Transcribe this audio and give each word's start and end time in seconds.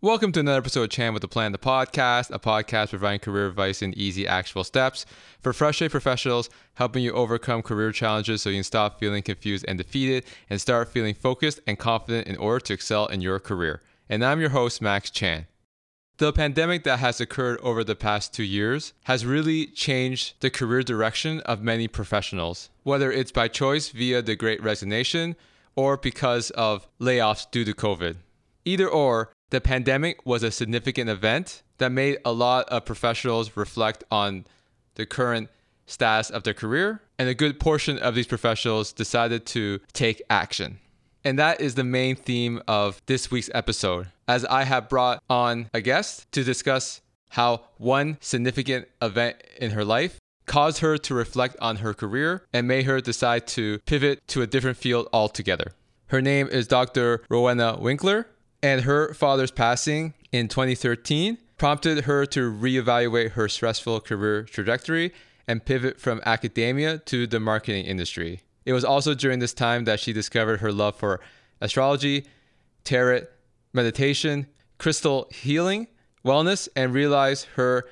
Welcome 0.00 0.30
to 0.30 0.38
another 0.38 0.58
episode 0.58 0.84
of 0.84 0.90
Chan 0.90 1.12
with 1.12 1.24
a 1.24 1.28
Plan, 1.28 1.50
the 1.50 1.58
podcast, 1.58 2.30
a 2.30 2.38
podcast 2.38 2.90
providing 2.90 3.18
career 3.18 3.48
advice 3.48 3.82
in 3.82 3.98
easy, 3.98 4.28
actionable 4.28 4.62
steps 4.62 5.04
for 5.40 5.52
frustrated 5.52 5.90
professionals, 5.90 6.48
helping 6.74 7.02
you 7.02 7.10
overcome 7.10 7.62
career 7.62 7.90
challenges 7.90 8.40
so 8.40 8.48
you 8.48 8.58
can 8.58 8.62
stop 8.62 9.00
feeling 9.00 9.24
confused 9.24 9.64
and 9.66 9.76
defeated 9.76 10.24
and 10.48 10.60
start 10.60 10.92
feeling 10.92 11.14
focused 11.14 11.58
and 11.66 11.80
confident 11.80 12.28
in 12.28 12.36
order 12.36 12.60
to 12.60 12.74
excel 12.74 13.06
in 13.06 13.20
your 13.20 13.40
career. 13.40 13.82
And 14.08 14.24
I'm 14.24 14.38
your 14.38 14.50
host, 14.50 14.80
Max 14.80 15.10
Chan. 15.10 15.48
The 16.18 16.32
pandemic 16.32 16.84
that 16.84 17.00
has 17.00 17.20
occurred 17.20 17.58
over 17.60 17.82
the 17.82 17.96
past 17.96 18.32
two 18.32 18.44
years 18.44 18.92
has 19.06 19.26
really 19.26 19.66
changed 19.66 20.34
the 20.38 20.48
career 20.48 20.84
direction 20.84 21.40
of 21.40 21.60
many 21.60 21.88
professionals, 21.88 22.70
whether 22.84 23.10
it's 23.10 23.32
by 23.32 23.48
choice 23.48 23.88
via 23.88 24.22
the 24.22 24.36
great 24.36 24.62
resignation 24.62 25.34
or 25.74 25.96
because 25.96 26.50
of 26.50 26.86
layoffs 27.00 27.50
due 27.50 27.64
to 27.64 27.72
COVID. 27.72 28.18
Either 28.64 28.86
or, 28.86 29.32
the 29.50 29.60
pandemic 29.60 30.24
was 30.26 30.42
a 30.42 30.50
significant 30.50 31.08
event 31.08 31.62
that 31.78 31.90
made 31.90 32.18
a 32.24 32.32
lot 32.32 32.68
of 32.68 32.84
professionals 32.84 33.56
reflect 33.56 34.04
on 34.10 34.44
the 34.94 35.06
current 35.06 35.48
status 35.86 36.28
of 36.30 36.42
their 36.42 36.54
career, 36.54 37.00
and 37.18 37.28
a 37.28 37.34
good 37.34 37.58
portion 37.58 37.98
of 37.98 38.14
these 38.14 38.26
professionals 38.26 38.92
decided 38.92 39.46
to 39.46 39.80
take 39.92 40.20
action. 40.28 40.78
And 41.24 41.38
that 41.38 41.60
is 41.60 41.74
the 41.74 41.84
main 41.84 42.14
theme 42.14 42.60
of 42.68 43.00
this 43.06 43.30
week's 43.30 43.50
episode, 43.54 44.08
as 44.26 44.44
I 44.44 44.64
have 44.64 44.88
brought 44.88 45.22
on 45.30 45.70
a 45.72 45.80
guest 45.80 46.30
to 46.32 46.44
discuss 46.44 47.00
how 47.30 47.62
one 47.76 48.18
significant 48.20 48.88
event 49.02 49.36
in 49.58 49.72
her 49.72 49.84
life 49.84 50.18
caused 50.46 50.78
her 50.78 50.96
to 50.96 51.14
reflect 51.14 51.56
on 51.60 51.76
her 51.76 51.92
career 51.92 52.44
and 52.52 52.66
made 52.66 52.86
her 52.86 53.00
decide 53.00 53.46
to 53.46 53.78
pivot 53.80 54.26
to 54.28 54.42
a 54.42 54.46
different 54.46 54.78
field 54.78 55.08
altogether. 55.12 55.72
Her 56.06 56.22
name 56.22 56.48
is 56.48 56.66
Dr. 56.66 57.22
Rowena 57.28 57.78
Winkler, 57.78 58.26
and 58.62 58.82
her 58.82 59.14
father's 59.14 59.50
passing 59.50 60.14
in 60.32 60.48
2013 60.48 61.38
prompted 61.56 62.04
her 62.04 62.24
to 62.26 62.52
reevaluate 62.52 63.32
her 63.32 63.48
stressful 63.48 64.00
career 64.00 64.44
trajectory 64.44 65.12
and 65.46 65.64
pivot 65.64 66.00
from 66.00 66.20
academia 66.24 66.98
to 66.98 67.26
the 67.26 67.40
marketing 67.40 67.84
industry. 67.84 68.42
It 68.64 68.72
was 68.72 68.84
also 68.84 69.14
during 69.14 69.38
this 69.38 69.54
time 69.54 69.84
that 69.84 69.98
she 70.00 70.12
discovered 70.12 70.60
her 70.60 70.70
love 70.70 70.96
for 70.96 71.20
astrology, 71.60 72.26
tarot, 72.84 73.26
meditation, 73.72 74.46
crystal 74.78 75.28
healing, 75.32 75.88
wellness, 76.24 76.68
and 76.76 76.92
realized 76.92 77.46
her 77.56 77.84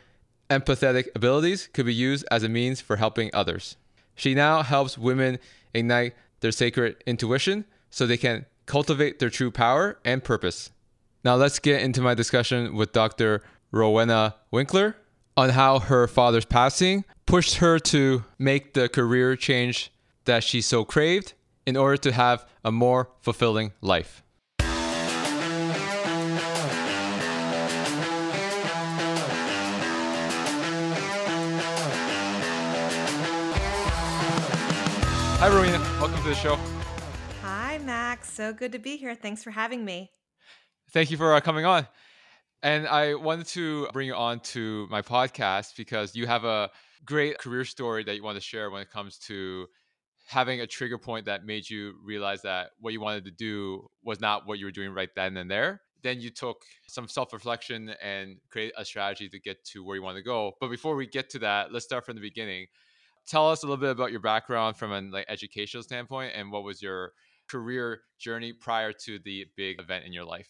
empathetic 0.50 1.08
abilities 1.14 1.68
could 1.72 1.86
be 1.86 1.94
used 1.94 2.24
as 2.30 2.42
a 2.42 2.48
means 2.48 2.80
for 2.80 2.96
helping 2.96 3.30
others. 3.32 3.76
She 4.14 4.34
now 4.34 4.62
helps 4.62 4.96
women 4.96 5.38
ignite 5.74 6.14
their 6.40 6.52
sacred 6.52 7.02
intuition 7.06 7.64
so 7.90 8.06
they 8.06 8.16
can 8.16 8.46
cultivate 8.66 9.18
their 9.18 9.30
true 9.30 9.50
power 9.50 9.98
and 10.04 10.22
purpose. 10.22 10.70
Now, 11.24 11.36
let's 11.36 11.58
get 11.58 11.82
into 11.82 12.00
my 12.02 12.14
discussion 12.14 12.74
with 12.76 12.92
Dr. 12.92 13.42
Rowena 13.72 14.36
Winkler 14.50 14.96
on 15.36 15.50
how 15.50 15.78
her 15.78 16.06
father's 16.06 16.44
passing 16.44 17.04
pushed 17.26 17.56
her 17.56 17.78
to 17.78 18.24
make 18.38 18.74
the 18.74 18.88
career 18.88 19.36
change 19.36 19.92
that 20.24 20.44
she 20.44 20.60
so 20.60 20.84
craved 20.84 21.34
in 21.66 21.76
order 21.76 21.96
to 21.96 22.12
have 22.12 22.46
a 22.64 22.70
more 22.70 23.10
fulfilling 23.20 23.72
life. 23.80 24.22
Hi, 35.38 35.48
Rowena. 35.48 35.78
Welcome 36.00 36.22
to 36.22 36.28
the 36.28 36.34
show. 36.34 36.58
So 38.22 38.52
good 38.52 38.72
to 38.72 38.78
be 38.78 38.96
here. 38.96 39.14
Thanks 39.14 39.42
for 39.42 39.50
having 39.50 39.84
me. 39.84 40.10
Thank 40.92 41.10
you 41.10 41.16
for 41.16 41.34
uh, 41.34 41.40
coming 41.40 41.64
on. 41.64 41.86
And 42.62 42.86
I 42.88 43.14
wanted 43.14 43.46
to 43.48 43.88
bring 43.92 44.08
you 44.08 44.14
on 44.14 44.40
to 44.40 44.86
my 44.90 45.02
podcast 45.02 45.76
because 45.76 46.14
you 46.16 46.26
have 46.26 46.44
a 46.44 46.70
great 47.04 47.38
career 47.38 47.64
story 47.64 48.02
that 48.04 48.16
you 48.16 48.22
want 48.22 48.36
to 48.36 48.40
share 48.40 48.70
when 48.70 48.82
it 48.82 48.90
comes 48.90 49.18
to 49.18 49.66
having 50.26 50.60
a 50.60 50.66
trigger 50.66 50.98
point 50.98 51.26
that 51.26 51.44
made 51.44 51.68
you 51.68 51.94
realize 52.04 52.42
that 52.42 52.70
what 52.80 52.92
you 52.92 53.00
wanted 53.00 53.24
to 53.24 53.30
do 53.30 53.86
was 54.02 54.20
not 54.20 54.46
what 54.46 54.58
you 54.58 54.64
were 54.64 54.72
doing 54.72 54.92
right 54.92 55.10
then 55.14 55.36
and 55.36 55.50
there. 55.50 55.80
Then 56.02 56.20
you 56.20 56.30
took 56.30 56.62
some 56.88 57.08
self 57.08 57.32
reflection 57.32 57.94
and 58.02 58.36
create 58.50 58.72
a 58.76 58.84
strategy 58.84 59.28
to 59.28 59.40
get 59.40 59.64
to 59.66 59.84
where 59.84 59.96
you 59.96 60.02
want 60.02 60.16
to 60.16 60.22
go. 60.22 60.52
But 60.60 60.70
before 60.70 60.96
we 60.96 61.06
get 61.06 61.30
to 61.30 61.38
that, 61.40 61.72
let's 61.72 61.84
start 61.84 62.04
from 62.04 62.16
the 62.16 62.20
beginning. 62.22 62.66
Tell 63.26 63.48
us 63.50 63.62
a 63.62 63.66
little 63.66 63.80
bit 63.80 63.90
about 63.90 64.12
your 64.12 64.20
background 64.20 64.76
from 64.76 64.92
an 64.92 65.10
like 65.10 65.26
educational 65.28 65.82
standpoint 65.82 66.32
and 66.36 66.52
what 66.52 66.64
was 66.64 66.80
your 66.80 67.12
career 67.48 68.00
journey 68.18 68.52
prior 68.52 68.92
to 68.92 69.18
the 69.24 69.46
big 69.56 69.80
event 69.80 70.04
in 70.04 70.12
your 70.12 70.24
life? 70.24 70.48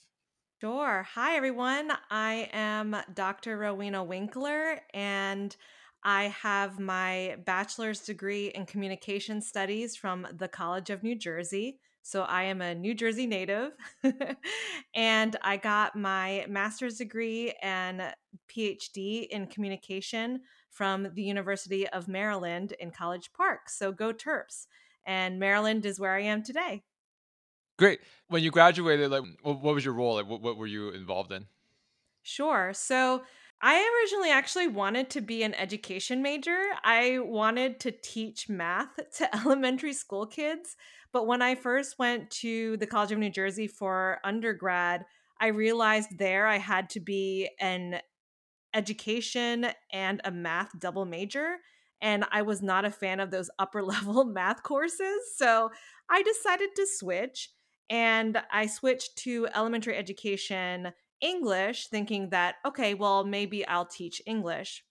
Sure. 0.61 1.07
Hi, 1.15 1.37
everyone. 1.37 1.93
I 2.11 2.49
am 2.53 2.97
Dr. 3.13 3.59
Rowena 3.59 4.03
Winkler, 4.03 4.81
and 4.95 5.55
I 6.03 6.29
have 6.29 6.79
my 6.79 7.37
bachelor's 7.45 8.01
degree 8.01 8.47
in 8.49 8.65
communication 8.65 9.43
studies 9.43 9.97
from 9.97 10.27
the 10.33 10.49
College 10.49 10.89
of 10.89 11.03
New 11.03 11.15
Jersey. 11.15 11.79
So 12.03 12.23
I 12.23 12.45
am 12.45 12.63
a 12.63 12.75
New 12.75 12.95
Jersey 12.95 13.27
native. 13.27 13.73
and 14.95 15.37
I 15.43 15.57
got 15.57 15.97
my 15.97 16.47
master's 16.49 16.99
degree 16.99 17.53
and 17.61 18.15
PhD 18.49 19.27
in 19.27 19.49
communication 19.49 20.43
from 20.71 21.09
the 21.15 21.23
University 21.23 21.89
of 21.89 22.07
Maryland 22.07 22.73
in 22.79 22.93
College 22.93 23.33
Park. 23.33 23.69
So 23.69 23.91
go 23.91 24.13
Terps 24.13 24.69
and 25.07 25.39
Maryland 25.39 25.87
is 25.87 26.01
where 26.01 26.15
I 26.15 26.23
am 26.23 26.43
today. 26.43 26.83
Great. 27.79 28.01
When 28.29 28.43
you 28.43 28.51
graduated, 28.51 29.11
like, 29.11 29.25
what, 29.43 29.63
was 29.63 29.85
your 29.85 29.95
role? 29.95 30.15
Like, 30.15 30.27
what, 30.27 30.43
what 30.43 30.57
were 30.57 30.67
you 30.67 30.91
involved 30.91 31.33
in? 31.33 31.47
Sure. 32.23 32.73
So 32.75 33.23
I 33.63 34.03
originally 34.03 34.31
actually 34.31 34.69
wanted 34.69 35.11
to 35.11 35.21
be 35.21 35.43
an 35.43 35.55
education 35.55 36.23
major. 36.23 36.59
I 36.83 37.19
wanted 37.21 37.81
to 37.81 37.91
teach 37.91 38.49
math 38.49 38.97
to 39.19 39.35
elementary 39.37 39.93
school 39.93 40.27
kids. 40.27 40.77
But 41.13 41.27
when 41.27 41.41
I 41.41 41.55
first 41.55 41.99
went 41.99 42.31
to 42.43 42.77
the 42.79 42.87
College 42.87 43.13
of 43.13 43.19
New 43.19 43.31
Jersey 43.31 43.67
for 43.67 44.19
undergrad, 44.25 45.05
I 45.41 45.49
realized 45.49 46.19
there 46.19 46.47
I 46.47 46.59
had 46.59 46.91
to 46.91 47.01
be 47.01 47.49
an 47.61 48.01
education 48.75 49.69
and 49.93 50.21
a 50.25 50.31
math 50.31 50.79
double 50.79 51.05
major 51.05 51.57
and 52.01 52.25
I 52.31 52.43
was 52.43 52.63
not 52.63 52.85
a 52.85 52.91
fan 52.91 53.21
of 53.21 53.31
those 53.31 53.51
upper 53.59 53.83
level 53.85 54.25
math 54.25 54.63
courses. 54.63 55.35
So 55.37 55.71
I 56.09 56.23
decided 56.23 56.71
to 56.77 56.87
switch 56.87 57.51
and 57.89 58.41
I 58.53 58.67
switched 58.67 59.17
to 59.19 59.49
elementary 59.55 59.97
education 59.97 60.93
English, 61.21 61.87
thinking 61.87 62.31
that, 62.31 62.57
okay, 62.67 62.95
well, 62.95 63.25
maybe 63.25 63.67
I'll 63.67 63.87
teach 63.87 64.21
English. 64.27 64.85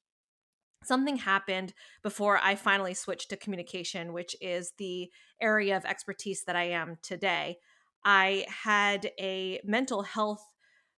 Something 0.84 1.18
happened 1.18 1.74
before 2.04 2.40
I 2.42 2.56
finally 2.56 2.94
switched 2.94 3.30
to 3.30 3.38
communication, 3.38 4.14
which 4.14 4.36
is 4.42 4.74
the 4.78 5.12
area 5.42 5.76
of 5.78 5.86
expertise 5.86 6.44
that 6.46 6.56
I 6.56 6.70
am 6.70 6.98
today. 7.02 7.58
I 8.04 8.46
had 8.48 9.12
a 9.20 9.60
mental 9.64 10.04
health 10.04 10.44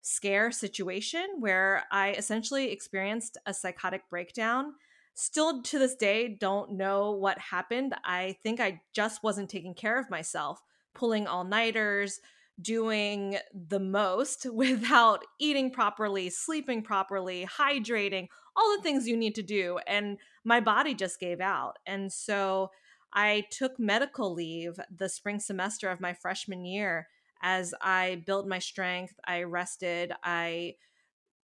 scare 0.02 0.52
situation 0.52 1.26
where 1.40 1.86
I 1.92 2.12
essentially 2.12 2.72
experienced 2.72 3.38
a 3.46 3.54
psychotic 3.54 4.10
breakdown 4.10 4.74
still 5.18 5.64
to 5.64 5.80
this 5.80 5.96
day 5.96 6.28
don't 6.28 6.74
know 6.74 7.12
what 7.12 7.40
happened. 7.40 7.96
I 8.06 8.38
think 8.44 8.60
I 8.60 8.82
just 8.94 9.24
wasn't 9.24 9.50
taking 9.50 9.74
care 9.74 10.00
of 10.00 10.12
myself, 10.12 10.62
pulling 10.94 11.26
all 11.26 11.44
nighters, 11.44 12.20
doing 12.62 13.40
the 13.52 13.80
most 13.80 14.46
without 14.54 15.26
eating 15.40 15.72
properly, 15.72 16.30
sleeping 16.30 16.84
properly, 16.84 17.48
hydrating, 17.48 18.28
all 18.56 18.78
the 18.78 18.84
things 18.84 19.08
you 19.08 19.18
need 19.18 19.34
to 19.34 19.42
do. 19.42 19.80
And 19.88 20.20
my 20.44 20.60
body 20.60 20.94
just 20.94 21.20
gave 21.20 21.42
out. 21.42 21.78
And 21.88 22.14
so 22.14 22.70
I 23.12 23.46
took 23.50 23.80
medical 23.80 24.32
leave 24.32 24.80
the 24.96 25.10
spring 25.10 25.40
semester 25.40 25.90
of 25.90 26.00
my 26.00 26.14
freshman 26.14 26.64
year 26.64 27.08
as 27.42 27.74
I 27.82 28.22
built 28.28 28.48
my 28.48 28.60
strength. 28.60 29.16
I 29.26 29.44
rested. 29.44 30.12
I 30.24 30.76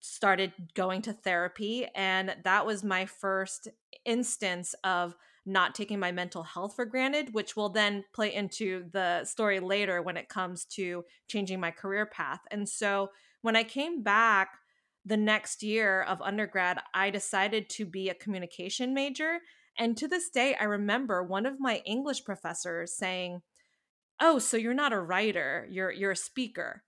started 0.00 0.52
going 0.74 1.02
to 1.02 1.12
therapy 1.12 1.86
and 1.94 2.34
that 2.44 2.64
was 2.66 2.82
my 2.82 3.06
first 3.06 3.68
instance 4.04 4.74
of 4.82 5.14
not 5.46 5.74
taking 5.74 5.98
my 5.98 6.12
mental 6.12 6.42
health 6.42 6.74
for 6.74 6.84
granted 6.84 7.32
which 7.32 7.56
will 7.56 7.68
then 7.68 8.04
play 8.12 8.34
into 8.34 8.84
the 8.92 9.24
story 9.24 9.60
later 9.60 10.02
when 10.02 10.16
it 10.16 10.28
comes 10.28 10.64
to 10.64 11.04
changing 11.28 11.60
my 11.60 11.70
career 11.70 12.06
path. 12.06 12.40
And 12.50 12.68
so 12.68 13.10
when 13.42 13.56
i 13.56 13.62
came 13.62 14.02
back 14.02 14.58
the 15.04 15.16
next 15.16 15.62
year 15.62 16.02
of 16.02 16.20
undergrad 16.22 16.78
i 16.94 17.10
decided 17.10 17.68
to 17.68 17.84
be 17.84 18.08
a 18.08 18.14
communication 18.14 18.94
major 18.94 19.38
and 19.78 19.96
to 19.96 20.06
this 20.06 20.28
day 20.30 20.54
i 20.60 20.64
remember 20.64 21.22
one 21.22 21.46
of 21.46 21.60
my 21.60 21.82
english 21.86 22.24
professors 22.24 22.96
saying 22.96 23.40
oh 24.20 24.38
so 24.38 24.56
you're 24.56 24.74
not 24.74 24.92
a 24.92 25.00
writer 25.00 25.66
you're 25.70 25.90
you're 25.90 26.12
a 26.12 26.16
speaker 26.16 26.82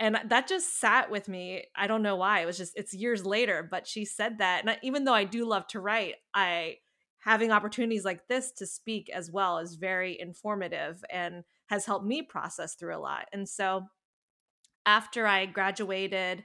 and 0.00 0.18
that 0.28 0.48
just 0.48 0.80
sat 0.80 1.10
with 1.10 1.28
me 1.28 1.62
i 1.76 1.86
don't 1.86 2.02
know 2.02 2.16
why 2.16 2.40
it 2.40 2.46
was 2.46 2.56
just 2.56 2.76
it's 2.76 2.94
years 2.94 3.24
later 3.24 3.66
but 3.70 3.86
she 3.86 4.04
said 4.04 4.38
that 4.38 4.66
and 4.66 4.76
even 4.82 5.04
though 5.04 5.14
i 5.14 5.24
do 5.24 5.46
love 5.46 5.66
to 5.68 5.78
write 5.78 6.14
i 6.34 6.74
having 7.18 7.52
opportunities 7.52 8.04
like 8.04 8.26
this 8.28 8.50
to 8.50 8.66
speak 8.66 9.08
as 9.14 9.30
well 9.30 9.58
is 9.58 9.74
very 9.76 10.18
informative 10.18 11.04
and 11.10 11.44
has 11.66 11.84
helped 11.84 12.06
me 12.06 12.22
process 12.22 12.74
through 12.74 12.96
a 12.96 12.98
lot 12.98 13.26
and 13.32 13.48
so 13.48 13.82
after 14.86 15.26
i 15.26 15.46
graduated 15.46 16.42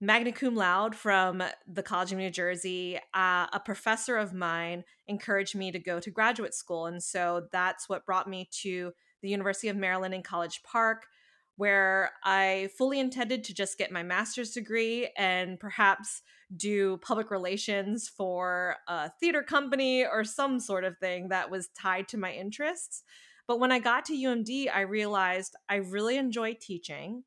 magna 0.00 0.32
cum 0.32 0.54
laude 0.54 0.94
from 0.94 1.42
the 1.66 1.82
College 1.82 2.12
of 2.12 2.18
New 2.18 2.28
Jersey, 2.28 2.98
uh, 3.14 3.46
a 3.52 3.60
professor 3.64 4.18
of 4.18 4.34
mine 4.34 4.84
encouraged 5.06 5.54
me 5.54 5.72
to 5.72 5.78
go 5.78 5.98
to 5.98 6.10
graduate 6.10 6.52
school. 6.52 6.86
And 6.86 7.02
so 7.02 7.46
that's 7.52 7.88
what 7.88 8.04
brought 8.04 8.28
me 8.28 8.48
to 8.62 8.92
the 9.22 9.28
University 9.30 9.68
of 9.68 9.76
Maryland 9.76 10.12
in 10.12 10.22
College 10.22 10.62
Park, 10.62 11.06
where 11.56 12.12
I 12.24 12.70
fully 12.76 12.98
intended 12.98 13.44
to 13.44 13.54
just 13.54 13.78
get 13.78 13.92
my 13.92 14.02
master's 14.02 14.50
degree 14.50 15.10
and 15.16 15.58
perhaps 15.58 16.22
do 16.56 16.98
public 16.98 17.30
relations 17.30 18.08
for 18.08 18.76
a 18.88 19.10
theater 19.20 19.42
company 19.42 20.04
or 20.04 20.24
some 20.24 20.58
sort 20.60 20.84
of 20.84 20.98
thing 20.98 21.28
that 21.28 21.50
was 21.50 21.68
tied 21.68 22.08
to 22.08 22.18
my 22.18 22.32
interests. 22.32 23.02
But 23.46 23.60
when 23.60 23.72
I 23.72 23.78
got 23.78 24.04
to 24.06 24.14
UMD, 24.14 24.68
I 24.74 24.80
realized 24.80 25.54
I 25.68 25.76
really 25.76 26.16
enjoy 26.16 26.56
teaching 26.60 27.24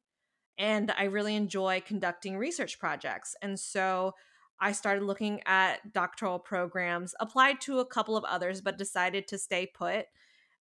and 0.57 0.91
I 0.97 1.03
really 1.03 1.35
enjoy 1.35 1.83
conducting 1.85 2.37
research 2.37 2.79
projects. 2.79 3.35
And 3.41 3.59
so 3.59 4.13
I 4.59 4.71
started 4.71 5.03
looking 5.03 5.41
at 5.45 5.93
doctoral 5.93 6.39
programs, 6.39 7.13
applied 7.19 7.61
to 7.61 7.79
a 7.79 7.85
couple 7.85 8.17
of 8.17 8.23
others, 8.23 8.59
but 8.59 8.77
decided 8.77 9.27
to 9.27 9.37
stay 9.37 9.67
put 9.67 10.05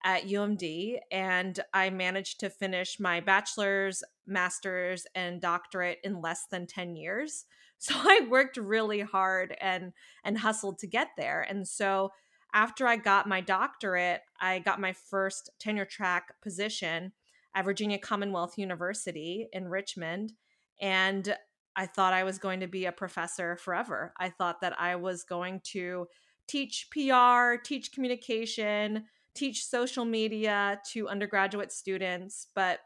at 0.05 0.27
UMD. 0.27 0.99
And 1.11 1.59
I 1.73 1.91
managed 1.91 2.41
to 2.41 2.51
finish 2.51 2.99
my 2.99 3.21
bachelor's, 3.21 4.03
master's, 4.27 5.07
and 5.15 5.41
doctorate 5.41 5.99
in 6.05 6.21
less 6.21 6.47
than 6.51 6.67
10 6.67 6.97
years. 6.97 7.45
So 7.83 7.95
I 7.97 8.29
worked 8.31 8.59
really 8.59 9.01
hard 9.01 9.57
and 9.61 9.93
and 10.23 10.39
hustled 10.39 10.79
to 10.79 10.87
get 10.87 11.09
there. 11.17 11.45
And 11.51 11.67
so 11.67 12.13
after 12.55 12.87
I 12.87 12.95
got 12.95 13.29
my 13.29 13.41
doctorate, 13.41 14.21
I 14.41 14.61
got 14.61 14.81
my 14.81 14.93
first 14.93 15.51
tenure 15.59 15.85
track 15.85 16.33
position 16.41 17.11
at 17.57 17.65
Virginia 17.65 17.99
Commonwealth 17.99 18.57
University 18.57 19.49
in 19.53 19.67
Richmond. 19.67 20.35
And 20.81 21.37
I 21.75 21.87
thought 21.87 22.13
I 22.13 22.25
was 22.25 22.39
going 22.39 22.61
to 22.61 22.67
be 22.67 22.85
a 22.85 22.93
professor 22.93 23.57
forever. 23.57 24.13
I 24.19 24.29
thought 24.29 24.61
that 24.61 24.79
I 24.79 24.97
was 24.97 25.25
going 25.25 25.61
to 25.73 26.07
teach 26.47 26.89
PR, 26.91 27.57
teach 27.63 27.93
communication, 27.93 29.05
teach 29.35 29.65
social 29.65 30.05
media 30.05 30.81
to 30.93 31.09
undergraduate 31.09 31.73
students. 31.73 32.49
But 32.55 32.81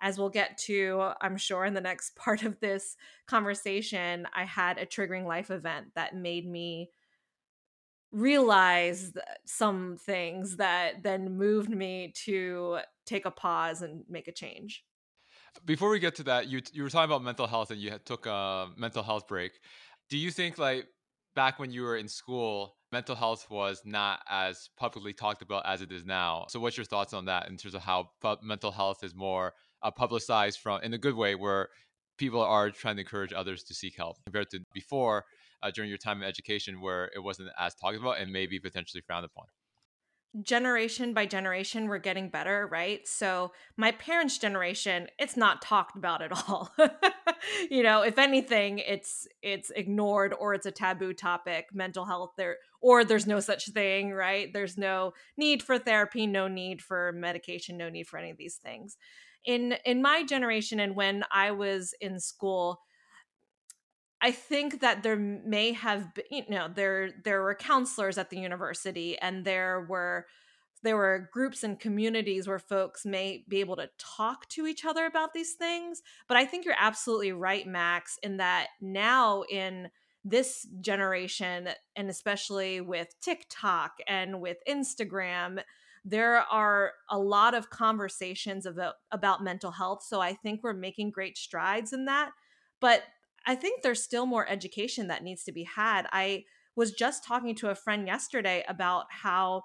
as 0.00 0.18
we'll 0.18 0.30
get 0.30 0.58
to, 0.58 1.12
I'm 1.20 1.36
sure, 1.36 1.64
in 1.64 1.74
the 1.74 1.80
next 1.80 2.16
part 2.16 2.42
of 2.42 2.60
this 2.60 2.96
conversation, 3.26 4.26
I 4.34 4.44
had 4.44 4.78
a 4.78 4.86
triggering 4.86 5.26
life 5.26 5.50
event 5.50 5.94
that 5.94 6.14
made 6.14 6.46
me 6.46 6.90
realize 8.10 9.12
some 9.46 9.96
things 9.96 10.56
that 10.56 11.02
then 11.02 11.36
moved 11.36 11.70
me 11.70 12.12
to 12.14 12.80
take 13.06 13.24
a 13.24 13.30
pause 13.30 13.80
and 13.80 14.04
make 14.08 14.28
a 14.28 14.32
change. 14.32 14.84
Before 15.64 15.90
we 15.90 15.98
get 15.98 16.14
to 16.16 16.22
that, 16.24 16.48
you 16.48 16.62
you 16.72 16.82
were 16.82 16.90
talking 16.90 17.10
about 17.10 17.22
mental 17.22 17.46
health 17.46 17.70
and 17.70 17.80
you 17.80 17.98
took 18.04 18.26
a 18.26 18.68
mental 18.76 19.02
health 19.02 19.26
break. 19.28 19.52
Do 20.08 20.18
you 20.18 20.30
think 20.30 20.58
like 20.58 20.86
back 21.34 21.58
when 21.58 21.72
you 21.72 21.82
were 21.82 21.96
in 21.96 22.08
school, 22.08 22.76
mental 22.92 23.16
health 23.16 23.46
was 23.50 23.82
not 23.84 24.20
as 24.28 24.68
publicly 24.76 25.12
talked 25.12 25.42
about 25.42 25.66
as 25.66 25.82
it 25.82 25.90
is 25.90 26.04
now? 26.04 26.46
So 26.48 26.60
what's 26.60 26.76
your 26.76 26.84
thoughts 26.84 27.12
on 27.12 27.24
that 27.24 27.48
in 27.48 27.56
terms 27.56 27.74
of 27.74 27.82
how 27.82 28.10
mental 28.42 28.70
health 28.70 29.02
is 29.02 29.14
more 29.14 29.54
uh, 29.82 29.90
publicized 29.90 30.60
from 30.60 30.82
in 30.82 30.94
a 30.94 30.98
good 30.98 31.14
way 31.16 31.34
where 31.34 31.68
people 32.18 32.42
are 32.42 32.70
trying 32.70 32.96
to 32.96 33.02
encourage 33.02 33.32
others 33.32 33.64
to 33.64 33.74
seek 33.74 33.96
help 33.96 34.18
compared 34.24 34.50
to 34.50 34.60
before 34.72 35.24
uh, 35.62 35.70
during 35.70 35.88
your 35.88 35.98
time 35.98 36.22
in 36.22 36.28
education 36.28 36.80
where 36.80 37.10
it 37.14 37.20
wasn't 37.20 37.48
as 37.58 37.74
talked 37.74 37.96
about 37.96 38.20
and 38.20 38.30
maybe 38.30 38.60
potentially 38.60 39.02
frowned 39.06 39.24
upon? 39.24 39.46
Generation 40.40 41.12
by 41.12 41.26
generation 41.26 41.88
we're 41.88 41.98
getting 41.98 42.28
better 42.30 42.66
right? 42.70 43.06
So 43.06 43.52
my 43.76 43.92
parents 43.92 44.38
generation 44.38 45.08
it's 45.18 45.36
not 45.36 45.60
talked 45.60 45.96
about 45.96 46.22
at 46.22 46.32
all. 46.48 46.72
You 47.70 47.82
know 47.82 48.02
if 48.02 48.18
anything 48.18 48.78
it's 48.78 49.26
it's 49.42 49.70
ignored 49.70 50.34
or 50.38 50.54
it's 50.54 50.66
a 50.66 50.70
taboo 50.70 51.12
topic 51.12 51.68
mental 51.74 52.04
health 52.04 52.32
there 52.36 52.56
or 52.80 53.04
there's 53.04 53.26
no 53.26 53.40
such 53.40 53.68
thing 53.70 54.12
right? 54.12 54.52
There's 54.52 54.78
no 54.78 55.12
need 55.36 55.62
for 55.62 55.78
therapy 55.78 56.26
no 56.26 56.48
need 56.48 56.80
for 56.80 57.12
medication 57.12 57.76
no 57.76 57.90
need 57.90 58.06
for 58.06 58.18
any 58.18 58.30
of 58.30 58.38
these 58.38 58.56
things. 58.56 58.96
In 59.44 59.74
in 59.84 60.00
my 60.00 60.24
generation 60.24 60.80
and 60.80 60.96
when 60.96 61.24
i 61.32 61.50
was 61.50 61.94
in 62.00 62.20
school 62.20 62.80
I 64.22 64.30
think 64.30 64.80
that 64.80 65.02
there 65.02 65.16
may 65.16 65.72
have 65.72 66.14
been, 66.14 66.24
you 66.30 66.44
know, 66.48 66.68
there 66.72 67.10
there 67.24 67.42
were 67.42 67.56
counselors 67.56 68.18
at 68.18 68.30
the 68.30 68.38
university, 68.38 69.18
and 69.18 69.44
there 69.44 69.84
were 69.88 70.26
there 70.84 70.96
were 70.96 71.28
groups 71.32 71.62
and 71.62 71.78
communities 71.78 72.46
where 72.46 72.58
folks 72.58 73.04
may 73.04 73.44
be 73.48 73.60
able 73.60 73.76
to 73.76 73.90
talk 73.98 74.48
to 74.50 74.66
each 74.66 74.84
other 74.84 75.06
about 75.06 75.32
these 75.32 75.52
things. 75.54 76.02
But 76.28 76.36
I 76.36 76.44
think 76.44 76.64
you're 76.64 76.74
absolutely 76.78 77.32
right, 77.32 77.66
Max, 77.66 78.18
in 78.22 78.36
that 78.38 78.68
now 78.80 79.42
in 79.50 79.90
this 80.24 80.66
generation, 80.80 81.68
and 81.96 82.08
especially 82.08 82.80
with 82.80 83.08
TikTok 83.20 83.98
and 84.06 84.40
with 84.40 84.58
Instagram, 84.68 85.62
there 86.04 86.38
are 86.38 86.92
a 87.10 87.18
lot 87.18 87.54
of 87.54 87.70
conversations 87.70 88.66
about 88.66 88.94
about 89.10 89.42
mental 89.42 89.72
health. 89.72 90.04
So 90.04 90.20
I 90.20 90.34
think 90.34 90.62
we're 90.62 90.74
making 90.74 91.10
great 91.10 91.36
strides 91.36 91.92
in 91.92 92.04
that. 92.04 92.30
But 92.80 93.02
I 93.46 93.54
think 93.54 93.82
there's 93.82 94.02
still 94.02 94.26
more 94.26 94.48
education 94.48 95.08
that 95.08 95.22
needs 95.22 95.44
to 95.44 95.52
be 95.52 95.64
had. 95.64 96.06
I 96.12 96.44
was 96.76 96.92
just 96.92 97.24
talking 97.24 97.54
to 97.56 97.70
a 97.70 97.74
friend 97.74 98.06
yesterday 98.06 98.64
about 98.68 99.06
how 99.10 99.64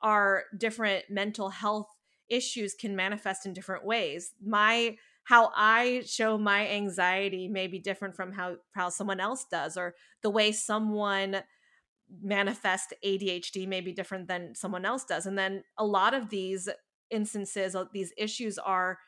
our 0.00 0.44
different 0.56 1.04
mental 1.10 1.50
health 1.50 1.88
issues 2.28 2.74
can 2.74 2.94
manifest 2.96 3.46
in 3.46 3.52
different 3.52 3.84
ways. 3.84 4.32
My 4.44 4.96
how 5.24 5.50
I 5.56 6.04
show 6.06 6.38
my 6.38 6.68
anxiety 6.68 7.48
may 7.48 7.66
be 7.66 7.80
different 7.80 8.14
from 8.14 8.32
how 8.32 8.56
how 8.72 8.90
someone 8.90 9.20
else 9.20 9.44
does 9.50 9.76
or 9.76 9.94
the 10.22 10.30
way 10.30 10.52
someone 10.52 11.42
manifest 12.22 12.94
ADHD 13.04 13.66
may 13.66 13.80
be 13.80 13.92
different 13.92 14.28
than 14.28 14.54
someone 14.54 14.84
else 14.84 15.04
does. 15.04 15.26
And 15.26 15.36
then 15.36 15.64
a 15.76 15.84
lot 15.84 16.14
of 16.14 16.30
these 16.30 16.68
instances 17.10 17.74
uh, 17.74 17.84
these 17.92 18.12
issues 18.16 18.58
are 18.58 18.98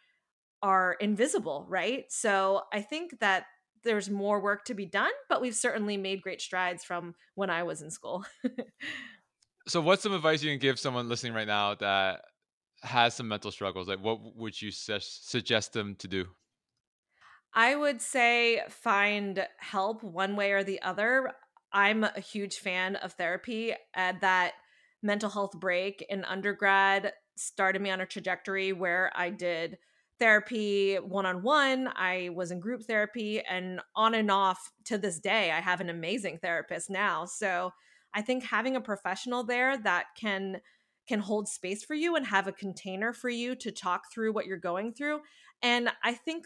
are 0.63 0.97
invisible, 1.01 1.67
right? 1.69 2.07
So 2.09 2.63
I 2.73 2.83
think 2.83 3.21
that 3.21 3.45
there's 3.89 4.11
more 4.11 4.41
work 4.41 4.65
to 4.67 4.75
be 4.75 4.87
done, 4.87 5.11
but 5.29 5.41
we've 5.41 5.55
certainly 5.55 5.97
made 5.97 6.23
great 6.23 6.43
strides 6.43 6.85
from 6.85 7.15
when 7.35 7.49
I 7.49 7.63
was 7.63 7.81
in 7.81 7.91
school. 7.91 8.25
so, 9.67 9.81
what's 9.81 10.03
some 10.03 10.13
advice 10.13 10.43
you 10.43 10.51
can 10.53 10.59
give 10.59 10.79
someone 10.79 11.09
listening 11.09 11.33
right 11.33 11.47
now 11.47 11.75
that 11.77 12.21
has 12.83 13.15
some 13.15 13.29
mental 13.29 13.51
struggles? 13.51 13.89
Like, 13.89 14.01
what 14.01 14.37
would 14.37 14.61
you 14.61 14.71
su- 14.71 14.99
suggest 15.01 15.73
them 15.73 15.97
to 15.97 16.09
do? 16.09 16.27
I 17.55 17.75
would 17.75 18.03
say 18.03 18.63
find 18.69 19.49
help 19.57 20.03
one 20.03 20.37
way 20.37 20.53
or 20.53 20.63
the 20.63 20.83
other. 20.83 21.33
I'm 21.73 22.05
a 22.05 22.21
huge 22.21 22.59
fan 22.59 22.97
of 22.97 23.15
therapy, 23.15 23.75
and 23.95 24.21
that 24.21 24.55
mental 25.03 25.31
health 25.31 25.53
break 25.59 26.05
in 26.09 26.25
undergrad 26.25 27.15
started 27.37 27.81
me 27.81 27.91
on 27.91 28.01
a 28.01 28.07
trajectory 28.07 28.73
where 28.73 29.11
I 29.15 29.31
did 29.31 29.79
therapy 30.19 30.97
one 30.97 31.27
on 31.27 31.43
one. 31.43 31.89
I 31.95 32.31
was 32.35 32.51
in 32.51 32.61
group 32.61 32.83
therapy 32.85 33.41
and 33.41 33.81
on 33.95 34.15
and 34.15 34.31
off 34.31 34.73
to 34.85 34.99
this 34.99 35.19
day. 35.19 35.51
I 35.51 35.61
have 35.61 35.81
an 35.81 35.91
amazing 35.91 36.39
therapist 36.39 36.91
now. 36.91 37.25
So 37.25 37.73
I 38.15 38.23
think 38.23 38.45
having 38.45 38.77
a 38.77 38.81
professional 38.81 39.45
there 39.45 39.77
that 39.79 40.07
can 40.19 40.61
can 41.07 41.21
hold 41.21 41.49
space 41.49 41.83
for 41.85 41.95
you 41.95 42.17
and 42.17 42.27
have 42.27 42.47
a 42.47 42.53
container 42.53 43.15
for 43.15 43.31
you 43.31 43.55
to 43.55 43.71
talk 43.71 44.13
through 44.13 44.33
what 44.33 44.45
you're 44.45 44.59
going 44.59 44.93
through. 44.93 45.21
And 45.63 45.89
I 46.05 46.13
think 46.13 46.45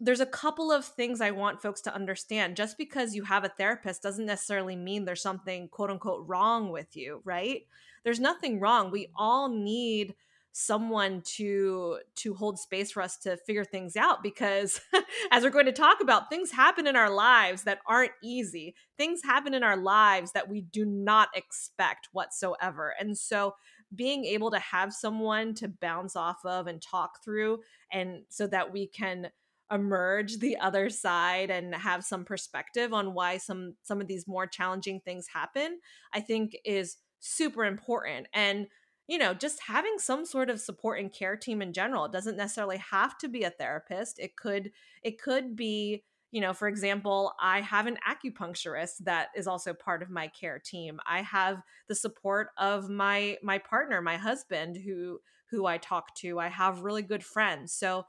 there's 0.00 0.20
a 0.20 0.26
couple 0.26 0.72
of 0.72 0.84
things 0.84 1.20
I 1.20 1.30
want 1.30 1.60
folks 1.60 1.82
to 1.82 1.94
understand. 1.94 2.56
Just 2.56 2.78
because 2.78 3.14
you 3.14 3.22
have 3.24 3.44
a 3.44 3.48
therapist 3.48 4.02
doesn't 4.02 4.26
necessarily 4.26 4.74
mean 4.74 5.04
there's 5.04 5.22
something 5.22 5.68
quote 5.68 5.90
unquote 5.90 6.24
wrong 6.26 6.70
with 6.70 6.96
you, 6.96 7.20
right? 7.24 7.62
There's 8.04 8.20
nothing 8.20 8.58
wrong. 8.58 8.90
We 8.90 9.10
all 9.16 9.48
need 9.48 10.14
someone 10.56 11.20
to 11.20 11.98
to 12.14 12.32
hold 12.32 12.60
space 12.60 12.92
for 12.92 13.02
us 13.02 13.16
to 13.16 13.36
figure 13.38 13.64
things 13.64 13.96
out 13.96 14.22
because 14.22 14.80
as 15.32 15.42
we're 15.42 15.50
going 15.50 15.66
to 15.66 15.72
talk 15.72 16.00
about 16.00 16.30
things 16.30 16.52
happen 16.52 16.86
in 16.86 16.94
our 16.94 17.10
lives 17.10 17.64
that 17.64 17.80
aren't 17.88 18.12
easy. 18.22 18.76
Things 18.96 19.20
happen 19.24 19.52
in 19.52 19.64
our 19.64 19.76
lives 19.76 20.30
that 20.30 20.48
we 20.48 20.60
do 20.60 20.84
not 20.84 21.28
expect 21.34 22.08
whatsoever. 22.12 22.94
And 23.00 23.18
so 23.18 23.56
being 23.92 24.24
able 24.24 24.52
to 24.52 24.60
have 24.60 24.92
someone 24.92 25.54
to 25.54 25.66
bounce 25.66 26.14
off 26.14 26.38
of 26.44 26.68
and 26.68 26.80
talk 26.80 27.24
through 27.24 27.58
and 27.90 28.22
so 28.28 28.46
that 28.46 28.72
we 28.72 28.86
can 28.86 29.30
emerge 29.72 30.38
the 30.38 30.56
other 30.58 30.88
side 30.88 31.50
and 31.50 31.74
have 31.74 32.04
some 32.04 32.24
perspective 32.24 32.92
on 32.92 33.12
why 33.12 33.38
some 33.38 33.74
some 33.82 34.00
of 34.00 34.06
these 34.06 34.28
more 34.28 34.46
challenging 34.46 35.00
things 35.00 35.26
happen 35.26 35.78
i 36.12 36.20
think 36.20 36.54
is 36.66 36.98
super 37.24 37.64
important. 37.64 38.26
And 38.32 38.66
you 39.06 39.18
know, 39.18 39.34
just 39.34 39.60
having 39.62 39.98
some 39.98 40.24
sort 40.24 40.48
of 40.50 40.60
support 40.60 40.98
and 40.98 41.12
care 41.12 41.36
team 41.36 41.60
in 41.60 41.72
general. 41.72 42.06
It 42.06 42.12
doesn't 42.12 42.36
necessarily 42.36 42.78
have 42.78 43.18
to 43.18 43.28
be 43.28 43.42
a 43.42 43.50
therapist. 43.50 44.18
It 44.18 44.36
could 44.36 44.72
it 45.02 45.20
could 45.20 45.56
be, 45.56 46.04
you 46.30 46.40
know, 46.40 46.52
for 46.54 46.68
example, 46.68 47.32
I 47.40 47.60
have 47.60 47.86
an 47.86 47.98
acupuncturist 48.08 48.98
that 49.04 49.28
is 49.36 49.46
also 49.46 49.74
part 49.74 50.02
of 50.02 50.10
my 50.10 50.28
care 50.28 50.58
team. 50.58 51.00
I 51.06 51.22
have 51.22 51.62
the 51.88 51.94
support 51.94 52.48
of 52.58 52.88
my 52.88 53.38
my 53.42 53.58
partner, 53.58 54.00
my 54.00 54.16
husband 54.16 54.78
who 54.78 55.20
who 55.50 55.66
I 55.66 55.78
talk 55.78 56.14
to. 56.16 56.40
I 56.40 56.48
have 56.48 56.80
really 56.82 57.02
good 57.02 57.24
friends. 57.24 57.72
So 57.72 58.06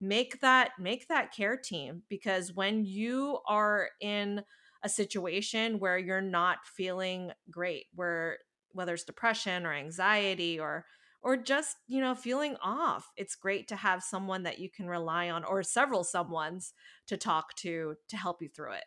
make 0.00 0.40
that 0.40 0.72
make 0.78 1.08
that 1.08 1.32
care 1.32 1.56
team 1.56 2.02
because 2.08 2.52
when 2.52 2.84
you 2.84 3.38
are 3.46 3.90
in 4.00 4.44
a 4.82 4.88
situation 4.88 5.78
where 5.78 5.96
you're 5.96 6.20
not 6.20 6.58
feeling 6.66 7.30
great 7.50 7.86
where 7.94 8.38
whether 8.74 8.94
it's 8.94 9.04
depression 9.04 9.64
or 9.66 9.72
anxiety 9.72 10.58
or 10.58 10.84
or 11.22 11.36
just 11.36 11.76
you 11.86 12.00
know 12.00 12.14
feeling 12.14 12.56
off 12.62 13.10
it's 13.16 13.34
great 13.34 13.68
to 13.68 13.76
have 13.76 14.02
someone 14.02 14.42
that 14.42 14.58
you 14.58 14.68
can 14.70 14.86
rely 14.86 15.30
on 15.30 15.44
or 15.44 15.62
several 15.62 16.04
someones 16.04 16.72
to 17.06 17.16
talk 17.16 17.54
to 17.56 17.94
to 18.08 18.16
help 18.16 18.42
you 18.42 18.48
through 18.48 18.72
it 18.72 18.84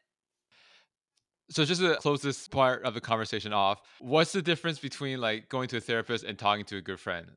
so 1.49 1.63
just 1.63 1.81
to 1.81 1.95
close 1.95 2.21
this 2.21 2.47
part 2.47 2.83
of 2.83 2.93
the 2.93 3.01
conversation 3.01 3.53
off 3.53 3.81
what's 3.99 4.31
the 4.31 4.41
difference 4.41 4.79
between 4.79 5.19
like 5.19 5.49
going 5.49 5.67
to 5.67 5.77
a 5.77 5.81
therapist 5.81 6.23
and 6.23 6.37
talking 6.37 6.65
to 6.65 6.77
a 6.77 6.81
good 6.81 6.99
friend 6.99 7.31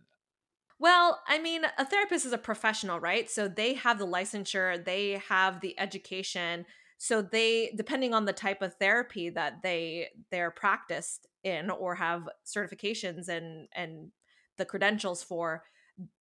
well, 0.81 1.21
I 1.29 1.39
mean, 1.39 1.67
a 1.77 1.85
therapist 1.85 2.25
is 2.25 2.33
a 2.33 2.39
professional, 2.39 3.01
right? 3.01 3.31
So 3.31 3.49
they 3.49 3.75
have 3.75 3.99
the 3.99 4.07
licensure, 4.07 4.83
they 4.83 5.21
have 5.29 5.61
the 5.61 5.79
education. 5.79 6.65
So 6.97 7.21
they 7.21 7.73
depending 7.77 8.15
on 8.15 8.25
the 8.25 8.33
type 8.33 8.63
of 8.63 8.75
therapy 8.75 9.29
that 9.29 9.63
they 9.63 10.09
they're 10.31 10.51
practiced 10.51 11.27
in 11.45 11.71
or 11.71 11.95
have 11.95 12.29
certifications 12.47 13.29
and 13.29 13.69
and 13.75 14.11
the 14.57 14.65
credentials 14.65 15.23
for, 15.23 15.63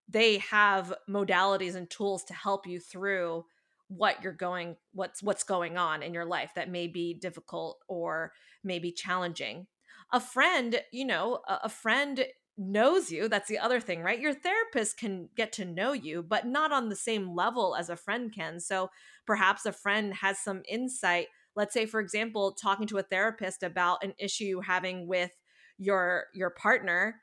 they 0.07 0.38
have 0.38 0.93
modalities 1.09 1.75
and 1.75 1.89
tools 1.89 2.23
to 2.23 2.33
help 2.33 2.65
you 2.65 2.79
through 2.79 3.45
what 3.88 4.23
you're 4.23 4.31
going 4.31 4.75
what's 4.93 5.23
what's 5.23 5.43
going 5.43 5.75
on 5.75 6.03
in 6.03 6.13
your 6.13 6.25
life 6.25 6.51
that 6.55 6.69
may 6.69 6.85
be 6.85 7.11
difficult 7.15 7.79
or 7.88 8.31
maybe 8.63 8.91
challenging 8.91 9.65
a 10.13 10.19
friend 10.19 10.79
you 10.91 11.03
know 11.03 11.39
a, 11.47 11.61
a 11.63 11.69
friend 11.69 12.23
knows 12.59 13.09
you. 13.09 13.29
That's 13.29 13.47
the 13.47 13.57
other 13.57 13.79
thing, 13.79 14.01
right? 14.01 14.19
Your 14.19 14.33
therapist 14.33 14.97
can 14.97 15.29
get 15.35 15.53
to 15.53 15.65
know 15.65 15.93
you, 15.93 16.21
but 16.21 16.45
not 16.45 16.73
on 16.73 16.89
the 16.89 16.95
same 16.95 17.33
level 17.33 17.75
as 17.75 17.89
a 17.89 17.95
friend 17.95 18.33
can. 18.33 18.59
So 18.59 18.91
perhaps 19.25 19.65
a 19.65 19.71
friend 19.71 20.13
has 20.15 20.39
some 20.39 20.61
insight. 20.67 21.27
Let's 21.56 21.74
say, 21.74 21.86
for 21.86 22.00
example, 22.00 22.53
talking 22.53 22.88
to 22.88 22.98
a 22.98 23.03
therapist 23.03 23.63
about 23.63 24.03
an 24.03 24.13
issue 24.20 24.46
you're 24.46 24.62
having 24.62 25.08
with 25.08 25.32
your 25.77 26.25
your 26.34 26.50
partner. 26.50 27.15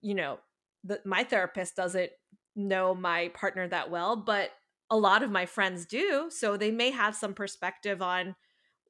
You 0.00 0.14
know, 0.14 0.38
the, 0.84 1.00
my 1.04 1.24
therapist 1.24 1.76
doesn't 1.76 2.10
know 2.56 2.94
my 2.94 3.28
partner 3.28 3.68
that 3.68 3.90
well, 3.90 4.16
but 4.16 4.50
a 4.90 4.96
lot 4.96 5.22
of 5.22 5.30
my 5.30 5.46
friends 5.46 5.86
do. 5.86 6.28
So 6.30 6.56
they 6.56 6.70
may 6.70 6.90
have 6.90 7.16
some 7.16 7.34
perspective 7.34 8.02
on 8.02 8.34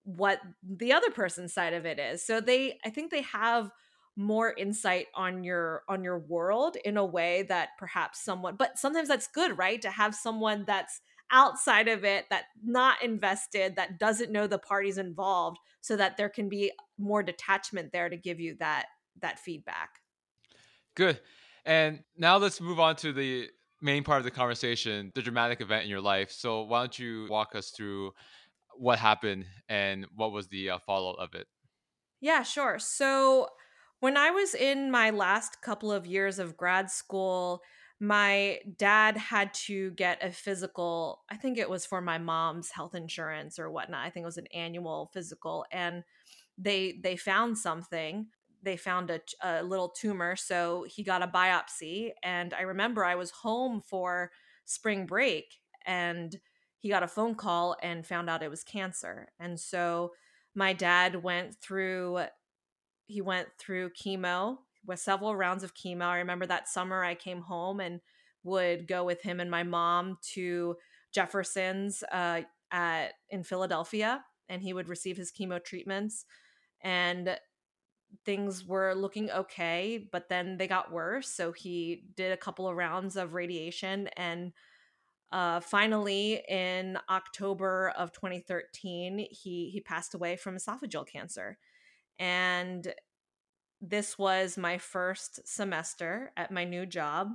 what 0.05 0.41
the 0.69 0.93
other 0.93 1.11
person's 1.11 1.55
side 1.55 1.75
of 1.75 1.87
it 1.87 1.99
is. 2.01 2.27
So 2.27 2.41
they, 2.41 2.79
I 2.85 2.91
think 2.91 3.11
they 3.11 3.23
have 3.23 3.71
more 4.17 4.53
insight 4.59 5.07
on 5.15 5.43
your 5.43 5.83
on 5.89 6.05
your 6.05 6.19
world 6.19 6.77
in 6.85 6.97
a 6.97 7.05
way 7.05 7.45
that 7.45 7.71
perhaps 7.79 8.23
someone 8.23 8.57
but 8.57 8.79
sometimes 8.79 9.09
that's 9.09 9.27
good 9.27 9.57
right 9.57 9.81
to 9.81 9.91
have 9.91 10.15
someone 10.15 10.65
that's 10.67 11.01
outside 11.33 11.89
of 11.89 12.05
it 12.05 12.27
that 12.31 12.45
not 12.63 13.03
invested 13.03 13.77
that 13.77 13.99
doesn't 13.99 14.31
know 14.31 14.47
the 14.47 14.59
parties 14.59 14.99
involved 14.99 15.59
so 15.81 15.97
that 15.97 16.17
there 16.17 16.29
can 16.29 16.49
be 16.49 16.71
more 16.99 17.23
detachment 17.23 17.91
there 17.93 18.09
to 18.09 18.17
give 18.17 18.39
you 18.39 18.57
that 18.59 18.87
that 19.21 19.39
feedback. 19.39 20.01
Good. 20.95 21.21
And 21.65 22.01
now 22.17 22.37
let's 22.37 22.61
move 22.61 22.81
on 22.81 22.97
to 22.97 23.13
the 23.13 23.49
main 23.81 24.05
part 24.05 24.19
of 24.19 24.25
the 24.25 24.31
conversation 24.31 25.11
the 25.15 25.23
dramatic 25.23 25.61
event 25.61 25.85
in 25.85 25.91
your 25.91 26.01
life. 26.01 26.31
So 26.31 26.63
why 26.63 26.81
don't 26.81 26.99
you 26.99 27.27
walk 27.29 27.55
us 27.55 27.71
through 27.71 28.13
what 28.77 28.99
happened 28.99 29.47
and 29.69 30.07
what 30.15 30.33
was 30.33 30.49
the 30.49 30.71
uh, 30.71 30.79
follow 30.79 31.15
of 31.15 31.35
it? 31.35 31.47
Yeah 32.21 32.43
sure. 32.43 32.79
So 32.79 33.49
when 34.01 34.17
I 34.17 34.31
was 34.31 34.55
in 34.55 34.91
my 34.91 35.11
last 35.11 35.63
couple 35.63 35.93
of 35.93 36.07
years 36.07 36.39
of 36.39 36.57
grad 36.57 36.91
school, 36.91 37.63
my 38.03 38.59
dad 38.79 39.17
had 39.17 39.55
to 39.55 39.93
get 39.93 40.19
a 40.25 40.33
physical. 40.33 41.23
I 41.31 41.37
think 41.37 41.57
it 41.57 41.71
was 41.71 41.87
for 41.87 42.01
my 42.01 42.19
mom's 42.19 42.71
health 42.71 42.97
insurance 42.97 43.61
or 43.61 43.71
whatnot. 43.71 44.05
I 44.05 44.11
think 44.11 44.25
it 44.25 44.27
was 44.27 44.39
an 44.39 44.49
annual 44.53 45.09
physical, 45.15 45.65
and 45.71 46.03
they 46.59 46.99
they 47.01 47.15
found 47.17 47.57
something. 47.57 48.27
They 48.61 48.77
found 48.77 49.11
a, 49.11 49.21
a 49.41 49.63
little 49.63 49.89
tumor, 49.89 50.35
so 50.35 50.85
he 50.89 51.05
got 51.05 51.23
a 51.23 51.29
biopsy. 51.29 52.11
And 52.25 52.53
I 52.53 52.63
remember 52.63 53.05
I 53.05 53.15
was 53.15 53.31
home 53.31 53.81
for 53.81 54.33
spring 54.65 55.07
break, 55.07 55.55
and 55.87 56.41
he 56.81 56.89
got 56.89 57.05
a 57.05 57.09
phone 57.09 57.37
call 57.37 57.77
and 57.85 58.05
found 58.05 58.29
out 58.29 58.43
it 58.43 58.51
was 58.51 58.65
cancer. 58.65 59.29
And 59.39 59.61
so 59.61 60.11
my 60.57 60.73
dad 60.73 61.23
went 61.23 61.55
through 61.63 62.25
he 63.07 63.21
went 63.21 63.47
through 63.59 63.91
chemo 63.91 64.59
with 64.87 65.01
several 65.01 65.37
rounds 65.37 65.63
of 65.63 65.75
chemo. 65.75 66.03
I 66.03 66.19
remember 66.19 66.47
that 66.47 66.69
summer 66.69 67.05
I 67.05 67.15
came 67.15 67.43
home 67.43 67.81
and 67.81 68.01
would 68.45 68.89
go 68.89 69.05
with 69.05 69.23
him 69.23 69.41
and 69.41 69.51
my 69.51 69.63
mom 69.63 70.19
to 70.35 70.77
Jefferson's 71.13 72.03
uh, 72.11 72.43
at 72.71 73.13
in 73.31 73.45
Philadelphia, 73.45 74.25
and 74.49 74.63
he 74.63 74.73
would 74.73 74.89
receive 74.89 75.17
his 75.17 75.33
chemo 75.33 75.63
treatments. 75.63 76.25
And 76.83 77.37
things 78.25 78.67
were 78.67 78.95
looking 78.95 79.31
okay, 79.31 80.09
but 80.11 80.29
then 80.29 80.57
they 80.59 80.67
got 80.67 80.93
worse. 80.93 81.29
So 81.29 81.53
he 81.53 82.05
did 82.17 82.33
a 82.33 82.37
couple 82.37 82.69
of 82.69 82.77
rounds 82.77 83.17
of 83.17 83.35
radiation 83.35 84.09
and 84.17 84.53
uh, 85.33 85.61
finally, 85.61 86.43
in 86.47 86.99
October 87.09 87.93
of 87.97 88.13
2013, 88.13 89.27
he 89.31 89.71
he 89.71 89.81
passed 89.81 90.15
away 90.15 90.37
from 90.37 90.57
esophageal 90.57 91.07
cancer. 91.07 91.57
And 92.19 92.93
this 93.83 94.17
was 94.17 94.57
my 94.57 94.79
first 94.79 95.41
semester 95.47 96.31
at 96.37 96.53
my 96.53 96.65
new 96.65 96.87
job 96.87 97.31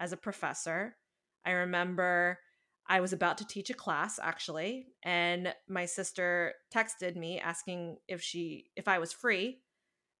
as 0.00 0.12
a 0.12 0.16
professor. 0.16 0.96
I 1.46 1.52
remember 1.52 2.40
I 2.88 3.00
was 3.00 3.12
about 3.12 3.38
to 3.38 3.46
teach 3.46 3.70
a 3.70 3.74
class 3.74 4.18
actually, 4.20 4.88
and 5.04 5.54
my 5.68 5.84
sister 5.84 6.54
texted 6.74 7.14
me 7.14 7.38
asking 7.38 7.98
if 8.08 8.20
she 8.20 8.66
if 8.74 8.88
I 8.88 8.98
was 8.98 9.12
free. 9.12 9.60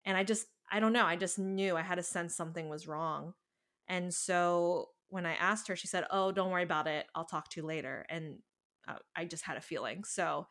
And 0.04 0.16
I 0.16 0.22
just 0.22 0.46
I 0.70 0.78
don't 0.78 0.92
know, 0.92 1.04
I 1.04 1.16
just 1.16 1.38
knew 1.38 1.76
I 1.76 1.82
had 1.82 1.98
a 1.98 2.02
sense 2.04 2.36
something 2.36 2.68
was 2.68 2.86
wrong. 2.86 3.34
And 3.88 4.14
so 4.14 4.90
when 5.08 5.26
I 5.26 5.34
asked 5.34 5.66
her, 5.66 5.74
she 5.74 5.88
said, 5.88 6.06
"Oh, 6.10 6.30
don't 6.30 6.50
worry 6.50 6.62
about 6.62 6.86
it. 6.86 7.06
I'll 7.14 7.24
talk 7.24 7.50
to 7.50 7.60
you 7.60 7.66
later." 7.66 8.06
And 8.08 8.38
uh, 8.86 8.98
I 9.16 9.24
just 9.24 9.44
had 9.44 9.56
a 9.56 9.60
feeling. 9.60 10.04
So 10.04 10.46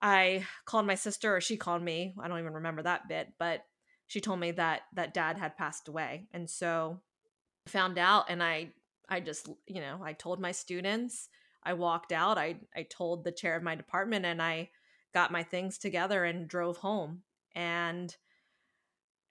I 0.00 0.46
called 0.66 0.86
my 0.86 0.94
sister 0.94 1.34
or 1.34 1.40
she 1.40 1.56
called 1.56 1.82
me. 1.82 2.14
I 2.20 2.28
don't 2.28 2.38
even 2.38 2.54
remember 2.54 2.82
that 2.82 3.08
bit, 3.08 3.32
but 3.38 3.62
she 4.06 4.20
told 4.20 4.40
me 4.40 4.52
that 4.52 4.82
that 4.94 5.14
dad 5.14 5.38
had 5.38 5.56
passed 5.56 5.88
away. 5.88 6.28
And 6.32 6.48
so 6.48 7.00
I 7.66 7.70
found 7.70 7.98
out 7.98 8.26
and 8.28 8.42
I 8.42 8.70
I 9.08 9.20
just, 9.20 9.48
you 9.68 9.80
know, 9.80 10.00
I 10.02 10.14
told 10.14 10.40
my 10.40 10.50
students, 10.50 11.28
I 11.62 11.74
walked 11.74 12.12
out, 12.12 12.38
I 12.38 12.56
I 12.74 12.82
told 12.84 13.24
the 13.24 13.32
chair 13.32 13.56
of 13.56 13.62
my 13.62 13.74
department 13.74 14.24
and 14.24 14.40
I 14.42 14.70
got 15.14 15.32
my 15.32 15.42
things 15.42 15.78
together 15.78 16.24
and 16.24 16.48
drove 16.48 16.78
home. 16.78 17.22
And 17.54 18.14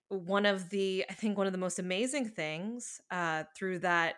one 0.10 0.46
of 0.46 0.70
the 0.70 1.06
I 1.10 1.14
think 1.14 1.38
one 1.38 1.48
of 1.48 1.54
the 1.54 1.60
most 1.60 1.80
amazing 1.80 2.30
things 2.30 3.02
uh 3.12 3.44
through 3.56 3.80
that 3.80 4.16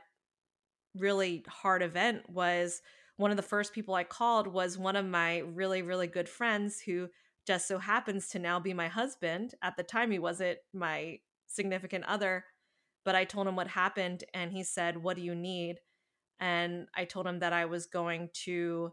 really 0.96 1.44
hard 1.48 1.82
event 1.82 2.30
was 2.30 2.82
one 3.18 3.32
of 3.32 3.38
the 3.38 3.44
first 3.44 3.74
people 3.74 3.96
I 3.96 4.04
called 4.04 4.48
was 4.48 4.78
one 4.78 4.96
of 4.96 5.06
my 5.06 5.40
really, 5.40 5.82
really 5.82 6.08
good 6.08 6.30
friends 6.30 6.80
who 6.80 7.10
just 7.48 7.68
so 7.68 7.80
happens 7.80 8.27
to 8.27 8.39
now 8.39 8.60
be 8.60 8.74
my 8.74 8.89
husband. 8.89 9.56
At 9.62 9.77
the 9.77 9.84
time, 9.84 10.12
he 10.12 10.20
wasn't 10.20 10.60
my 10.74 11.20
significant 11.48 12.04
other, 12.04 12.44
but 13.06 13.16
I 13.16 13.24
told 13.24 13.48
him 13.48 13.56
what 13.56 13.70
happened 13.70 14.25
and 14.34 14.51
he 14.51 14.63
said, 14.63 15.01
What 15.01 15.16
do 15.16 15.24
you 15.24 15.34
need? 15.34 15.77
And 16.39 16.88
I 16.94 17.06
told 17.06 17.25
him 17.25 17.39
that 17.39 17.54
I 17.54 17.66
was 17.66 17.86
going 17.86 18.30
to 18.46 18.92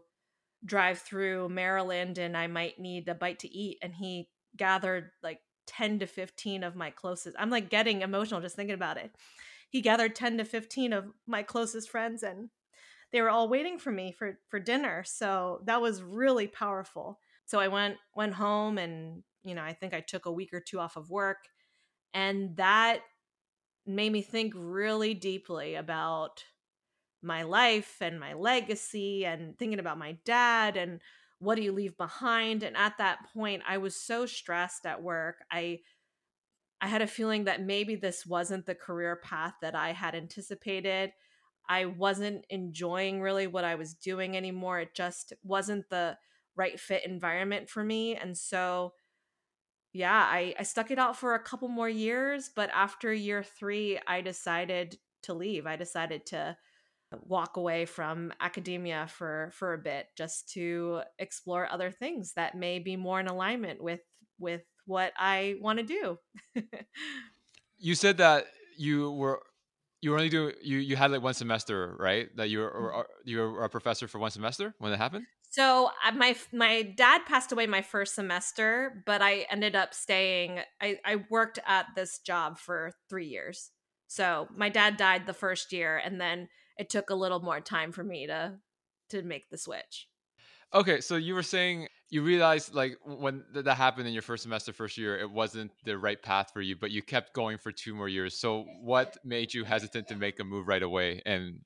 drive 0.63 0.99
through 0.99 1.49
Maryland 1.49 2.17
and 2.17 2.35
I 2.35 2.47
might 2.47 2.79
need 2.79 3.09
a 3.09 3.13
bite 3.13 3.39
to 3.39 3.53
eat. 3.53 3.77
And 3.81 3.93
he 3.93 4.29
gathered 4.55 5.11
like 5.21 5.41
10 5.67 5.99
to 5.99 6.07
15 6.07 6.63
of 6.63 6.75
my 6.75 6.89
closest. 6.89 7.35
I'm 7.37 7.49
like 7.49 7.69
getting 7.69 8.01
emotional 8.01 8.41
just 8.41 8.55
thinking 8.55 8.73
about 8.73 8.97
it. 8.97 9.11
He 9.69 9.81
gathered 9.81 10.15
10 10.15 10.37
to 10.37 10.45
15 10.45 10.93
of 10.93 11.05
my 11.27 11.43
closest 11.43 11.89
friends 11.89 12.23
and 12.23 12.49
they 13.11 13.21
were 13.21 13.29
all 13.29 13.49
waiting 13.49 13.77
for 13.77 13.91
me 13.91 14.11
for 14.11 14.39
for 14.49 14.59
dinner 14.59 15.03
so 15.05 15.61
that 15.65 15.81
was 15.81 16.01
really 16.01 16.47
powerful 16.47 17.19
so 17.45 17.59
i 17.59 17.67
went 17.67 17.97
went 18.15 18.33
home 18.33 18.77
and 18.77 19.23
you 19.43 19.55
know 19.55 19.63
i 19.63 19.73
think 19.73 19.93
i 19.93 19.99
took 19.99 20.25
a 20.25 20.31
week 20.31 20.53
or 20.53 20.59
two 20.59 20.79
off 20.79 20.95
of 20.95 21.09
work 21.09 21.37
and 22.13 22.55
that 22.57 22.99
made 23.85 24.11
me 24.11 24.21
think 24.21 24.53
really 24.55 25.13
deeply 25.13 25.75
about 25.75 26.43
my 27.21 27.43
life 27.43 27.97
and 28.01 28.19
my 28.19 28.33
legacy 28.33 29.25
and 29.25 29.57
thinking 29.57 29.79
about 29.79 29.97
my 29.97 30.17
dad 30.25 30.77
and 30.77 31.01
what 31.39 31.55
do 31.55 31.61
you 31.61 31.73
leave 31.73 31.97
behind? 31.97 32.63
And 32.63 32.77
at 32.77 32.97
that 32.97 33.19
point 33.33 33.63
i 33.67 33.77
was 33.77 33.95
so 33.95 34.25
stressed 34.25 34.85
at 34.85 35.01
work. 35.01 35.43
I 35.51 35.79
i 36.81 36.87
had 36.87 37.01
a 37.01 37.07
feeling 37.07 37.45
that 37.45 37.61
maybe 37.61 37.95
this 37.95 38.25
wasn't 38.25 38.65
the 38.65 38.75
career 38.75 39.15
path 39.17 39.53
that 39.61 39.75
i 39.75 39.91
had 39.91 40.15
anticipated. 40.15 41.11
I 41.67 41.85
wasn't 41.85 42.45
enjoying 42.49 43.21
really 43.21 43.47
what 43.47 43.63
I 43.63 43.73
was 43.73 43.95
doing 43.95 44.37
anymore. 44.37 44.79
It 44.79 44.93
just 44.93 45.33
wasn't 45.43 45.89
the 45.89 46.15
right 46.55 46.79
fit 46.79 47.05
environment 47.05 47.69
for 47.69 47.83
me. 47.83 48.15
And 48.15 48.37
so, 48.37 48.93
yeah, 49.93 50.13
I, 50.13 50.55
I 50.59 50.63
stuck 50.63 50.91
it 50.91 50.99
out 50.99 51.17
for 51.17 51.35
a 51.35 51.43
couple 51.43 51.67
more 51.67 51.89
years. 51.89 52.49
But 52.53 52.69
after 52.73 53.13
year 53.13 53.43
three, 53.43 53.99
I 54.07 54.21
decided 54.21 54.97
to 55.23 55.33
leave. 55.33 55.65
I 55.65 55.75
decided 55.75 56.25
to 56.27 56.57
walk 57.21 57.57
away 57.57 57.85
from 57.85 58.33
academia 58.41 59.07
for 59.07 59.51
for 59.53 59.73
a 59.73 59.77
bit 59.77 60.07
just 60.17 60.49
to 60.53 61.01
explore 61.19 61.71
other 61.71 61.91
things 61.91 62.33
that 62.33 62.55
may 62.55 62.79
be 62.79 62.97
more 62.97 63.19
in 63.19 63.27
alignment 63.27 63.81
with 63.81 64.01
with 64.39 64.63
what 64.85 65.13
I 65.17 65.55
want 65.61 65.79
to 65.79 65.85
do. 65.85 66.19
you 67.77 67.95
said 67.95 68.17
that 68.17 68.45
you 68.77 69.11
were 69.11 69.41
you 70.01 70.11
were 70.11 70.17
only 70.17 70.29
doing 70.29 70.53
you 70.61 70.77
you 70.77 70.95
had 70.95 71.11
like 71.11 71.21
one 71.21 71.33
semester, 71.33 71.95
right? 71.99 72.27
That 72.35 72.49
you 72.49 72.59
were 72.59 72.93
mm-hmm. 72.93 73.29
you 73.29 73.39
were 73.39 73.63
a 73.63 73.69
professor 73.69 74.07
for 74.07 74.19
one 74.19 74.31
semester 74.31 74.75
when 74.79 74.91
it 74.91 74.97
happened. 74.97 75.25
So 75.55 75.89
my 76.13 76.35
my 76.51 76.81
dad 76.81 77.21
passed 77.25 77.53
away 77.53 77.65
my 77.65 77.81
first 77.81 78.13
semester, 78.13 79.01
but 79.05 79.21
I 79.21 79.45
ended 79.49 79.73
up 79.73 79.93
staying. 79.93 80.59
I 80.81 80.97
I 81.05 81.23
worked 81.29 81.59
at 81.65 81.85
this 81.95 82.19
job 82.19 82.57
for 82.57 82.91
three 83.09 83.27
years. 83.27 83.71
So 84.07 84.49
my 84.53 84.67
dad 84.67 84.97
died 84.97 85.25
the 85.25 85.33
first 85.33 85.71
year, 85.71 85.95
and 85.95 86.19
then 86.19 86.49
it 86.77 86.89
took 86.89 87.09
a 87.09 87.15
little 87.15 87.39
more 87.39 87.61
time 87.61 87.93
for 87.93 88.03
me 88.03 88.27
to 88.27 88.57
to 89.11 89.21
make 89.21 89.49
the 89.49 89.57
switch. 89.57 90.09
Okay, 90.73 90.99
so 90.99 91.15
you 91.15 91.33
were 91.33 91.43
saying 91.43 91.87
you 92.09 92.21
realized 92.21 92.73
like 92.73 92.97
when 93.05 93.45
th- 93.53 93.63
that 93.63 93.77
happened 93.77 94.09
in 94.09 94.13
your 94.13 94.23
first 94.23 94.43
semester 94.43 94.73
first 94.73 94.97
year 94.97 95.17
it 95.17 95.31
wasn't 95.31 95.71
the 95.85 95.97
right 95.97 96.21
path 96.21 96.51
for 96.53 96.61
you 96.61 96.75
but 96.75 96.91
you 96.91 97.01
kept 97.01 97.33
going 97.33 97.57
for 97.57 97.71
two 97.71 97.95
more 97.95 98.07
years 98.07 98.39
so 98.39 98.63
what 98.81 99.17
made 99.23 99.51
you 99.53 99.63
hesitant 99.63 100.07
to 100.07 100.15
make 100.15 100.39
a 100.39 100.43
move 100.43 100.67
right 100.67 100.83
away 100.83 101.19
and 101.25 101.59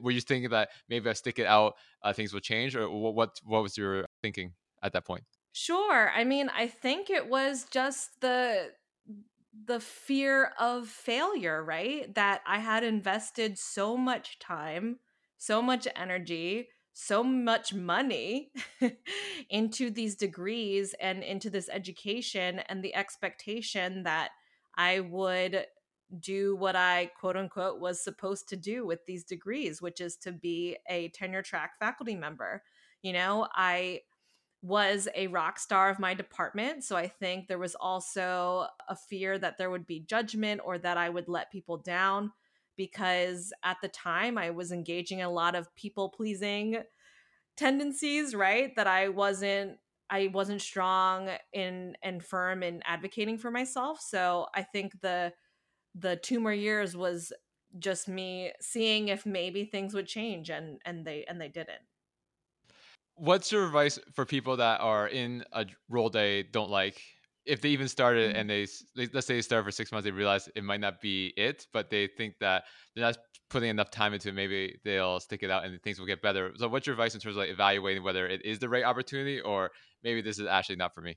were 0.00 0.10
you 0.10 0.20
thinking 0.20 0.50
that 0.50 0.70
maybe 0.88 1.08
i 1.08 1.12
stick 1.12 1.38
it 1.38 1.46
out 1.46 1.74
uh, 2.02 2.12
things 2.12 2.32
will 2.32 2.40
change 2.40 2.76
or 2.76 2.88
what 2.88 3.40
what 3.44 3.62
was 3.62 3.76
your 3.76 4.06
thinking 4.22 4.52
at 4.82 4.92
that 4.92 5.04
point? 5.06 5.24
Sure 5.52 6.10
i 6.10 6.24
mean 6.24 6.50
i 6.56 6.66
think 6.66 7.10
it 7.10 7.28
was 7.28 7.66
just 7.70 8.20
the 8.20 8.70
the 9.66 9.78
fear 9.78 10.52
of 10.58 10.88
failure 10.88 11.62
right? 11.62 12.12
That 12.14 12.42
i 12.46 12.58
had 12.58 12.84
invested 12.84 13.58
so 13.58 13.96
much 13.96 14.38
time 14.38 14.98
so 15.38 15.60
much 15.60 15.86
energy 15.94 16.68
so 16.94 17.24
much 17.24 17.74
money 17.74 18.52
into 19.50 19.90
these 19.90 20.14
degrees 20.14 20.94
and 21.00 21.24
into 21.24 21.50
this 21.50 21.68
education 21.70 22.60
and 22.68 22.82
the 22.82 22.94
expectation 22.94 24.04
that 24.04 24.30
I 24.76 25.00
would 25.00 25.66
do 26.20 26.56
what 26.56 26.76
I 26.76 27.10
quote 27.18 27.36
unquote 27.36 27.80
was 27.80 28.02
supposed 28.02 28.48
to 28.50 28.56
do 28.56 28.86
with 28.86 29.06
these 29.06 29.24
degrees, 29.24 29.82
which 29.82 30.00
is 30.00 30.16
to 30.18 30.32
be 30.32 30.76
a 30.88 31.08
tenure 31.10 31.42
track 31.42 31.78
faculty 31.78 32.14
member. 32.14 32.62
You 33.02 33.12
know, 33.12 33.48
I 33.54 34.02
was 34.62 35.08
a 35.14 35.26
rock 35.26 35.58
star 35.58 35.90
of 35.90 35.98
my 35.98 36.14
department. 36.14 36.84
So 36.84 36.96
I 36.96 37.06
think 37.06 37.48
there 37.48 37.58
was 37.58 37.74
also 37.74 38.66
a 38.88 38.96
fear 38.96 39.38
that 39.38 39.58
there 39.58 39.70
would 39.70 39.86
be 39.86 40.00
judgment 40.00 40.62
or 40.64 40.78
that 40.78 40.96
I 40.96 41.10
would 41.10 41.28
let 41.28 41.52
people 41.52 41.76
down 41.76 42.32
because 42.76 43.52
at 43.62 43.76
the 43.82 43.88
time 43.88 44.38
I 44.38 44.50
was 44.50 44.72
engaging 44.72 45.18
in 45.18 45.26
a 45.26 45.30
lot 45.30 45.54
of 45.54 45.74
people 45.76 46.08
pleasing 46.08 46.82
tendencies, 47.56 48.34
right? 48.34 48.74
That 48.76 48.86
I 48.86 49.08
wasn't 49.08 49.78
I 50.10 50.28
wasn't 50.28 50.60
strong 50.60 51.30
in 51.52 51.96
and 52.02 52.22
firm 52.22 52.62
in 52.62 52.82
advocating 52.84 53.38
for 53.38 53.50
myself. 53.50 54.00
So 54.00 54.46
I 54.54 54.62
think 54.62 55.00
the 55.00 55.32
the 55.94 56.16
two 56.16 56.40
more 56.40 56.52
years 56.52 56.96
was 56.96 57.32
just 57.78 58.08
me 58.08 58.52
seeing 58.60 59.08
if 59.08 59.26
maybe 59.26 59.64
things 59.64 59.94
would 59.94 60.06
change 60.06 60.50
and 60.50 60.78
and 60.84 61.04
they 61.04 61.24
and 61.28 61.40
they 61.40 61.48
didn't. 61.48 61.82
What's 63.16 63.52
your 63.52 63.64
advice 63.64 63.98
for 64.14 64.24
people 64.24 64.56
that 64.56 64.80
are 64.80 65.06
in 65.06 65.44
a 65.52 65.66
role 65.88 66.10
they 66.10 66.42
don't 66.42 66.70
like 66.70 67.00
if 67.46 67.60
they 67.60 67.68
even 67.70 67.88
started 67.88 68.30
mm-hmm. 68.30 68.40
and 68.40 68.50
they 68.50 68.66
let's 69.12 69.26
say 69.26 69.34
they 69.34 69.42
start 69.42 69.64
for 69.64 69.70
six 69.70 69.92
months, 69.92 70.04
they 70.04 70.10
realize 70.10 70.48
it 70.54 70.64
might 70.64 70.80
not 70.80 71.00
be 71.00 71.32
it, 71.36 71.66
but 71.72 71.90
they 71.90 72.06
think 72.06 72.34
that 72.40 72.64
they're 72.94 73.04
not 73.04 73.16
putting 73.50 73.68
enough 73.68 73.90
time 73.90 74.14
into 74.14 74.28
it. 74.30 74.34
Maybe 74.34 74.78
they'll 74.84 75.20
stick 75.20 75.42
it 75.42 75.50
out 75.50 75.64
and 75.64 75.80
things 75.82 75.98
will 75.98 76.06
get 76.06 76.22
better. 76.22 76.52
So, 76.56 76.68
what's 76.68 76.86
your 76.86 76.94
advice 76.94 77.14
in 77.14 77.20
terms 77.20 77.36
of 77.36 77.40
like 77.40 77.50
evaluating 77.50 78.02
whether 78.02 78.26
it 78.26 78.44
is 78.44 78.58
the 78.58 78.68
right 78.68 78.84
opportunity 78.84 79.40
or 79.40 79.70
maybe 80.02 80.22
this 80.22 80.38
is 80.38 80.46
actually 80.46 80.76
not 80.76 80.94
for 80.94 81.02
me? 81.02 81.16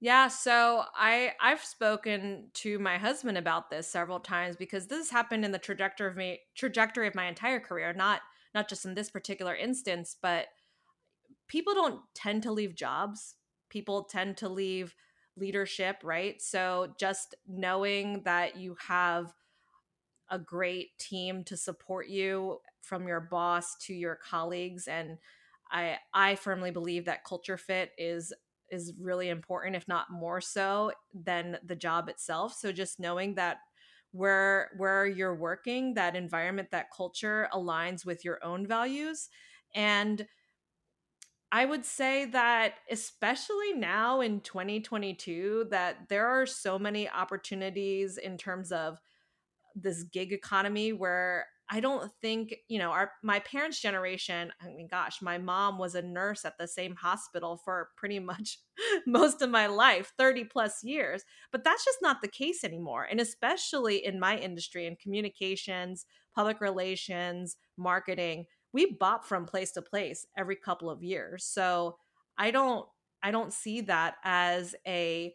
Yeah, 0.00 0.28
so 0.28 0.84
I 0.94 1.32
I've 1.40 1.64
spoken 1.64 2.50
to 2.54 2.78
my 2.78 2.98
husband 2.98 3.36
about 3.36 3.68
this 3.70 3.88
several 3.88 4.20
times 4.20 4.54
because 4.56 4.86
this 4.86 5.10
happened 5.10 5.44
in 5.44 5.50
the 5.52 5.58
trajectory 5.58 6.08
of 6.08 6.16
me 6.16 6.40
trajectory 6.54 7.08
of 7.08 7.14
my 7.16 7.26
entire 7.26 7.58
career, 7.60 7.92
not 7.92 8.20
not 8.54 8.68
just 8.68 8.84
in 8.84 8.94
this 8.94 9.10
particular 9.10 9.54
instance, 9.56 10.16
but 10.20 10.48
people 11.48 11.74
don't 11.74 12.00
tend 12.14 12.42
to 12.42 12.52
leave 12.52 12.74
jobs 12.74 13.34
people 13.70 14.04
tend 14.04 14.34
to 14.38 14.48
leave 14.48 14.94
leadership, 15.36 15.98
right? 16.02 16.40
So 16.40 16.94
just 16.98 17.34
knowing 17.46 18.22
that 18.24 18.56
you 18.56 18.76
have 18.88 19.34
a 20.30 20.38
great 20.38 20.98
team 20.98 21.44
to 21.44 21.56
support 21.56 22.08
you 22.08 22.58
from 22.82 23.06
your 23.08 23.20
boss 23.20 23.76
to 23.78 23.94
your 23.94 24.16
colleagues 24.16 24.88
and 24.88 25.18
I 25.70 25.98
I 26.14 26.36
firmly 26.36 26.70
believe 26.70 27.06
that 27.06 27.24
culture 27.24 27.58
fit 27.58 27.92
is 27.98 28.32
is 28.70 28.92
really 29.00 29.28
important 29.28 29.76
if 29.76 29.88
not 29.88 30.10
more 30.10 30.40
so 30.40 30.92
than 31.14 31.58
the 31.64 31.76
job 31.76 32.08
itself. 32.08 32.54
So 32.54 32.72
just 32.72 33.00
knowing 33.00 33.34
that 33.36 33.58
where 34.12 34.70
where 34.76 35.06
you're 35.06 35.34
working, 35.34 35.94
that 35.94 36.16
environment, 36.16 36.70
that 36.70 36.90
culture 36.94 37.48
aligns 37.52 38.06
with 38.06 38.24
your 38.24 38.42
own 38.44 38.66
values 38.66 39.28
and 39.74 40.26
I 41.50 41.64
would 41.64 41.84
say 41.84 42.26
that 42.26 42.74
especially 42.90 43.72
now 43.72 44.20
in 44.20 44.40
2022 44.40 45.68
that 45.70 46.08
there 46.08 46.26
are 46.26 46.44
so 46.44 46.78
many 46.78 47.08
opportunities 47.08 48.18
in 48.18 48.36
terms 48.36 48.70
of 48.70 49.00
this 49.74 50.02
gig 50.02 50.32
economy 50.32 50.92
where 50.92 51.46
I 51.70 51.80
don't 51.80 52.10
think, 52.22 52.54
you 52.68 52.78
know, 52.78 52.90
our 52.90 53.12
my 53.22 53.40
parents' 53.40 53.80
generation, 53.80 54.52
I 54.60 54.68
mean 54.68 54.88
gosh, 54.90 55.20
my 55.20 55.38
mom 55.38 55.78
was 55.78 55.94
a 55.94 56.02
nurse 56.02 56.44
at 56.44 56.56
the 56.58 56.66
same 56.66 56.94
hospital 56.94 57.60
for 57.62 57.90
pretty 57.96 58.18
much 58.18 58.58
most 59.06 59.42
of 59.42 59.50
my 59.50 59.66
life, 59.66 60.12
30 60.16 60.44
plus 60.44 60.82
years, 60.82 61.24
but 61.52 61.64
that's 61.64 61.84
just 61.84 61.98
not 62.00 62.22
the 62.22 62.28
case 62.28 62.64
anymore. 62.64 63.06
And 63.10 63.20
especially 63.20 64.04
in 64.04 64.18
my 64.18 64.38
industry 64.38 64.86
in 64.86 64.96
communications, 64.96 66.06
public 66.34 66.60
relations, 66.60 67.56
marketing, 67.76 68.46
we 68.72 68.96
bop 68.98 69.24
from 69.24 69.44
place 69.44 69.72
to 69.72 69.82
place 69.82 70.26
every 70.36 70.56
couple 70.56 70.90
of 70.90 71.02
years. 71.02 71.44
So 71.44 71.96
I 72.38 72.50
don't 72.50 72.86
I 73.22 73.30
don't 73.30 73.52
see 73.52 73.82
that 73.82 74.14
as 74.24 74.74
a 74.86 75.34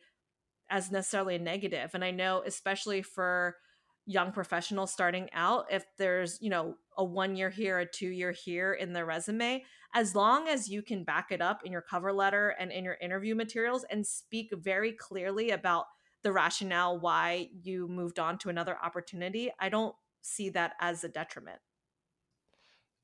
as 0.70 0.92
necessarily 0.92 1.36
a 1.36 1.40
negative. 1.40 1.92
And 1.94 2.04
I 2.04 2.12
know 2.12 2.42
especially 2.46 3.02
for 3.02 3.58
young 4.06 4.32
professionals 4.32 4.92
starting 4.92 5.30
out, 5.34 5.66
if 5.72 5.86
there's, 5.98 6.38
you 6.42 6.50
know, 6.50 6.76
a 6.98 7.04
one 7.04 7.36
year 7.36 7.50
here, 7.50 7.80
a 7.80 7.86
two 7.86 8.10
year 8.10 8.32
here 8.32 8.74
in 8.74 8.94
their 8.94 9.06
resume, 9.06 9.64
as 9.94 10.16
long 10.16 10.48
as 10.48 10.70
you 10.70 10.82
can 10.82 11.04
back 11.04 11.32
it 11.32 11.42
up 11.42 11.62
in 11.64 11.72
your 11.72 11.82
cover 11.82 12.12
letter 12.12 12.56
and 12.60 12.72
in 12.72 12.84
your 12.84 12.98
interview 13.02 13.36
materials 13.36 13.86
and 13.90 14.06
speak 14.06 14.50
very 14.54 14.92
clearly 14.92 15.52
about 15.52 15.86
the 16.24 16.32
rationale 16.32 17.00
why 17.00 17.50
you 17.62 17.88
moved 17.88 18.20
on 18.20 18.38
to 18.40 18.50
another 18.50 18.78
opportunity, 18.84 19.52
I 19.60 19.70
don't 19.70 19.96
see 20.22 20.50
that 20.50 20.74
as 20.80 21.04
a 21.04 21.10
detriment. 21.10 21.60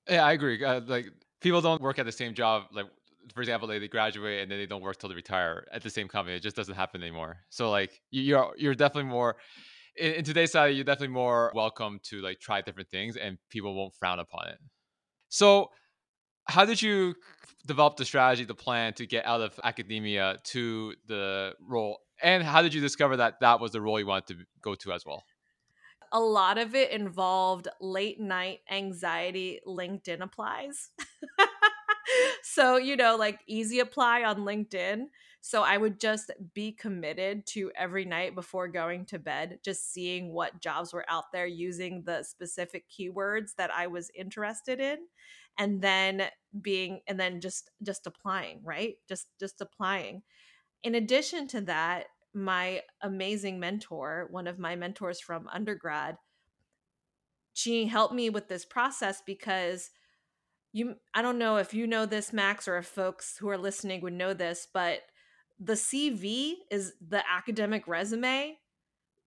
Yeah, 0.09 0.25
I 0.25 0.31
agree. 0.33 0.63
Uh, 0.63 0.81
like 0.85 1.07
people 1.41 1.61
don't 1.61 1.81
work 1.81 1.99
at 1.99 2.05
the 2.05 2.11
same 2.11 2.33
job. 2.33 2.63
Like 2.71 2.87
for 3.33 3.41
example, 3.41 3.67
they, 3.67 3.79
they 3.79 3.87
graduate 3.87 4.41
and 4.41 4.51
then 4.51 4.57
they 4.57 4.65
don't 4.65 4.81
work 4.81 4.97
till 4.97 5.09
they 5.09 5.15
retire 5.15 5.67
at 5.71 5.83
the 5.83 5.89
same 5.89 6.07
company. 6.07 6.35
It 6.35 6.41
just 6.41 6.55
doesn't 6.55 6.73
happen 6.75 7.01
anymore. 7.01 7.37
So 7.49 7.69
like 7.69 8.01
you're 8.09 8.53
you're 8.57 8.75
definitely 8.75 9.09
more 9.09 9.35
in, 9.99 10.13
in 10.13 10.23
today's 10.23 10.49
society, 10.49 10.75
you're 10.75 10.83
definitely 10.83 11.13
more 11.13 11.51
welcome 11.53 11.99
to 12.03 12.21
like 12.21 12.39
try 12.39 12.61
different 12.61 12.89
things, 12.89 13.17
and 13.17 13.37
people 13.49 13.75
won't 13.75 13.93
frown 13.95 14.19
upon 14.19 14.47
it. 14.49 14.59
So, 15.29 15.69
how 16.45 16.65
did 16.65 16.81
you 16.81 17.15
develop 17.67 17.97
the 17.97 18.05
strategy, 18.05 18.45
the 18.45 18.55
plan 18.55 18.93
to 18.93 19.05
get 19.05 19.25
out 19.25 19.41
of 19.41 19.59
academia 19.63 20.37
to 20.45 20.95
the 21.07 21.53
role, 21.59 21.99
and 22.21 22.43
how 22.43 22.61
did 22.61 22.73
you 22.73 22.81
discover 22.81 23.17
that 23.17 23.39
that 23.41 23.59
was 23.59 23.71
the 23.71 23.81
role 23.81 23.99
you 23.99 24.07
wanted 24.07 24.37
to 24.37 24.45
go 24.61 24.75
to 24.75 24.91
as 24.93 25.05
well? 25.05 25.23
a 26.11 26.19
lot 26.19 26.57
of 26.57 26.75
it 26.75 26.91
involved 26.91 27.67
late 27.79 28.19
night 28.19 28.59
anxiety 28.69 29.59
LinkedIn 29.67 30.21
applies. 30.21 30.89
so, 32.43 32.77
you 32.77 32.95
know, 32.95 33.15
like 33.15 33.39
easy 33.47 33.79
apply 33.79 34.23
on 34.23 34.37
LinkedIn. 34.37 35.05
So 35.41 35.63
I 35.63 35.77
would 35.77 35.99
just 35.99 36.31
be 36.53 36.71
committed 36.73 37.45
to 37.47 37.71
every 37.77 38.05
night 38.05 38.35
before 38.35 38.67
going 38.67 39.05
to 39.05 39.19
bed, 39.19 39.59
just 39.63 39.93
seeing 39.93 40.33
what 40.33 40.61
jobs 40.61 40.93
were 40.93 41.05
out 41.07 41.31
there 41.31 41.47
using 41.47 42.03
the 42.03 42.23
specific 42.23 42.85
keywords 42.89 43.55
that 43.57 43.71
I 43.73 43.87
was 43.87 44.11
interested 44.15 44.79
in 44.79 44.97
and 45.57 45.81
then 45.81 46.23
being 46.61 47.01
and 47.07 47.19
then 47.19 47.39
just 47.41 47.71
just 47.83 48.05
applying, 48.05 48.61
right? 48.63 48.95
Just 49.07 49.27
just 49.39 49.61
applying. 49.61 50.23
In 50.83 50.95
addition 50.95 51.47
to 51.49 51.61
that, 51.61 52.07
my 52.33 52.81
amazing 53.01 53.59
mentor, 53.59 54.27
one 54.31 54.47
of 54.47 54.59
my 54.59 54.75
mentors 54.75 55.19
from 55.19 55.47
undergrad, 55.47 56.17
she 57.53 57.85
helped 57.85 58.13
me 58.13 58.29
with 58.29 58.47
this 58.47 58.65
process 58.65 59.21
because 59.25 59.89
you 60.71 60.95
I 61.13 61.21
don't 61.21 61.39
know 61.39 61.57
if 61.57 61.73
you 61.73 61.87
know 61.87 62.05
this 62.05 62.31
Max 62.33 62.67
or 62.67 62.77
if 62.77 62.85
folks 62.85 63.37
who 63.37 63.49
are 63.49 63.57
listening 63.57 64.01
would 64.01 64.13
know 64.13 64.33
this, 64.33 64.67
but 64.73 65.01
the 65.59 65.73
CV 65.73 66.53
is 66.71 66.93
the 67.05 67.23
academic 67.29 67.87
resume. 67.87 68.57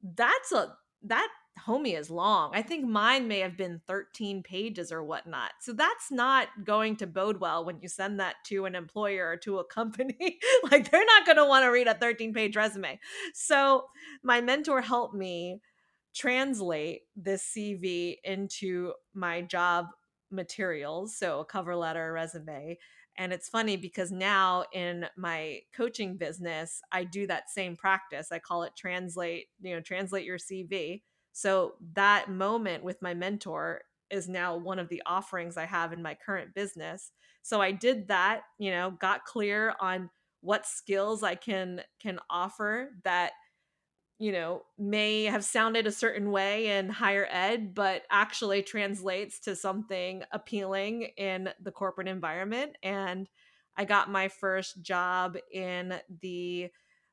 That's 0.02 0.52
a 0.52 0.74
that 1.04 1.28
homie 1.66 1.98
is 1.98 2.10
long. 2.10 2.50
I 2.54 2.62
think 2.62 2.86
mine 2.86 3.28
may 3.28 3.40
have 3.40 3.56
been 3.56 3.80
13 3.86 4.42
pages 4.42 4.90
or 4.90 5.02
whatnot. 5.04 5.50
So 5.60 5.72
that's 5.72 6.10
not 6.10 6.48
going 6.64 6.96
to 6.96 7.06
bode 7.06 7.40
well 7.40 7.64
when 7.64 7.80
you 7.80 7.88
send 7.88 8.20
that 8.20 8.36
to 8.46 8.64
an 8.64 8.74
employer 8.74 9.28
or 9.28 9.36
to 9.38 9.58
a 9.58 9.64
company. 9.72 10.38
like 10.70 10.90
they're 10.90 11.04
not 11.04 11.26
going 11.26 11.36
to 11.36 11.44
want 11.44 11.64
to 11.64 11.70
read 11.70 11.88
a 11.88 11.94
13 11.94 12.32
page 12.32 12.56
resume. 12.56 12.98
So 13.34 13.84
my 14.22 14.40
mentor 14.40 14.80
helped 14.80 15.14
me 15.14 15.60
translate 16.14 17.02
this 17.16 17.52
CV 17.56 18.16
into 18.24 18.92
my 19.14 19.42
job 19.42 19.86
materials. 20.30 21.16
So 21.16 21.40
a 21.40 21.44
cover 21.44 21.76
letter, 21.76 22.12
resume. 22.12 22.78
And 23.18 23.32
it's 23.32 23.48
funny 23.48 23.76
because 23.76 24.10
now 24.10 24.64
in 24.72 25.06
my 25.16 25.60
coaching 25.74 26.16
business, 26.16 26.80
I 26.90 27.04
do 27.04 27.26
that 27.26 27.50
same 27.50 27.76
practice. 27.76 28.32
I 28.32 28.38
call 28.38 28.62
it 28.62 28.72
translate, 28.76 29.48
you 29.60 29.74
know, 29.74 29.80
translate 29.80 30.24
your 30.24 30.38
CV 30.38 31.02
so 31.32 31.74
that 31.94 32.30
moment 32.30 32.84
with 32.84 33.00
my 33.02 33.14
mentor 33.14 33.82
is 34.10 34.28
now 34.28 34.56
one 34.56 34.78
of 34.78 34.88
the 34.88 35.02
offerings 35.06 35.56
I 35.56 35.64
have 35.64 35.92
in 35.92 36.02
my 36.02 36.14
current 36.14 36.54
business. 36.54 37.12
So 37.42 37.60
I 37.60 37.72
did 37.72 38.08
that, 38.08 38.42
you 38.58 38.70
know, 38.70 38.90
got 38.90 39.24
clear 39.24 39.74
on 39.80 40.10
what 40.42 40.66
skills 40.66 41.22
I 41.22 41.34
can 41.34 41.80
can 42.00 42.18
offer 42.28 42.90
that 43.04 43.32
you 44.22 44.30
know 44.30 44.62
may 44.78 45.24
have 45.24 45.44
sounded 45.44 45.84
a 45.84 45.92
certain 45.92 46.30
way 46.30 46.78
in 46.78 46.88
higher 46.88 47.26
ed 47.28 47.74
but 47.74 48.02
actually 48.08 48.62
translates 48.62 49.40
to 49.40 49.56
something 49.56 50.22
appealing 50.30 51.08
in 51.16 51.48
the 51.60 51.72
corporate 51.72 52.06
environment 52.06 52.76
and 52.84 53.28
I 53.76 53.84
got 53.84 54.10
my 54.10 54.28
first 54.28 54.82
job 54.82 55.36
in 55.52 55.94
the 56.20 56.68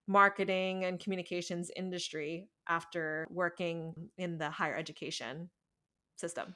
marketing 0.08 0.86
and 0.86 1.00
communications 1.00 1.72
industry 1.76 2.48
after 2.68 3.28
working 3.32 3.94
in 4.18 4.38
the 4.38 4.50
higher 4.50 4.76
education 4.76 5.50
system. 6.16 6.56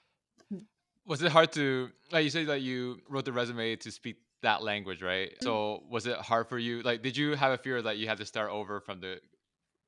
Was 1.05 1.21
it 1.21 1.31
hard 1.31 1.51
to 1.53 1.89
like 2.11 2.23
you 2.23 2.29
said 2.29 2.47
that 2.47 2.61
you 2.61 2.99
wrote 3.09 3.25
the 3.25 3.33
resume 3.33 3.75
to 3.77 3.91
speak 3.91 4.17
that 4.41 4.61
language, 4.61 5.01
right? 5.01 5.29
Mm-hmm. 5.29 5.45
So 5.45 5.83
was 5.89 6.05
it 6.05 6.17
hard 6.17 6.47
for 6.47 6.57
you? 6.57 6.81
Like 6.81 7.01
did 7.01 7.15
you 7.15 7.35
have 7.35 7.51
a 7.53 7.57
fear 7.57 7.81
that 7.81 7.97
you 7.97 8.07
had 8.07 8.17
to 8.17 8.25
start 8.25 8.51
over 8.51 8.81
from 8.81 8.99
the 8.99 9.19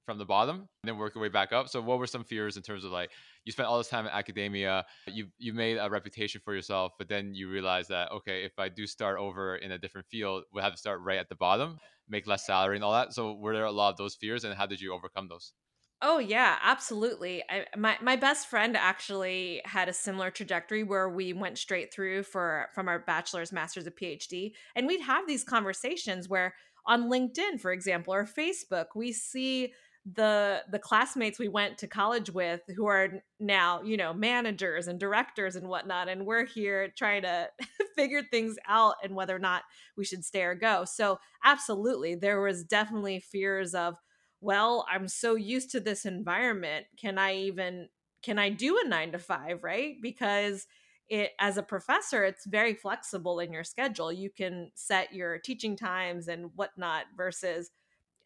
from 0.05 0.17
the 0.17 0.25
bottom 0.25 0.57
and 0.57 0.67
then 0.83 0.97
work 0.97 1.15
your 1.15 1.21
way 1.21 1.29
back 1.29 1.51
up. 1.51 1.67
So 1.67 1.81
what 1.81 1.99
were 1.99 2.07
some 2.07 2.23
fears 2.23 2.57
in 2.57 2.63
terms 2.63 2.85
of 2.85 2.91
like 2.91 3.11
you 3.43 3.51
spent 3.51 3.67
all 3.67 3.77
this 3.77 3.89
time 3.89 4.05
in 4.05 4.11
academia, 4.11 4.85
you 5.07 5.27
you 5.37 5.53
made 5.53 5.77
a 5.77 5.89
reputation 5.89 6.41
for 6.43 6.53
yourself, 6.53 6.93
but 6.97 7.09
then 7.09 7.33
you 7.33 7.49
realize 7.49 7.87
that 7.87 8.11
okay, 8.11 8.43
if 8.43 8.57
I 8.57 8.69
do 8.69 8.87
start 8.87 9.17
over 9.17 9.55
in 9.55 9.71
a 9.71 9.77
different 9.77 10.07
field, 10.07 10.43
we'll 10.53 10.63
have 10.63 10.73
to 10.73 10.79
start 10.79 11.01
right 11.01 11.19
at 11.19 11.29
the 11.29 11.35
bottom, 11.35 11.77
make 12.07 12.27
less 12.27 12.45
salary 12.45 12.75
and 12.75 12.83
all 12.83 12.93
that. 12.93 13.13
So 13.13 13.33
were 13.33 13.53
there 13.53 13.65
a 13.65 13.71
lot 13.71 13.89
of 13.89 13.97
those 13.97 14.15
fears 14.15 14.43
and 14.43 14.53
how 14.53 14.65
did 14.65 14.81
you 14.81 14.93
overcome 14.93 15.27
those? 15.27 15.53
Oh 16.01 16.19
yeah, 16.19 16.57
absolutely. 16.61 17.43
I, 17.49 17.65
my 17.77 17.97
my 18.01 18.15
best 18.15 18.47
friend 18.47 18.75
actually 18.75 19.61
had 19.65 19.87
a 19.87 19.93
similar 19.93 20.29
trajectory 20.29 20.83
where 20.83 21.09
we 21.09 21.33
went 21.33 21.57
straight 21.57 21.93
through 21.93 22.23
for 22.23 22.67
from 22.75 22.87
our 22.87 22.99
bachelor's, 22.99 23.51
master's, 23.51 23.87
a 23.87 23.91
PhD, 23.91 24.51
and 24.75 24.87
we'd 24.87 25.01
have 25.01 25.25
these 25.25 25.43
conversations 25.43 26.27
where 26.27 26.53
on 26.85 27.09
LinkedIn, 27.09 27.59
for 27.59 27.71
example, 27.71 28.13
or 28.13 28.25
Facebook, 28.25 28.87
we 28.95 29.11
see 29.11 29.73
the 30.13 30.61
the 30.71 30.77
classmates 30.77 31.39
we 31.39 31.47
went 31.47 31.79
to 31.79 31.87
college 31.87 32.29
with 32.29 32.61
who 32.75 32.85
are 32.85 33.09
now 33.39 33.81
you 33.81 33.97
know 33.97 34.13
managers 34.13 34.87
and 34.87 34.99
directors 34.99 35.55
and 35.55 35.67
whatnot 35.67 36.07
and 36.07 36.27
we're 36.27 36.45
here 36.45 36.93
trying 36.95 37.23
to 37.23 37.49
figure 37.95 38.21
things 38.21 38.55
out 38.67 38.95
and 39.03 39.15
whether 39.15 39.35
or 39.35 39.39
not 39.39 39.63
we 39.97 40.05
should 40.05 40.23
stay 40.23 40.43
or 40.43 40.53
go. 40.53 40.85
So 40.85 41.19
absolutely 41.43 42.13
there 42.13 42.39
was 42.39 42.63
definitely 42.63 43.19
fears 43.19 43.73
of 43.73 43.95
well 44.41 44.85
i'm 44.91 45.07
so 45.07 45.35
used 45.35 45.71
to 45.71 45.79
this 45.79 46.05
environment 46.05 46.85
can 46.97 47.17
i 47.17 47.33
even 47.33 47.87
can 48.21 48.37
i 48.37 48.49
do 48.49 48.79
a 48.83 48.87
nine 48.87 49.11
to 49.11 49.19
five? 49.19 49.63
Right? 49.63 49.95
Because 50.01 50.67
it 51.09 51.31
as 51.39 51.57
a 51.57 51.63
professor 51.63 52.23
it's 52.23 52.45
very 52.45 52.73
flexible 52.73 53.39
in 53.39 53.53
your 53.53 53.63
schedule. 53.63 54.11
You 54.11 54.29
can 54.29 54.71
set 54.75 55.13
your 55.13 55.39
teaching 55.39 55.75
times 55.75 56.27
and 56.27 56.51
whatnot 56.55 57.05
versus 57.15 57.71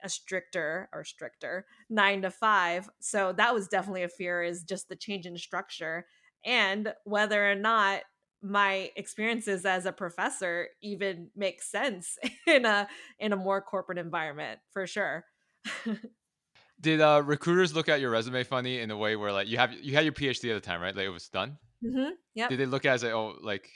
a 0.04 0.10
stricter 0.10 0.90
or 0.94 1.04
stricter 1.04 1.66
nine 1.90 2.22
to 2.22 2.32
five. 2.32 2.90
So 3.00 3.34
that 3.34 3.54
was 3.54 3.68
definitely 3.68 4.04
a 4.04 4.10
fear 4.10 4.42
is 4.44 4.64
just 4.64 4.90
the 4.90 4.96
change 4.96 5.26
in 5.26 5.38
structure 5.38 6.06
and 6.46 6.94
whether 7.04 7.50
or 7.50 7.56
not 7.56 8.02
my 8.42 8.90
experiences 8.96 9.66
as 9.66 9.86
a 9.86 9.92
professor 9.92 10.68
even 10.82 11.30
make 11.36 11.62
sense 11.62 12.18
in 12.48 12.66
a 12.66 12.88
in 13.20 13.34
a 13.34 13.36
more 13.36 13.62
corporate 13.62 13.98
environment 13.98 14.60
for 14.72 14.88
sure. 14.88 15.26
Did 16.82 17.02
uh, 17.02 17.22
recruiters 17.26 17.76
look 17.76 17.90
at 17.90 18.00
your 18.00 18.10
resume 18.10 18.44
funny 18.46 18.80
in 18.80 18.90
a 18.90 18.98
way 18.98 19.18
where 19.18 19.34
like 19.34 19.50
you 19.50 19.58
have 19.58 19.74
you 19.74 19.94
had 19.94 20.06
your 20.06 20.14
PhD 20.14 20.56
at 20.56 20.62
the 20.62 20.66
time, 20.66 20.82
right? 20.82 20.96
Like 20.96 21.06
it 21.06 21.10
was 21.10 21.28
done. 21.28 21.58
Mm-hmm. 21.84 22.12
Yeah. 22.36 22.48
Did 22.48 22.60
they 22.60 22.66
look 22.66 22.86
at 22.86 22.92
it 22.92 22.96
as 22.96 23.04
like, 23.04 23.14
oh 23.14 23.36
like 23.42 23.70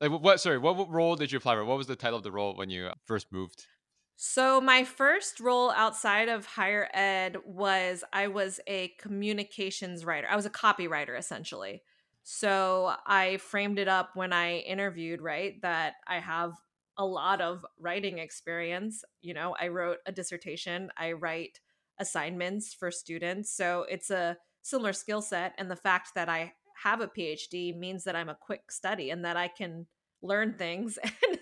like 0.00 0.10
what? 0.10 0.40
Sorry, 0.40 0.56
what, 0.56 0.76
what 0.76 0.90
role 0.90 1.16
did 1.16 1.30
you 1.30 1.38
apply 1.38 1.56
for? 1.56 1.64
What 1.64 1.76
was 1.76 1.86
the 1.86 1.96
title 1.96 2.16
of 2.16 2.24
the 2.24 2.32
role 2.32 2.56
when 2.56 2.70
you 2.70 2.88
first 3.04 3.30
moved? 3.30 3.66
So, 4.20 4.60
my 4.60 4.82
first 4.82 5.38
role 5.38 5.70
outside 5.70 6.28
of 6.28 6.44
higher 6.44 6.88
ed 6.92 7.36
was 7.46 8.02
I 8.12 8.26
was 8.26 8.58
a 8.66 8.88
communications 8.98 10.04
writer. 10.04 10.26
I 10.28 10.34
was 10.34 10.44
a 10.44 10.50
copywriter 10.50 11.16
essentially. 11.16 11.82
So, 12.24 12.94
I 13.06 13.36
framed 13.36 13.78
it 13.78 13.86
up 13.86 14.10
when 14.16 14.32
I 14.32 14.56
interviewed, 14.58 15.20
right, 15.22 15.62
that 15.62 15.94
I 16.08 16.18
have 16.18 16.54
a 16.96 17.06
lot 17.06 17.40
of 17.40 17.64
writing 17.78 18.18
experience. 18.18 19.04
You 19.22 19.34
know, 19.34 19.54
I 19.60 19.68
wrote 19.68 19.98
a 20.04 20.10
dissertation, 20.10 20.90
I 20.96 21.12
write 21.12 21.60
assignments 22.00 22.74
for 22.74 22.90
students. 22.90 23.52
So, 23.52 23.86
it's 23.88 24.10
a 24.10 24.36
similar 24.62 24.94
skill 24.94 25.22
set. 25.22 25.54
And 25.58 25.70
the 25.70 25.76
fact 25.76 26.16
that 26.16 26.28
I 26.28 26.54
have 26.82 27.00
a 27.00 27.06
PhD 27.06 27.76
means 27.78 28.02
that 28.02 28.16
I'm 28.16 28.28
a 28.28 28.34
quick 28.34 28.72
study 28.72 29.10
and 29.10 29.24
that 29.24 29.36
I 29.36 29.46
can 29.46 29.86
learn 30.22 30.54
things 30.54 30.98
and 31.04 31.37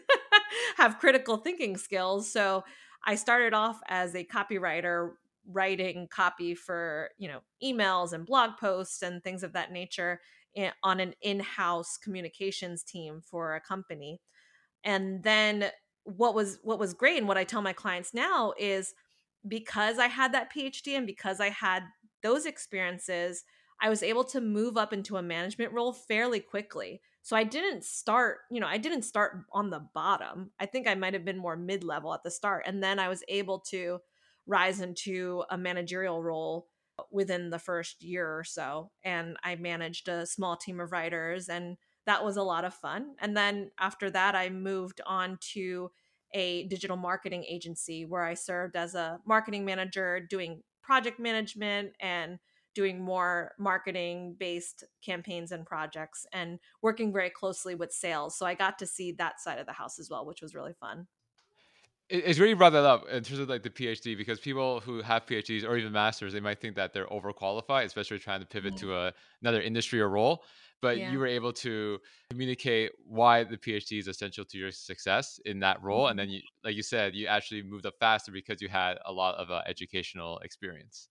have 0.77 0.99
critical 0.99 1.37
thinking 1.37 1.77
skills. 1.77 2.31
So 2.31 2.65
I 3.05 3.15
started 3.15 3.55
off 3.55 3.79
as 3.89 4.15
a 4.15 4.25
copywriter 4.25 5.13
writing 5.49 6.09
copy 6.11 6.55
for, 6.55 7.11
you 7.19 7.29
know, 7.29 7.41
emails 7.63 8.13
and 8.13 8.27
blog 8.27 8.57
posts 8.59 9.03
and 9.03 9.23
things 9.23 9.43
of 9.43 9.53
that 9.53 9.73
nature 9.73 10.21
eh, 10.57 10.71
on 10.83 11.01
an 11.01 11.15
in-house 11.23 11.97
communications 11.97 12.83
team 12.83 13.21
for 13.25 13.55
a 13.55 13.61
company. 13.61 14.21
And 14.85 15.23
then 15.23 15.71
what 16.05 16.35
was 16.35 16.59
what 16.63 16.79
was 16.79 16.95
great 16.95 17.19
and 17.19 17.27
what 17.27 17.39
I 17.39 17.45
tell 17.45 17.63
my 17.63 17.73
clients 17.73 18.15
now 18.15 18.55
is 18.59 18.95
because 19.47 19.99
I 19.99 20.07
had 20.07 20.33
that 20.33 20.53
PhD 20.53 20.97
and 20.97 21.07
because 21.07 21.41
I 21.41 21.51
had 21.51 21.85
those 22.23 22.47
experiences, 22.47 23.45
I 23.81 23.89
was 23.89 24.03
able 24.03 24.25
to 24.25 24.41
move 24.41 24.77
up 24.77 24.93
into 24.93 25.17
a 25.17 25.23
management 25.23 25.73
role 25.73 25.93
fairly 25.93 26.41
quickly. 26.41 27.01
So 27.27 27.35
I 27.35 27.43
didn't 27.43 27.83
start, 27.83 28.43
you 28.53 28.61
know, 28.61 28.69
I 28.69 28.79
didn't 28.79 29.03
start 29.03 29.47
on 29.51 29.69
the 29.69 29.81
bottom. 29.81 30.53
I 30.61 30.67
think 30.67 30.87
I 30.87 30.95
might 30.95 31.13
have 31.13 31.25
been 31.25 31.39
more 31.39 31.57
mid 31.57 31.83
level 31.83 32.15
at 32.15 32.23
the 32.23 32.31
start. 32.31 32.63
And 32.69 32.81
then 32.81 33.01
I 33.01 33.09
was 33.09 33.25
able 33.27 33.59
to 33.71 33.99
rise 34.47 34.81
into 34.81 35.43
a 35.51 35.59
managerial 35.59 36.23
role 36.23 36.69
within 37.11 37.51
the 37.51 37.59
first 37.59 38.05
year 38.05 38.39
or 38.39 38.45
so. 38.45 38.93
And 39.03 39.37
I 39.43 39.57
managed 39.57 40.09
a 40.09 40.25
small 40.25 40.57
team 40.57 40.79
of 40.79 40.93
writers, 40.93 41.49
and 41.49 41.79
that 42.07 42.25
was 42.25 42.37
a 42.37 42.45
lot 42.45 42.65
of 42.65 42.75
fun. 42.75 43.17
And 43.19 43.37
then 43.37 43.73
after 43.77 44.09
that, 44.09 44.37
I 44.37 44.49
moved 44.49 45.01
on 45.05 45.37
to 45.55 45.91
a 46.33 46.69
digital 46.69 46.97
marketing 46.97 47.45
agency 47.49 48.05
where 48.05 48.23
I 48.23 48.35
served 48.35 48.77
as 48.77 48.95
a 48.95 49.19
marketing 49.27 49.65
manager 49.65 50.21
doing 50.21 50.63
project 50.81 51.19
management 51.19 51.95
and 51.99 52.39
doing 52.77 53.03
more 53.03 53.53
marketing 53.59 54.37
based 54.39 54.85
campaigns 55.03 55.51
and 55.51 55.65
projects 55.65 56.27
and 56.33 56.61
working 56.83 57.11
very 57.11 57.31
closely 57.31 57.75
with 57.75 57.91
sales. 57.91 58.39
So 58.39 58.45
I 58.45 58.55
got 58.55 58.79
to 58.81 58.87
see 58.87 59.13
that 59.13 59.41
side 59.41 59.59
of 59.59 59.65
the 59.65 59.73
house 59.73 59.99
as 59.99 60.11
well, 60.11 60.27
which 60.27 60.43
was 60.43 60.55
really 60.55 60.75
fun. 60.75 61.07
It's 62.09 62.39
really 62.39 62.55
brought 62.55 62.75
that 62.75 62.85
up 62.85 63.09
in 63.09 63.25
terms 63.25 63.41
of 63.41 63.49
like 63.49 63.65
the 63.65 63.71
PhD 63.71 64.17
because 64.17 64.39
people 64.39 64.81
who 64.81 65.01
have 65.01 65.27
PhDs 65.27 65.65
or 65.65 65.77
even 65.77 65.91
masters, 65.91 66.35
they 66.35 66.39
might 66.39 66.61
think 66.61 66.77
that 66.77 66.93
they're 66.93 67.07
overqualified, 67.07 67.85
especially 67.87 68.19
trying 68.19 68.41
to 68.41 68.47
pivot 68.47 68.77
to 68.77 68.95
a, 68.95 69.13
another 69.41 69.61
industry 69.61 70.01
or 70.01 70.09
role. 70.09 70.45
But 70.83 70.99
yeah. 70.99 71.11
you 71.11 71.19
were 71.19 71.27
able 71.27 71.55
to 71.55 71.99
communicate 72.31 72.93
why 73.07 73.43
the 73.43 73.57
PhD 73.57 73.99
is 73.99 74.07
essential 74.07 74.45
to 74.45 74.59
your 74.59 74.71
success 74.71 75.41
in 75.47 75.59
that 75.61 75.83
role, 75.83 76.03
mm-hmm. 76.03 76.11
and 76.11 76.19
then 76.19 76.29
you, 76.29 76.43
like 76.63 76.77
you 76.77 76.83
said, 76.83 77.15
you 77.15 77.27
actually 77.27 77.63
moved 77.63 77.87
up 77.87 77.95
faster 77.99 78.31
because 78.31 78.61
you 78.61 78.69
had 78.69 78.99
a 79.07 79.13
lot 79.13 79.35
of 79.37 79.51
uh, 79.51 79.63
educational 79.67 80.39
experience. 80.41 81.09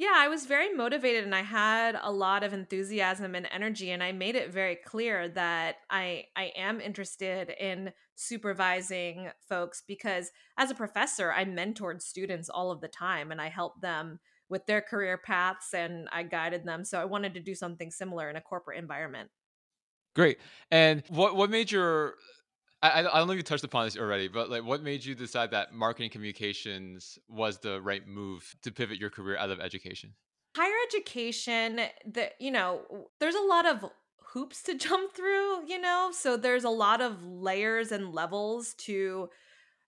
Yeah, 0.00 0.14
I 0.16 0.28
was 0.28 0.46
very 0.46 0.72
motivated 0.72 1.24
and 1.24 1.34
I 1.34 1.42
had 1.42 1.94
a 2.00 2.10
lot 2.10 2.42
of 2.42 2.54
enthusiasm 2.54 3.34
and 3.34 3.46
energy 3.52 3.90
and 3.90 4.02
I 4.02 4.12
made 4.12 4.34
it 4.34 4.50
very 4.50 4.74
clear 4.74 5.28
that 5.28 5.76
I 5.90 6.24
I 6.34 6.52
am 6.56 6.80
interested 6.80 7.50
in 7.50 7.92
supervising 8.14 9.30
folks 9.46 9.82
because 9.86 10.30
as 10.56 10.70
a 10.70 10.74
professor, 10.74 11.30
I 11.30 11.44
mentored 11.44 12.00
students 12.00 12.48
all 12.48 12.70
of 12.70 12.80
the 12.80 12.88
time 12.88 13.30
and 13.30 13.42
I 13.42 13.50
helped 13.50 13.82
them 13.82 14.20
with 14.48 14.64
their 14.64 14.80
career 14.80 15.18
paths 15.18 15.74
and 15.74 16.08
I 16.10 16.22
guided 16.22 16.64
them. 16.64 16.82
So 16.86 16.98
I 16.98 17.04
wanted 17.04 17.34
to 17.34 17.40
do 17.40 17.54
something 17.54 17.90
similar 17.90 18.30
in 18.30 18.36
a 18.36 18.40
corporate 18.40 18.78
environment. 18.78 19.30
Great. 20.14 20.38
And 20.70 21.02
what 21.08 21.36
what 21.36 21.50
made 21.50 21.70
your 21.70 22.16
I, 22.82 23.00
I 23.00 23.02
don't 23.02 23.26
know 23.26 23.32
if 23.32 23.36
you 23.36 23.42
touched 23.42 23.64
upon 23.64 23.84
this 23.84 23.96
already, 23.96 24.28
but 24.28 24.48
like, 24.48 24.64
what 24.64 24.82
made 24.82 25.04
you 25.04 25.14
decide 25.14 25.50
that 25.50 25.72
marketing 25.72 26.10
communications 26.10 27.18
was 27.28 27.58
the 27.58 27.80
right 27.82 28.06
move 28.06 28.56
to 28.62 28.72
pivot 28.72 28.98
your 28.98 29.10
career 29.10 29.36
out 29.36 29.50
of 29.50 29.60
education? 29.60 30.14
higher 30.56 30.74
education 30.88 31.80
that 32.06 32.34
you 32.40 32.50
know 32.50 33.08
there's 33.20 33.34
a 33.34 33.40
lot 33.40 33.66
of 33.66 33.84
hoops 34.32 34.62
to 34.62 34.74
jump 34.78 35.12
through 35.12 35.66
you 35.66 35.80
know 35.80 36.10
so 36.12 36.36
there's 36.36 36.64
a 36.64 36.70
lot 36.70 37.00
of 37.00 37.24
layers 37.24 37.92
and 37.92 38.12
levels 38.12 38.74
to 38.74 39.28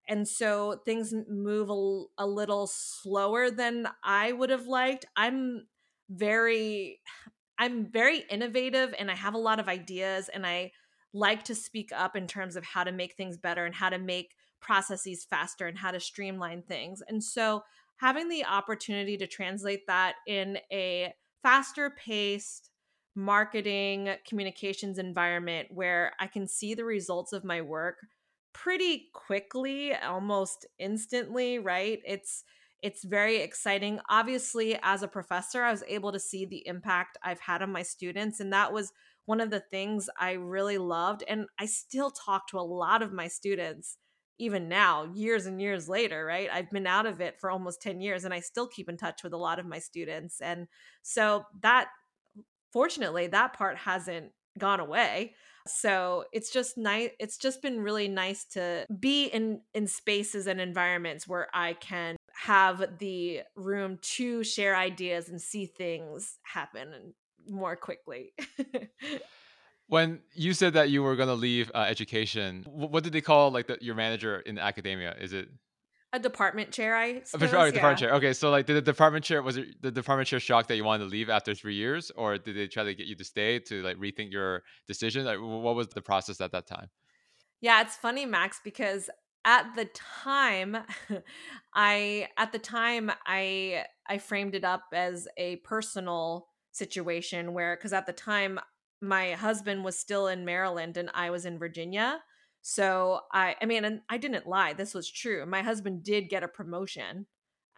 and 0.09 0.26
so 0.26 0.81
things 0.85 1.14
move 1.28 1.70
a, 1.70 2.22
a 2.24 2.26
little 2.26 2.66
slower 2.66 3.50
than 3.50 3.88
i 4.05 4.33
would 4.33 4.50
have 4.50 4.66
liked 4.66 5.05
i'm 5.16 5.66
very 6.11 7.00
i'm 7.59 7.87
very 7.87 8.20
innovative 8.31 8.94
and 8.98 9.11
i 9.11 9.14
have 9.14 9.35
a 9.35 9.38
lot 9.38 9.61
of 9.61 9.68
ideas 9.68 10.28
and 10.28 10.46
i 10.46 10.70
like 11.12 11.44
to 11.44 11.55
speak 11.55 11.90
up 11.94 12.16
in 12.16 12.27
terms 12.27 12.57
of 12.57 12.64
how 12.64 12.85
to 12.85 12.92
make 12.92 13.14
things 13.14 13.37
better 13.37 13.64
and 13.64 13.75
how 13.75 13.90
to 13.90 13.98
make 13.98 14.35
processes 14.61 15.25
faster 15.29 15.66
and 15.66 15.79
how 15.79 15.90
to 15.90 16.01
streamline 16.01 16.62
things 16.62 17.03
and 17.09 17.22
so 17.22 17.62
having 17.96 18.29
the 18.29 18.44
opportunity 18.44 19.16
to 19.16 19.27
translate 19.27 19.87
that 19.87 20.14
in 20.27 20.59
a 20.72 21.12
faster 21.42 21.90
paced 21.90 22.70
marketing 23.14 24.09
communications 24.27 24.98
environment 24.98 25.68
where 25.70 26.12
I 26.18 26.27
can 26.27 26.46
see 26.46 26.75
the 26.75 26.85
results 26.85 27.33
of 27.33 27.44
my 27.44 27.61
work 27.61 27.98
pretty 28.53 29.09
quickly, 29.12 29.94
almost 29.94 30.66
instantly, 30.79 31.59
right? 31.59 32.01
It's 32.05 32.44
it's 32.83 33.05
very 33.05 33.37
exciting. 33.37 34.01
Obviously, 34.11 34.77
as 34.83 35.05
a 35.05 35.09
professor, 35.09 35.62
I 35.62 35.70
was 35.70 35.85
able 35.87 36.11
to 36.11 36.18
see 36.18 36.44
the 36.44 36.66
impact 36.66 37.16
I've 37.22 37.38
had 37.38 37.62
on 37.62 37.70
my 37.70 37.83
students 37.83 38.40
and 38.40 38.53
that 38.53 38.72
was 38.72 38.92
one 39.26 39.40
of 39.40 39.50
the 39.50 39.61
things 39.61 40.08
I 40.18 40.32
really 40.32 40.78
loved 40.78 41.22
and 41.28 41.46
I 41.58 41.66
still 41.66 42.11
talk 42.11 42.48
to 42.48 42.58
a 42.58 42.61
lot 42.61 43.02
of 43.02 43.12
my 43.12 43.28
students 43.28 43.96
even 44.38 44.68
now, 44.68 45.08
years 45.14 45.46
and 45.46 45.61
years 45.61 45.88
later, 45.88 46.24
right? 46.24 46.48
I've 46.52 46.70
been 46.70 46.87
out 46.87 47.06
of 47.06 47.20
it 47.20 47.38
for 47.38 47.50
almost 47.50 47.80
10 47.82 48.00
years 48.00 48.24
and 48.24 48.35
I 48.35 48.40
still 48.40 48.66
keep 48.66 48.88
in 48.88 48.96
touch 48.96 49.22
with 49.22 49.32
a 49.32 49.37
lot 49.38 49.58
of 49.58 49.66
my 49.66 49.78
students. 49.78 50.40
And 50.40 50.66
so 51.02 51.44
that, 51.61 51.88
fortunately, 52.72 53.28
that 53.28 53.52
part 53.52 53.76
hasn't 53.78 54.32
gone 54.58 54.80
away. 54.80 55.35
So 55.66 56.24
it's 56.32 56.50
just 56.50 56.76
nice. 56.76 57.11
It's 57.20 57.38
just 57.38 57.62
been 57.62 57.80
really 57.80 58.08
nice 58.08 58.44
to 58.46 58.85
be 58.98 59.26
in 59.26 59.61
in 59.74 59.87
spaces 59.87 60.48
and 60.48 60.61
environments 60.61 61.28
where 61.28 61.46
I 61.54 61.74
can 61.74 62.16
have 62.35 62.98
the 62.98 63.42
room 63.54 63.98
to 64.02 64.42
share 64.42 64.74
ideas 64.74 65.28
and 65.28 65.40
see 65.40 65.66
things 65.66 66.38
happen 66.42 67.14
more 67.48 67.76
quickly. 67.76 68.33
when 69.88 70.20
you 70.35 70.55
said 70.55 70.74
that 70.74 70.90
you 70.90 71.02
were 71.02 71.16
going 71.16 71.28
to 71.28 71.35
leave 71.35 71.70
uh, 71.74 71.78
education, 71.81 72.64
what 72.66 73.05
did 73.05 73.12
they 73.12 73.20
call 73.20 73.50
like 73.50 73.66
the, 73.66 73.78
your 73.81 73.94
manager 73.94 74.40
in 74.40 74.59
academia? 74.59 75.14
Is 75.20 75.33
it 75.33 75.48
a 76.12 76.18
department 76.18 76.72
chair? 76.72 76.96
I 76.96 77.22
suppose, 77.24 77.52
oh, 77.55 77.64
yeah. 77.64 77.70
department 77.70 77.98
chair. 77.98 78.14
Okay, 78.14 78.33
so 78.33 78.50
like, 78.50 78.66
did 78.66 78.76
the 78.76 78.83
department 78.83 79.24
chair 79.24 79.42
was 79.42 79.57
it 79.57 79.81
the 79.81 79.90
department 79.90 80.28
chair 80.28 80.40
shocked 80.40 80.68
that 80.68 80.76
you 80.76 80.85
wanted 80.85 81.05
to 81.05 81.11
leave 81.11 81.31
after 81.31 81.55
three 81.55 81.74
years, 81.74 82.11
or 82.16 82.38
did 82.38 82.57
they 82.57 82.66
try 82.66 82.85
to 82.85 82.94
get 82.94 83.07
you 83.07 83.14
to 83.16 83.24
stay 83.24 83.59
to 83.61 83.83
like 83.83 83.96
rethink 83.96 84.33
your 84.33 84.62
decision? 84.87 85.24
Like, 85.24 85.38
what 85.38 85.74
was 85.74 85.88
the 85.88 86.02
process 86.02 86.40
at 86.40 86.52
that 86.52 86.66
time? 86.66 86.88
Yeah, 87.61 87.81
it's 87.81 87.96
funny, 87.96 88.26
Max, 88.26 88.61
because 88.62 89.09
at 89.44 89.74
the 89.74 89.87
time 89.87 90.76
i 91.74 92.28
at 92.37 92.52
the 92.52 92.59
time 92.59 93.11
i 93.26 93.85
i 94.07 94.18
framed 94.18 94.55
it 94.55 94.64
up 94.64 94.85
as 94.92 95.26
a 95.37 95.57
personal 95.57 96.46
situation 96.72 97.52
where 97.52 97.76
because 97.76 97.92
at 97.92 98.06
the 98.06 98.12
time 98.12 98.58
my 99.00 99.32
husband 99.32 99.85
was 99.85 99.98
still 99.98 100.26
in 100.26 100.44
Maryland 100.44 100.96
and 100.96 101.11
I 101.14 101.30
was 101.30 101.44
in 101.44 101.58
Virginia. 101.58 102.20
So 102.62 103.20
I 103.32 103.56
I 103.61 103.66
mean 103.66 103.85
and 103.85 104.00
I 104.08 104.18
didn't 104.18 104.46
lie. 104.46 104.72
This 104.72 104.94
was 104.94 105.11
true. 105.11 105.44
My 105.46 105.62
husband 105.62 106.02
did 106.02 106.28
get 106.28 106.42
a 106.42 106.48
promotion 106.48 107.26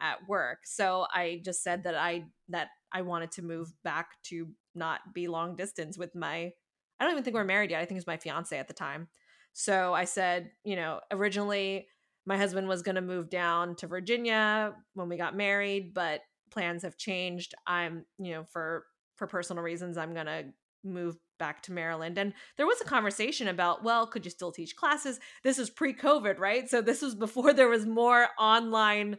at 0.01 0.19
work. 0.29 0.59
So 0.65 1.07
I 1.13 1.41
just 1.45 1.63
said 1.63 1.85
that 1.85 1.95
I 1.95 2.25
that 2.49 2.69
I 2.93 3.03
wanted 3.03 3.33
to 3.33 3.43
move 3.43 3.73
back 3.83 4.23
to 4.25 4.49
not 4.75 5.01
be 5.13 5.29
long 5.29 5.57
distance 5.57 5.99
with 5.99 6.15
my 6.15 6.53
I 7.01 7.05
don't 7.05 7.13
even 7.13 7.25
think 7.25 7.35
we 7.35 7.41
are 7.41 7.45
married 7.45 7.71
yet. 7.71 7.81
I 7.81 7.85
think 7.85 7.97
it 7.97 8.03
was 8.03 8.07
my 8.07 8.17
fiance 8.17 8.57
at 8.57 8.69
the 8.69 8.75
time. 8.75 9.09
So 9.53 9.95
I 9.95 10.05
said, 10.05 10.51
you 10.65 10.77
know, 10.77 11.01
originally 11.11 11.89
my 12.27 12.37
husband 12.37 12.69
was 12.69 12.83
going 12.83 12.95
to 12.95 13.01
move 13.01 13.31
down 13.31 13.77
to 13.77 13.87
Virginia 13.87 14.75
when 14.95 15.09
we 15.09 15.17
got 15.17 15.37
married, 15.37 15.93
but 15.95 16.21
plans 16.55 16.83
have 16.83 16.97
changed. 16.97 17.55
I'm, 17.67 18.07
you 18.19 18.33
know, 18.33 18.45
for 18.51 18.87
for 19.17 19.27
personal 19.27 19.63
reasons, 19.63 19.99
I'm 19.99 20.15
going 20.15 20.27
to 20.27 20.45
move 20.83 21.17
back 21.39 21.63
to 21.63 21.73
Maryland. 21.73 22.17
And 22.19 22.33
there 22.57 22.67
was 22.67 22.81
a 22.81 22.85
conversation 22.85 23.49
about, 23.49 23.83
well, 23.83 24.07
could 24.07 24.25
you 24.25 24.31
still 24.31 24.53
teach 24.53 24.77
classes? 24.77 25.21
This 25.43 25.59
is 25.59 25.71
pre 25.71 25.93
COVID, 25.95 26.39
right? 26.39 26.69
So 26.71 26.81
this 26.81 27.03
was 27.03 27.15
before 27.15 27.53
there 27.53 27.69
was 27.69 27.87
more 27.87 28.29
online 28.39 29.19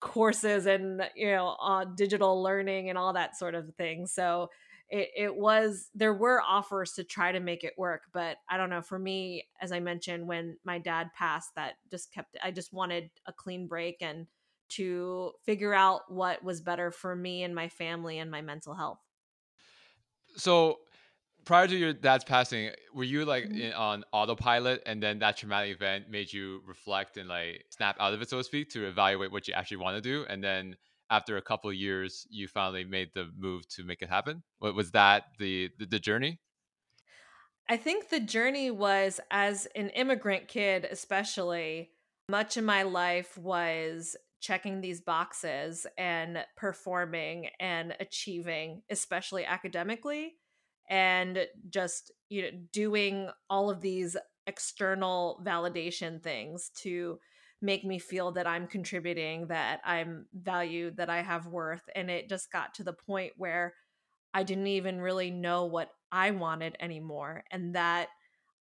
courses 0.00 0.66
and, 0.66 1.02
you 1.16 1.30
know, 1.30 1.56
uh, 1.60 1.84
digital 1.96 2.42
learning 2.42 2.88
and 2.88 2.98
all 2.98 3.12
that 3.14 3.36
sort 3.36 3.54
of 3.54 3.74
thing. 3.76 4.06
So 4.06 4.50
it, 4.88 5.08
it 5.16 5.36
was, 5.36 5.90
there 5.94 6.14
were 6.14 6.40
offers 6.40 6.92
to 6.92 7.04
try 7.04 7.32
to 7.32 7.40
make 7.40 7.64
it 7.64 7.74
work. 7.76 8.02
But 8.12 8.36
I 8.48 8.56
don't 8.56 8.70
know, 8.70 8.82
for 8.82 8.98
me, 8.98 9.48
as 9.60 9.72
I 9.72 9.80
mentioned, 9.80 10.28
when 10.28 10.56
my 10.64 10.78
dad 10.78 11.08
passed, 11.18 11.50
that 11.56 11.74
just 11.90 12.12
kept, 12.12 12.36
I 12.42 12.50
just 12.50 12.72
wanted 12.72 13.10
a 13.26 13.32
clean 13.32 13.66
break 13.66 13.96
and 14.00 14.26
to 14.70 15.32
figure 15.44 15.74
out 15.74 16.12
what 16.12 16.42
was 16.42 16.60
better 16.60 16.90
for 16.90 17.14
me 17.16 17.42
and 17.42 17.54
my 17.54 17.68
family 17.68 18.18
and 18.18 18.30
my 18.30 18.42
mental 18.42 18.74
health. 18.74 19.00
So 20.36 20.80
prior 21.44 21.66
to 21.68 21.76
your 21.76 21.92
dad's 21.92 22.24
passing, 22.24 22.72
were 22.94 23.04
you 23.04 23.24
like 23.24 23.44
Mhm. 23.44 23.58
in, 23.58 23.72
on 23.74 24.04
autopilot, 24.12 24.82
and 24.86 25.02
then 25.02 25.18
that 25.20 25.36
traumatic 25.36 25.76
event 25.76 26.08
made 26.10 26.32
you 26.32 26.62
reflect 26.66 27.16
and 27.16 27.28
like 27.28 27.66
snap 27.70 27.96
out 28.00 28.14
of 28.14 28.22
it, 28.22 28.28
so 28.30 28.38
to 28.38 28.44
speak, 28.44 28.70
to 28.70 28.86
evaluate 28.86 29.32
what 29.32 29.48
you 29.48 29.54
actually 29.54 29.78
want 29.78 29.96
to 29.96 30.00
do, 30.02 30.26
and 30.28 30.42
then 30.44 30.76
after 31.10 31.36
a 31.38 31.42
couple 31.42 31.70
of 31.70 31.76
years, 31.76 32.26
you 32.30 32.48
finally 32.48 32.84
made 32.84 33.10
the 33.14 33.32
move 33.36 33.68
to 33.68 33.84
make 33.84 34.02
it 34.02 34.10
happen? 34.10 34.42
Wa- 34.60 34.72
Was 34.72 34.92
that 34.92 35.26
the 35.38 35.70
the, 35.78 35.86
the 35.86 36.00
journey? 36.00 36.40
I 37.68 37.76
think 37.76 38.08
the 38.08 38.20
journey 38.20 38.70
was 38.70 39.20
as 39.30 39.66
an 39.66 39.90
immigrant 39.90 40.48
kid, 40.48 40.84
especially, 40.86 41.92
much 42.28 42.56
of 42.56 42.64
my 42.64 42.82
life 42.82 43.36
was 43.36 44.16
checking 44.40 44.80
these 44.80 45.00
boxes 45.00 45.86
and 45.96 46.44
performing 46.56 47.48
and 47.58 47.94
achieving, 48.00 48.82
especially 48.90 49.44
academically, 49.44 50.34
and 50.88 51.46
just, 51.70 52.12
you 52.28 52.42
know, 52.42 52.50
doing 52.72 53.28
all 53.50 53.70
of 53.70 53.80
these 53.80 54.16
external 54.46 55.42
validation 55.44 56.22
things 56.22 56.70
to 56.82 57.18
make 57.60 57.84
me 57.84 57.98
feel 57.98 58.32
that 58.32 58.46
I'm 58.46 58.66
contributing, 58.66 59.48
that 59.48 59.80
I'm 59.84 60.26
valued, 60.32 60.96
that 60.96 61.10
I 61.10 61.22
have 61.22 61.46
worth. 61.46 61.82
And 61.94 62.10
it 62.10 62.28
just 62.28 62.52
got 62.52 62.74
to 62.74 62.84
the 62.84 62.92
point 62.92 63.32
where 63.36 63.74
I 64.32 64.44
didn't 64.44 64.68
even 64.68 65.00
really 65.00 65.30
know 65.30 65.64
what 65.64 65.90
I 66.12 66.30
wanted 66.30 66.76
anymore. 66.80 67.44
And 67.50 67.74
that 67.74 68.08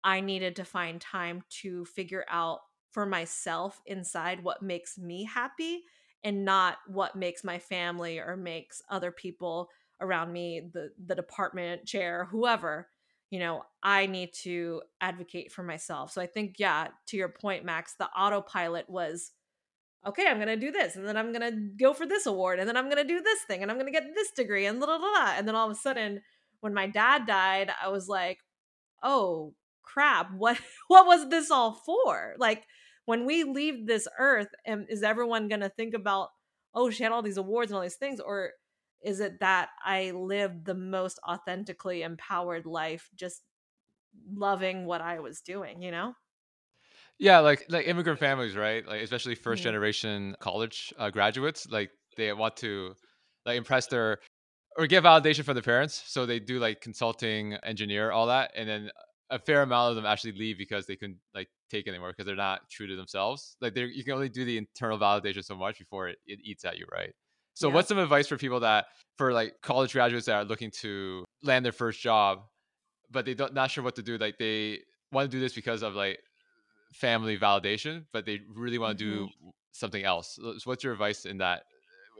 I 0.04 0.20
needed 0.20 0.56
to 0.56 0.64
find 0.64 1.00
time 1.00 1.42
to 1.62 1.84
figure 1.86 2.24
out 2.30 2.60
for 2.94 3.04
myself 3.04 3.80
inside 3.86 4.44
what 4.44 4.62
makes 4.62 4.96
me 4.96 5.24
happy 5.24 5.82
and 6.22 6.44
not 6.44 6.78
what 6.86 7.16
makes 7.16 7.42
my 7.42 7.58
family 7.58 8.20
or 8.20 8.36
makes 8.36 8.80
other 8.88 9.10
people 9.10 9.68
around 10.00 10.32
me 10.32 10.62
the 10.72 10.90
the 11.04 11.14
department 11.14 11.84
chair 11.84 12.28
whoever 12.30 12.88
you 13.30 13.40
know 13.40 13.64
i 13.82 14.06
need 14.06 14.32
to 14.32 14.80
advocate 15.00 15.50
for 15.50 15.64
myself 15.64 16.12
so 16.12 16.20
i 16.20 16.26
think 16.26 16.54
yeah 16.58 16.86
to 17.06 17.16
your 17.16 17.28
point 17.28 17.64
max 17.64 17.94
the 17.98 18.08
autopilot 18.16 18.88
was 18.88 19.32
okay 20.06 20.26
i'm 20.28 20.38
gonna 20.38 20.56
do 20.56 20.70
this 20.70 20.94
and 20.94 21.06
then 21.06 21.16
i'm 21.16 21.32
gonna 21.32 21.52
go 21.78 21.92
for 21.92 22.06
this 22.06 22.26
award 22.26 22.60
and 22.60 22.68
then 22.68 22.76
i'm 22.76 22.88
gonna 22.88 23.04
do 23.04 23.20
this 23.20 23.40
thing 23.42 23.62
and 23.62 23.72
i'm 23.72 23.78
gonna 23.78 23.90
get 23.90 24.14
this 24.14 24.30
degree 24.30 24.66
and 24.66 24.78
blah, 24.78 24.86
blah, 24.86 24.98
blah. 24.98 25.34
and 25.36 25.48
then 25.48 25.56
all 25.56 25.68
of 25.68 25.76
a 25.76 25.80
sudden 25.80 26.20
when 26.60 26.72
my 26.72 26.86
dad 26.86 27.26
died 27.26 27.70
i 27.82 27.88
was 27.88 28.08
like 28.08 28.38
oh 29.02 29.52
crap 29.82 30.32
what 30.32 30.58
what 30.88 31.06
was 31.06 31.28
this 31.28 31.50
all 31.50 31.72
for 31.72 32.34
like 32.38 32.64
when 33.06 33.26
we 33.26 33.44
leave 33.44 33.86
this 33.86 34.08
earth 34.18 34.48
and 34.64 34.86
is 34.88 35.02
everyone 35.02 35.48
gonna 35.48 35.68
think 35.68 35.94
about 35.94 36.30
oh 36.74 36.90
she 36.90 37.02
had 37.02 37.12
all 37.12 37.22
these 37.22 37.36
awards 37.36 37.70
and 37.70 37.76
all 37.76 37.82
these 37.82 37.96
things 37.96 38.20
or 38.20 38.52
is 39.02 39.20
it 39.20 39.40
that 39.40 39.70
i 39.84 40.10
lived 40.12 40.64
the 40.64 40.74
most 40.74 41.18
authentically 41.28 42.02
empowered 42.02 42.66
life 42.66 43.10
just 43.14 43.42
loving 44.30 44.86
what 44.86 45.00
i 45.00 45.20
was 45.20 45.40
doing 45.42 45.82
you 45.82 45.90
know 45.90 46.14
Yeah, 47.18 47.40
like 47.40 47.64
like 47.68 47.86
immigrant 47.86 48.18
families, 48.18 48.56
right? 48.56 48.86
Like 48.86 49.02
especially 49.02 49.34
first 49.34 49.62
Mhm. 49.62 49.62
generation 49.62 50.36
college 50.40 50.92
uh, 50.98 51.10
graduates, 51.10 51.66
like 51.68 51.90
they 52.16 52.32
want 52.32 52.56
to 52.58 52.94
like 53.46 53.56
impress 53.56 53.86
their 53.86 54.20
or 54.78 54.86
get 54.86 55.04
validation 55.04 55.44
from 55.44 55.54
their 55.54 55.62
parents, 55.62 56.02
so 56.06 56.26
they 56.26 56.40
do 56.40 56.58
like 56.60 56.80
consulting, 56.80 57.54
engineer, 57.56 58.12
all 58.12 58.28
that, 58.28 58.52
and 58.56 58.68
then 58.68 58.90
a 59.30 59.38
fair 59.38 59.62
amount 59.62 59.90
of 59.90 59.96
them 59.96 60.06
actually 60.06 60.32
leave 60.32 60.58
because 60.58 60.86
they 60.86 60.96
couldn't 60.96 61.18
like 61.34 61.48
take 61.70 61.88
anymore 61.88 62.10
because 62.10 62.26
they're 62.26 62.36
not 62.36 62.68
true 62.70 62.86
to 62.86 62.96
themselves. 62.96 63.56
Like 63.60 63.74
they 63.74 63.84
you 63.84 64.04
can 64.04 64.12
only 64.14 64.28
do 64.28 64.44
the 64.44 64.58
internal 64.58 64.98
validation 64.98 65.44
so 65.44 65.56
much 65.56 65.78
before 65.78 66.08
it, 66.08 66.18
it 66.26 66.40
eats 66.42 66.64
at 66.64 66.78
you, 66.78 66.86
right? 66.92 67.12
So 67.54 67.68
yep 67.68 67.70
what's 67.70 67.88
some 67.88 67.98
advice 67.98 68.26
for 68.28 68.36
people 68.36 68.60
that 68.60 68.86
for 69.16 69.32
like 69.32 69.60
college 69.62 69.92
graduates 69.92 70.26
that 70.26 70.34
are 70.36 70.44
looking 70.44 70.70
to 70.82 71.24
land 71.42 71.64
their 71.64 71.72
first 71.72 72.00
job, 72.00 72.46
but 73.10 73.24
they 73.24 73.34
don't 73.34 73.54
not 73.54 73.70
sure 73.70 73.84
what 73.84 73.96
to 73.96 74.02
do, 74.02 74.18
like 74.18 74.38
they 74.38 74.80
want 75.12 75.30
to 75.30 75.36
do 75.36 75.40
this 75.40 75.54
because 75.54 75.82
of 75.82 75.94
like 75.94 76.20
family 76.92 77.38
validation, 77.38 78.06
but 78.12 78.24
they 78.26 78.40
really 78.54 78.78
want 78.78 78.98
to 78.98 79.04
hmm 79.04 79.26
do 79.26 79.30
something 79.72 80.04
else. 80.04 80.34
So 80.36 80.54
what's 80.64 80.84
your 80.84 80.92
advice 80.92 81.26
in 81.26 81.38
that 81.38 81.64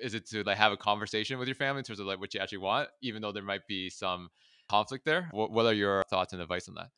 is 0.02 0.14
it 0.14 0.26
to 0.26 0.42
like 0.44 0.58
have 0.58 0.72
a 0.72 0.76
conversation 0.76 1.38
with 1.38 1.48
your 1.48 1.54
family 1.54 1.78
in 1.80 1.84
terms 1.84 2.00
of 2.00 2.06
like 2.06 2.18
what 2.20 2.34
you 2.34 2.40
actually 2.40 2.58
want, 2.58 2.88
even 3.02 3.22
though 3.22 3.32
there 3.32 3.42
might 3.44 3.66
be 3.68 3.88
some 3.90 4.28
conflict 4.74 5.04
there? 5.04 5.28
What, 5.30 5.50
what 5.52 5.66
are 5.66 5.72
your 5.72 6.04
thoughts 6.10 6.32
and 6.32 6.42
advice 6.42 6.68
on 6.68 6.74
that? 6.74 6.90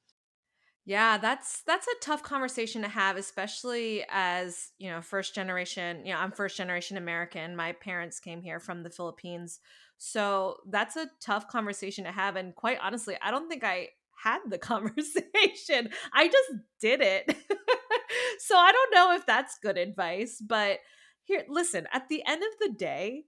Yeah, 0.87 1.19
that's 1.19 1.63
that's 1.63 1.89
a 1.89 2.01
tough 2.01 2.23
conversation 2.23 2.83
to 2.83 2.89
have, 2.89 3.17
especially 3.17 4.05
as, 4.09 4.71
you 4.79 4.89
know, 4.89 5.01
first 5.03 5.35
generation, 5.35 6.07
you 6.07 6.13
know, 6.13 6.21
I'm 6.21 6.31
first 6.31 6.57
generation 6.57 6.97
American. 6.97 7.57
My 7.57 7.73
parents 7.73 8.21
came 8.21 8.41
here 8.41 8.61
from 8.61 8.85
the 8.85 8.91
Philippines. 8.91 9.59
So 9.99 10.59
that's 10.71 10.97
a 10.97 11.09
tough 11.21 11.49
conversation 11.49 12.05
to 12.05 12.13
have. 12.13 12.37
And 12.37 12.55
quite 12.55 12.79
honestly, 12.81 13.17
I 13.21 13.33
don't 13.33 13.49
think 13.49 13.65
I 13.65 13.89
had 14.23 14.39
the 14.49 14.59
conversation. 14.73 15.91
I 16.13 16.29
just 16.29 16.53
did 16.81 17.01
it. 17.01 17.35
so 18.39 18.57
I 18.57 18.71
don't 18.71 18.95
know 18.95 19.17
if 19.17 19.27
that's 19.27 19.59
good 19.61 19.79
advice, 19.79 20.41
but 20.41 20.79
here, 21.25 21.45
listen, 21.49 21.89
at 21.93 22.09
the 22.09 22.23
end 22.25 22.43
of 22.43 22.59
the 22.61 22.75
day, 22.79 23.25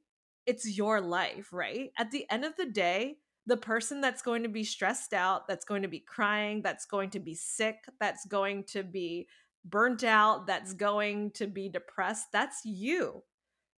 it's 0.46 0.78
your 0.78 1.00
life, 1.00 1.52
right? 1.52 1.90
At 1.98 2.12
the 2.12 2.24
end 2.30 2.44
of 2.44 2.54
the 2.56 2.66
day, 2.66 3.16
the 3.48 3.56
person 3.56 4.02
that's 4.02 4.20
going 4.20 4.42
to 4.42 4.48
be 4.50 4.62
stressed 4.62 5.14
out, 5.14 5.48
that's 5.48 5.64
going 5.64 5.80
to 5.80 5.88
be 5.88 6.00
crying, 6.00 6.60
that's 6.60 6.84
going 6.84 7.08
to 7.08 7.18
be 7.18 7.34
sick, 7.34 7.76
that's 7.98 8.26
going 8.26 8.62
to 8.62 8.82
be 8.82 9.26
burnt 9.64 10.04
out, 10.04 10.46
that's 10.46 10.74
going 10.74 11.30
to 11.30 11.46
be 11.46 11.70
depressed, 11.70 12.26
that's 12.30 12.60
you, 12.66 13.22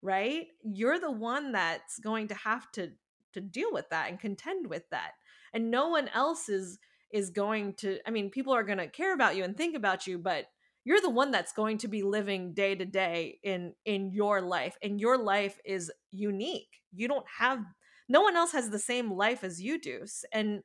right? 0.02 0.48
You're 0.64 0.98
the 0.98 1.12
one 1.12 1.52
that's 1.52 2.00
going 2.00 2.26
to 2.28 2.35
have 2.35 2.70
to 2.72 2.90
to 3.33 3.40
deal 3.40 3.72
with 3.72 3.88
that 3.90 4.11
and 4.11 4.18
contend 4.18 4.66
with 4.66 4.83
that. 4.90 5.12
And 5.54 5.70
no 5.70 5.88
one 5.88 6.09
else 6.09 6.48
is 6.48 6.80
is 7.12 7.30
going 7.30 7.74
to 7.74 8.00
I 8.04 8.11
mean, 8.11 8.28
people 8.28 8.52
are 8.52 8.64
going 8.64 8.78
to 8.78 8.88
care 8.88 9.14
about 9.14 9.37
you 9.37 9.44
and 9.44 9.56
think 9.56 9.76
about 9.76 10.04
you, 10.04 10.18
but 10.18 10.46
you're 10.83 11.00
the 11.00 11.11
one 11.11 11.30
that's 11.30 11.52
going 11.52 11.78
to 11.78 11.88
be 11.88 12.02
living 12.02 12.54
day 12.54 12.74
to 12.74 12.85
day 12.85 13.38
in 13.44 13.74
in 13.85 14.11
your 14.11 14.42
life 14.42 14.76
and 14.83 15.00
your 15.00 15.16
life 15.16 15.61
is 15.64 15.92
unique. 16.11 16.80
You 16.92 17.06
don't 17.06 17.26
have 17.38 17.61
no 18.11 18.20
one 18.20 18.37
else 18.37 18.51
has 18.53 18.68
the 18.68 18.79
same 18.79 19.12
life 19.12 19.44
as 19.44 19.62
you 19.62 19.81
do. 19.81 20.05
And 20.33 20.62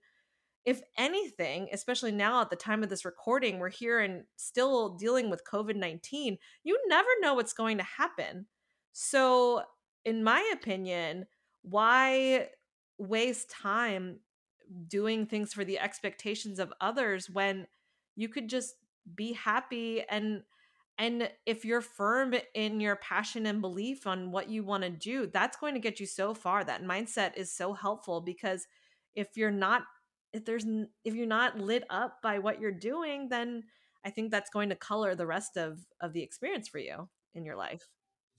if 0.66 0.82
anything, 0.98 1.70
especially 1.72 2.12
now 2.12 2.42
at 2.42 2.50
the 2.50 2.56
time 2.56 2.82
of 2.82 2.90
this 2.90 3.06
recording, 3.06 3.60
we're 3.60 3.70
here 3.70 4.00
and 4.00 4.24
still 4.36 4.96
dealing 4.96 5.30
with 5.30 5.44
COVID 5.46 5.76
19, 5.76 6.40
you 6.64 6.80
never 6.88 7.08
know 7.22 7.36
what's 7.36 7.54
going 7.54 7.78
to 7.78 7.84
happen. 7.84 8.48
So, 8.94 9.62
in 10.04 10.24
my 10.24 10.52
opinion, 10.54 11.28
why 11.62 12.50
waste 12.98 13.52
time 13.52 14.22
doing 14.88 15.28
things 15.28 15.54
for 15.54 15.64
the 15.64 15.78
expectations 15.78 16.58
of 16.58 16.74
others 16.82 17.30
when 17.30 17.68
you 18.16 18.28
could 18.28 18.50
just 18.50 18.74
be 19.14 19.34
happy 19.34 20.04
and 20.10 20.42
and 20.98 21.30
if 21.46 21.66
you're 21.66 21.82
firm 21.82 22.34
in 22.54 22.80
your 22.80 22.96
passion 22.96 23.46
and 23.46 23.62
belief 23.62 24.08
on 24.08 24.32
what 24.32 24.50
you 24.50 24.64
want 24.64 24.84
to 24.84 24.90
do, 24.90 25.28
that's 25.28 25.58
going 25.58 25.74
to 25.74 25.80
get 25.80 26.00
you 26.00 26.06
so 26.06 26.34
far. 26.34 26.64
That 26.64 26.84
mindset 26.84 27.36
is 27.36 27.52
so 27.52 27.74
helpful 27.74 28.22
because 28.22 28.66
if 29.14 29.36
you're 29.36 29.52
not 29.52 29.84
if 30.32 30.46
there's 30.46 30.66
if 31.04 31.16
you're 31.16 31.28
not 31.28 31.60
lit 31.60 31.84
up 31.90 32.22
by 32.22 32.40
what 32.40 32.60
you're 32.60 32.72
doing, 32.72 33.30
then 33.30 33.64
I 34.06 34.10
think 34.10 34.32
that's 34.32 34.50
going 34.50 34.70
to 34.70 34.76
color 34.76 35.16
the 35.16 35.28
rest 35.28 35.58
of 35.58 35.80
of 36.02 36.14
the 36.14 36.22
experience 36.22 36.68
for 36.68 36.80
you 36.80 37.10
in 37.34 37.46
your 37.46 37.56
life. 37.56 37.88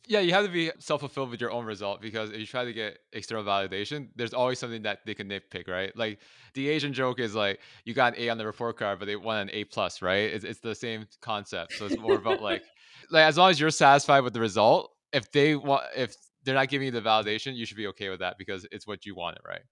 Yeah, 0.08 0.20
you 0.20 0.32
have 0.32 0.46
to 0.46 0.52
be 0.52 0.70
self 0.78 1.00
fulfilled 1.00 1.30
with 1.30 1.40
your 1.40 1.50
own 1.50 1.64
result 1.64 2.00
because 2.00 2.30
if 2.30 2.38
you 2.38 2.46
try 2.46 2.64
to 2.64 2.72
get 2.72 2.98
external 3.12 3.42
validation, 3.42 4.08
there's 4.14 4.32
always 4.32 4.58
something 4.58 4.82
that 4.82 5.00
they 5.04 5.14
can 5.14 5.28
nitpick, 5.28 5.66
right? 5.66 5.96
Like 5.96 6.20
the 6.54 6.68
Asian 6.68 6.92
joke 6.92 7.18
is 7.18 7.34
like 7.34 7.58
you 7.84 7.92
got 7.92 8.14
an 8.14 8.20
A 8.20 8.28
on 8.28 8.38
the 8.38 8.46
report 8.46 8.78
card, 8.78 9.00
but 9.00 9.06
they 9.06 9.16
want 9.16 9.48
an 9.48 9.54
A 9.54 9.64
plus, 9.64 10.02
right? 10.02 10.32
It's, 10.32 10.44
it's 10.44 10.60
the 10.60 10.74
same 10.74 11.06
concept. 11.20 11.72
So 11.72 11.86
it's 11.86 11.98
more 11.98 12.14
about 12.14 12.40
like 12.40 12.62
like 13.10 13.24
as 13.24 13.36
long 13.36 13.50
as 13.50 13.58
you're 13.58 13.70
satisfied 13.70 14.20
with 14.20 14.32
the 14.32 14.40
result, 14.40 14.92
if 15.12 15.32
they 15.32 15.56
want 15.56 15.84
if 15.96 16.14
they're 16.44 16.54
not 16.54 16.68
giving 16.68 16.86
you 16.86 16.92
the 16.92 17.02
validation, 17.02 17.56
you 17.56 17.66
should 17.66 17.76
be 17.76 17.88
okay 17.88 18.08
with 18.08 18.20
that 18.20 18.38
because 18.38 18.64
it's 18.70 18.86
what 18.86 19.04
you 19.06 19.16
wanted, 19.16 19.40
right? 19.44 19.62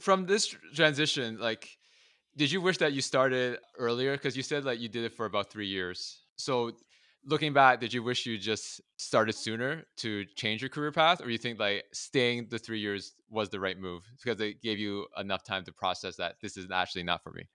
From 0.00 0.26
this 0.26 0.54
transition, 0.74 1.38
like 1.38 1.68
did 2.36 2.52
you 2.52 2.60
wish 2.60 2.78
that 2.78 2.92
you 2.92 3.02
started 3.02 3.58
earlier? 3.78 4.12
Because 4.12 4.36
you 4.36 4.42
said 4.42 4.64
like 4.64 4.80
you 4.80 4.88
did 4.88 5.04
it 5.04 5.12
for 5.14 5.26
about 5.26 5.50
three 5.50 5.66
years. 5.66 6.22
So 6.36 6.72
looking 7.28 7.52
back, 7.52 7.78
did 7.78 7.92
you 7.92 8.02
wish 8.02 8.24
you 8.24 8.38
just 8.38 8.80
started 8.96 9.34
sooner 9.34 9.84
to 9.98 10.24
change 10.34 10.62
your 10.62 10.70
career 10.70 10.90
path, 10.90 11.20
or 11.20 11.28
you 11.28 11.38
think 11.38 11.60
like 11.60 11.84
staying 11.92 12.48
the 12.50 12.58
three 12.58 12.80
years 12.80 13.14
was 13.28 13.50
the 13.50 13.60
right 13.60 13.78
move 13.78 14.02
because 14.22 14.40
it 14.40 14.62
gave 14.62 14.78
you 14.78 15.06
enough 15.18 15.44
time 15.44 15.62
to 15.64 15.72
process 15.72 16.16
that 16.16 16.36
this 16.40 16.56
is 16.56 16.66
actually 16.72 17.02
not 17.02 17.22
for 17.22 17.30
me? 17.32 17.46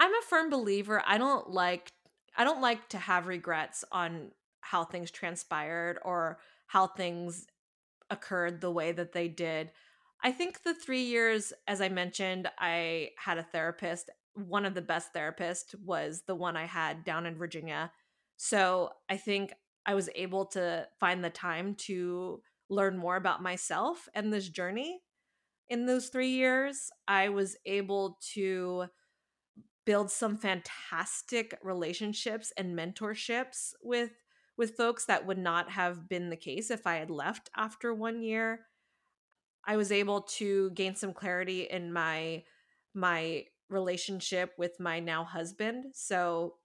I'm 0.00 0.12
a 0.12 0.22
firm 0.26 0.48
believer. 0.48 1.02
I 1.06 1.18
don't 1.18 1.50
like 1.50 1.92
I 2.36 2.44
don't 2.44 2.62
like 2.62 2.88
to 2.90 2.98
have 2.98 3.26
regrets 3.26 3.84
on 3.92 4.30
how 4.60 4.84
things 4.84 5.10
transpired 5.10 5.98
or 6.02 6.38
how 6.66 6.86
things 6.86 7.46
occurred 8.10 8.60
the 8.60 8.70
way 8.70 8.92
that 8.92 9.12
they 9.12 9.28
did. 9.28 9.70
I 10.22 10.32
think 10.32 10.62
the 10.62 10.74
3 10.74 11.02
years 11.02 11.52
as 11.66 11.80
I 11.80 11.90
mentioned, 11.90 12.48
I 12.58 13.10
had 13.18 13.38
a 13.38 13.42
therapist. 13.42 14.08
One 14.34 14.64
of 14.64 14.74
the 14.74 14.82
best 14.82 15.12
therapists 15.12 15.74
was 15.84 16.22
the 16.26 16.34
one 16.34 16.56
I 16.56 16.64
had 16.64 17.04
down 17.04 17.26
in 17.26 17.36
Virginia 17.36 17.92
so 18.38 18.90
I 19.10 19.18
think 19.18 19.52
I 19.84 19.94
was 19.94 20.08
able 20.14 20.46
to 20.46 20.86
find 20.98 21.22
the 21.22 21.30
time 21.30 21.74
to 21.86 22.40
learn 22.70 22.96
more 22.96 23.16
about 23.16 23.42
myself 23.42 24.08
and 24.14 24.32
this 24.32 24.48
journey. 24.48 25.00
In 25.68 25.86
those 25.86 26.08
three 26.08 26.30
years, 26.30 26.90
I 27.06 27.28
was 27.30 27.56
able 27.66 28.16
to 28.34 28.86
build 29.84 30.10
some 30.10 30.36
fantastic 30.36 31.58
relationships 31.62 32.52
and 32.56 32.78
mentorships 32.78 33.72
with 33.82 34.10
with 34.56 34.76
folks 34.76 35.04
that 35.06 35.26
would 35.26 35.38
not 35.38 35.70
have 35.70 36.08
been 36.08 36.30
the 36.30 36.36
case 36.36 36.70
if 36.70 36.86
I 36.86 36.96
had 36.96 37.10
left 37.10 37.48
after 37.56 37.94
one 37.94 38.22
year. 38.22 38.66
I 39.64 39.76
was 39.76 39.92
able 39.92 40.22
to 40.22 40.70
gain 40.70 40.94
some 40.94 41.12
clarity 41.12 41.62
in 41.62 41.92
my 41.92 42.44
my 42.94 43.46
relationship 43.68 44.52
with 44.58 44.78
my 44.78 45.00
now 45.00 45.24
husband. 45.24 45.86
So 45.94 46.57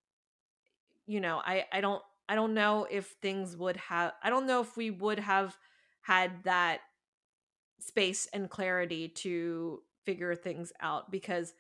you 1.08 1.20
know, 1.22 1.42
I 1.44 1.66
I 1.72 1.82
don't 1.82 2.02
I 2.30 2.36
don't 2.36 2.54
know 2.54 2.88
if 2.90 3.08
things 3.22 3.56
would 3.58 3.78
have 3.78 4.14
I 4.24 4.30
don't 4.30 4.48
know 4.48 4.62
if 4.62 4.78
we 4.78 4.92
would 4.92 5.20
have 5.20 5.58
had 6.02 6.44
that 6.44 6.82
space 7.80 8.28
and 8.34 8.50
clarity 8.50 9.10
to 9.10 9.80
figure 10.06 10.36
things 10.36 10.72
out 10.82 11.12
because 11.12 11.54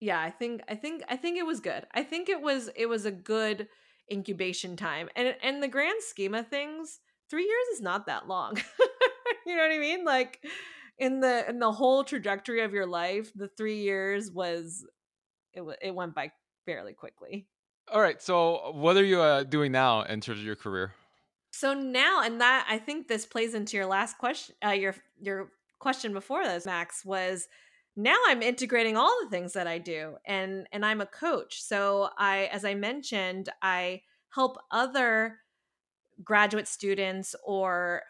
yeah, 0.00 0.20
I 0.20 0.30
think 0.30 0.62
I 0.68 0.74
think 0.74 1.02
I 1.08 1.16
think 1.16 1.38
it 1.38 1.46
was 1.46 1.60
good. 1.60 1.86
I 1.94 2.02
think 2.02 2.28
it 2.28 2.40
was 2.40 2.70
it 2.74 2.86
was 2.86 3.04
a 3.06 3.12
good 3.12 3.68
incubation 4.10 4.76
time. 4.76 5.08
And 5.14 5.34
and 5.42 5.62
the 5.62 5.68
grand 5.68 6.02
scheme 6.02 6.34
of 6.34 6.48
things, 6.48 7.00
3 7.30 7.42
years 7.44 7.66
is 7.74 7.80
not 7.80 8.06
that 8.06 8.26
long. 8.26 8.56
you 9.46 9.56
know 9.56 9.62
what 9.62 9.72
I 9.72 9.78
mean? 9.78 10.04
Like 10.04 10.40
in 10.98 11.20
the 11.20 11.48
in 11.48 11.60
the 11.60 11.70
whole 11.72 12.02
trajectory 12.04 12.62
of 12.62 12.72
your 12.72 12.86
life, 12.86 13.30
the 13.34 13.48
3 13.48 13.76
years 13.80 14.30
was 14.30 14.84
it 15.54 15.62
it 15.82 15.94
went 15.94 16.14
by 16.14 16.32
fairly 16.66 16.94
quickly. 16.94 17.46
All 17.90 18.00
right. 18.00 18.20
So, 18.22 18.72
what 18.74 18.96
are 18.96 19.04
you 19.04 19.20
uh, 19.20 19.44
doing 19.44 19.72
now 19.72 20.02
in 20.02 20.20
terms 20.20 20.38
of 20.38 20.44
your 20.44 20.56
career? 20.56 20.92
So 21.52 21.74
now, 21.74 22.22
and 22.22 22.40
that 22.40 22.66
I 22.68 22.78
think 22.78 23.08
this 23.08 23.26
plays 23.26 23.54
into 23.54 23.76
your 23.76 23.86
last 23.86 24.18
question, 24.18 24.56
uh, 24.64 24.70
your 24.70 24.94
your 25.20 25.50
question 25.78 26.12
before 26.12 26.44
this, 26.44 26.64
Max, 26.64 27.04
was 27.04 27.46
now 27.94 28.16
I'm 28.26 28.42
integrating 28.42 28.96
all 28.96 29.14
the 29.22 29.30
things 29.30 29.52
that 29.52 29.66
I 29.66 29.78
do, 29.78 30.16
and 30.26 30.66
and 30.72 30.84
I'm 30.84 31.02
a 31.02 31.06
coach. 31.06 31.62
So 31.62 32.08
I, 32.16 32.48
as 32.52 32.64
I 32.64 32.74
mentioned, 32.74 33.50
I 33.60 34.00
help 34.30 34.56
other 34.70 35.40
graduate 36.24 36.68
students 36.68 37.34
or 37.44 38.02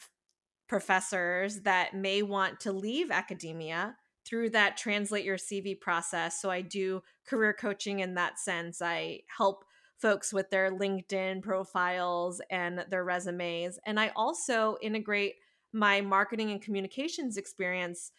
professors 0.68 1.60
that 1.62 1.94
may 1.94 2.22
want 2.22 2.60
to 2.60 2.72
leave 2.72 3.10
academia 3.10 3.96
through 4.24 4.50
that 4.50 4.76
translate 4.76 5.24
your 5.24 5.36
CV 5.36 5.78
process. 5.78 6.40
So 6.40 6.50
I 6.50 6.60
do 6.60 7.02
career 7.26 7.52
coaching 7.52 8.00
in 8.00 8.14
that 8.14 8.38
sense. 8.38 8.80
I 8.82 9.20
help 9.36 9.64
folks 9.98 10.32
with 10.32 10.50
their 10.50 10.70
LinkedIn 10.70 11.42
profiles 11.42 12.40
and 12.50 12.84
their 12.90 13.04
resumes. 13.04 13.78
And 13.86 14.00
I 14.00 14.10
also 14.16 14.76
integrate 14.82 15.34
my 15.72 16.00
marketing 16.00 16.50
and 16.50 16.60
communications 16.60 17.36
experience 17.36 18.12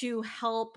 to 0.00 0.22
help 0.22 0.76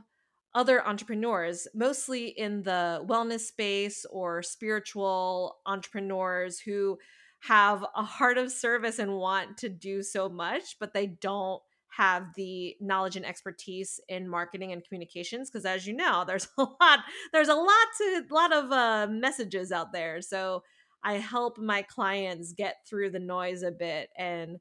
other 0.53 0.85
entrepreneurs, 0.85 1.67
mostly 1.73 2.27
in 2.27 2.63
the 2.63 3.03
wellness 3.07 3.41
space 3.41 4.05
or 4.09 4.43
spiritual 4.43 5.57
entrepreneurs 5.65 6.59
who 6.59 6.97
have 7.39 7.83
a 7.95 8.03
heart 8.03 8.37
of 8.37 8.51
service 8.51 8.99
and 8.99 9.17
want 9.17 9.57
to 9.57 9.69
do 9.69 10.03
so 10.03 10.29
much, 10.29 10.77
but 10.79 10.93
they 10.93 11.07
don't 11.07 11.61
have 11.97 12.27
the 12.35 12.75
knowledge 12.79 13.15
and 13.15 13.25
expertise 13.25 13.99
in 14.07 14.27
marketing 14.27 14.71
and 14.71 14.83
communications 14.83 15.49
because 15.49 15.65
as 15.65 15.85
you 15.85 15.93
know 15.93 16.23
there's 16.25 16.47
a 16.57 16.61
lot 16.61 16.99
there's 17.33 17.49
a 17.49 17.53
lot 17.53 17.87
to 17.97 18.23
lot 18.31 18.53
of 18.53 18.71
uh, 18.71 19.07
messages 19.09 19.71
out 19.71 19.91
there. 19.93 20.21
So 20.21 20.63
i 21.03 21.13
help 21.13 21.57
my 21.57 21.81
clients 21.81 22.53
get 22.53 22.75
through 22.87 23.09
the 23.09 23.19
noise 23.19 23.63
a 23.63 23.71
bit 23.71 24.09
and 24.17 24.59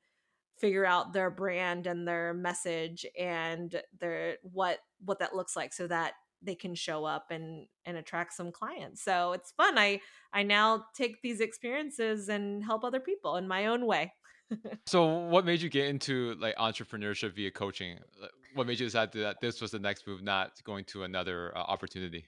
figure 0.59 0.85
out 0.85 1.12
their 1.12 1.31
brand 1.31 1.87
and 1.87 2.07
their 2.07 2.35
message 2.35 3.07
and 3.18 3.81
their 3.99 4.37
what 4.43 4.78
what 5.05 5.18
that 5.18 5.35
looks 5.35 5.57
like 5.57 5.72
so 5.72 5.87
that 5.87 6.12
they 6.43 6.55
can 6.55 6.74
show 6.74 7.05
up 7.05 7.26
and 7.31 7.66
and 7.85 7.97
attract 7.97 8.33
some 8.33 8.53
clients. 8.53 9.03
So 9.03 9.33
it's 9.33 9.53
fun. 9.53 9.78
I 9.78 10.01
i 10.33 10.43
now 10.43 10.85
take 10.95 11.22
these 11.22 11.41
experiences 11.41 12.28
and 12.28 12.64
help 12.64 12.85
other 12.85 13.01
people 13.01 13.37
in 13.37 13.49
my 13.49 13.66
own 13.66 13.87
way 13.87 14.12
so, 14.86 15.07
what 15.07 15.44
made 15.44 15.61
you 15.62 15.68
get 15.68 15.88
into 15.88 16.34
like 16.40 16.57
entrepreneurship 16.57 17.34
via 17.34 17.51
coaching? 17.51 17.98
What 18.55 18.66
made 18.66 18.80
you 18.80 18.86
decide 18.86 19.12
that 19.12 19.40
this 19.40 19.61
was 19.61 19.70
the 19.70 19.78
next 19.78 20.07
move, 20.07 20.22
not 20.22 20.53
going 20.64 20.84
to 20.86 21.05
another 21.05 21.57
uh, 21.57 21.61
opportunity? 21.61 22.26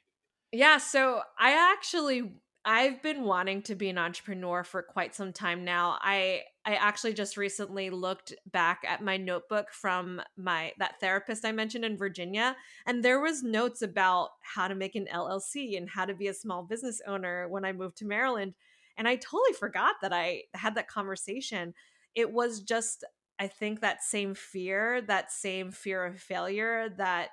Yeah, 0.53 0.79
so 0.79 1.23
I 1.39 1.73
actually 1.73 2.33
I've 2.65 3.03
been 3.03 3.25
wanting 3.25 3.63
to 3.63 3.75
be 3.75 3.89
an 3.89 3.99
entrepreneur 3.99 4.63
for 4.63 4.83
quite 4.83 5.17
some 5.17 5.33
time 5.33 5.65
now. 5.65 5.99
I 6.01 6.43
I 6.65 6.75
actually 6.77 7.15
just 7.15 7.37
recently 7.37 7.91
looked 7.91 8.35
back 8.53 8.83
at 8.87 9.03
my 9.03 9.17
notebook 9.17 9.73
from 9.73 10.23
my 10.37 10.73
that 10.79 11.01
therapist 11.01 11.45
I 11.45 11.51
mentioned 11.51 11.85
in 11.85 11.97
Virginia 11.97 12.57
and 12.87 13.05
there 13.05 13.21
was 13.21 13.43
notes 13.43 13.83
about 13.83 14.31
how 14.43 14.69
to 14.69 14.77
make 14.77 14.95
an 14.95 15.09
LLC 15.13 15.77
and 15.77 15.91
how 15.91 16.05
to 16.05 16.15
be 16.15 16.29
a 16.29 16.35
small 16.35 16.63
business 16.63 17.01
owner 17.05 17.49
when 17.49 17.65
I 17.65 17.73
moved 17.73 17.97
to 17.99 18.07
Maryland 18.07 18.55
and 18.97 19.09
I 19.09 19.17
totally 19.17 19.55
forgot 19.59 19.97
that 20.03 20.13
I 20.13 20.43
had 20.55 20.77
that 20.77 20.87
conversation. 20.87 21.75
It 22.15 22.33
was 22.33 22.61
just 22.61 23.05
I 23.39 23.49
think 23.49 23.81
that 23.81 24.03
same 24.03 24.35
fear, 24.35 25.03
that 25.03 25.33
same 25.33 25.73
fear 25.73 26.05
of 26.05 26.21
failure 26.21 26.89
that 26.99 27.31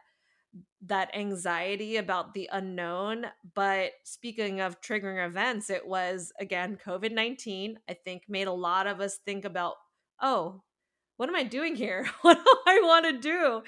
that 0.81 1.15
anxiety 1.15 1.97
about 1.97 2.33
the 2.33 2.49
unknown. 2.51 3.25
But 3.53 3.91
speaking 4.03 4.61
of 4.61 4.81
triggering 4.81 5.25
events, 5.25 5.69
it 5.69 5.87
was 5.87 6.31
again 6.39 6.77
COVID 6.83 7.11
19, 7.11 7.79
I 7.87 7.93
think 7.93 8.23
made 8.27 8.47
a 8.47 8.53
lot 8.53 8.87
of 8.87 8.99
us 8.99 9.19
think 9.25 9.45
about, 9.45 9.75
oh, 10.21 10.63
what 11.17 11.29
am 11.29 11.35
I 11.35 11.43
doing 11.43 11.75
here? 11.75 12.07
What 12.21 12.37
do 12.43 12.55
I 12.65 12.79
want 12.81 13.05
to 13.05 13.19
do? 13.19 13.61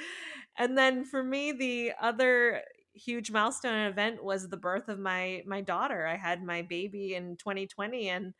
And 0.57 0.77
then 0.77 1.05
for 1.05 1.23
me, 1.23 1.51
the 1.51 1.93
other 2.01 2.61
huge 2.93 3.31
milestone 3.31 3.87
event 3.87 4.23
was 4.23 4.49
the 4.49 4.57
birth 4.57 4.89
of 4.89 4.99
my 4.99 5.43
my 5.45 5.61
daughter. 5.61 6.07
I 6.07 6.17
had 6.17 6.43
my 6.43 6.61
baby 6.61 7.15
in 7.15 7.37
2020 7.37 8.09
and 8.09 8.33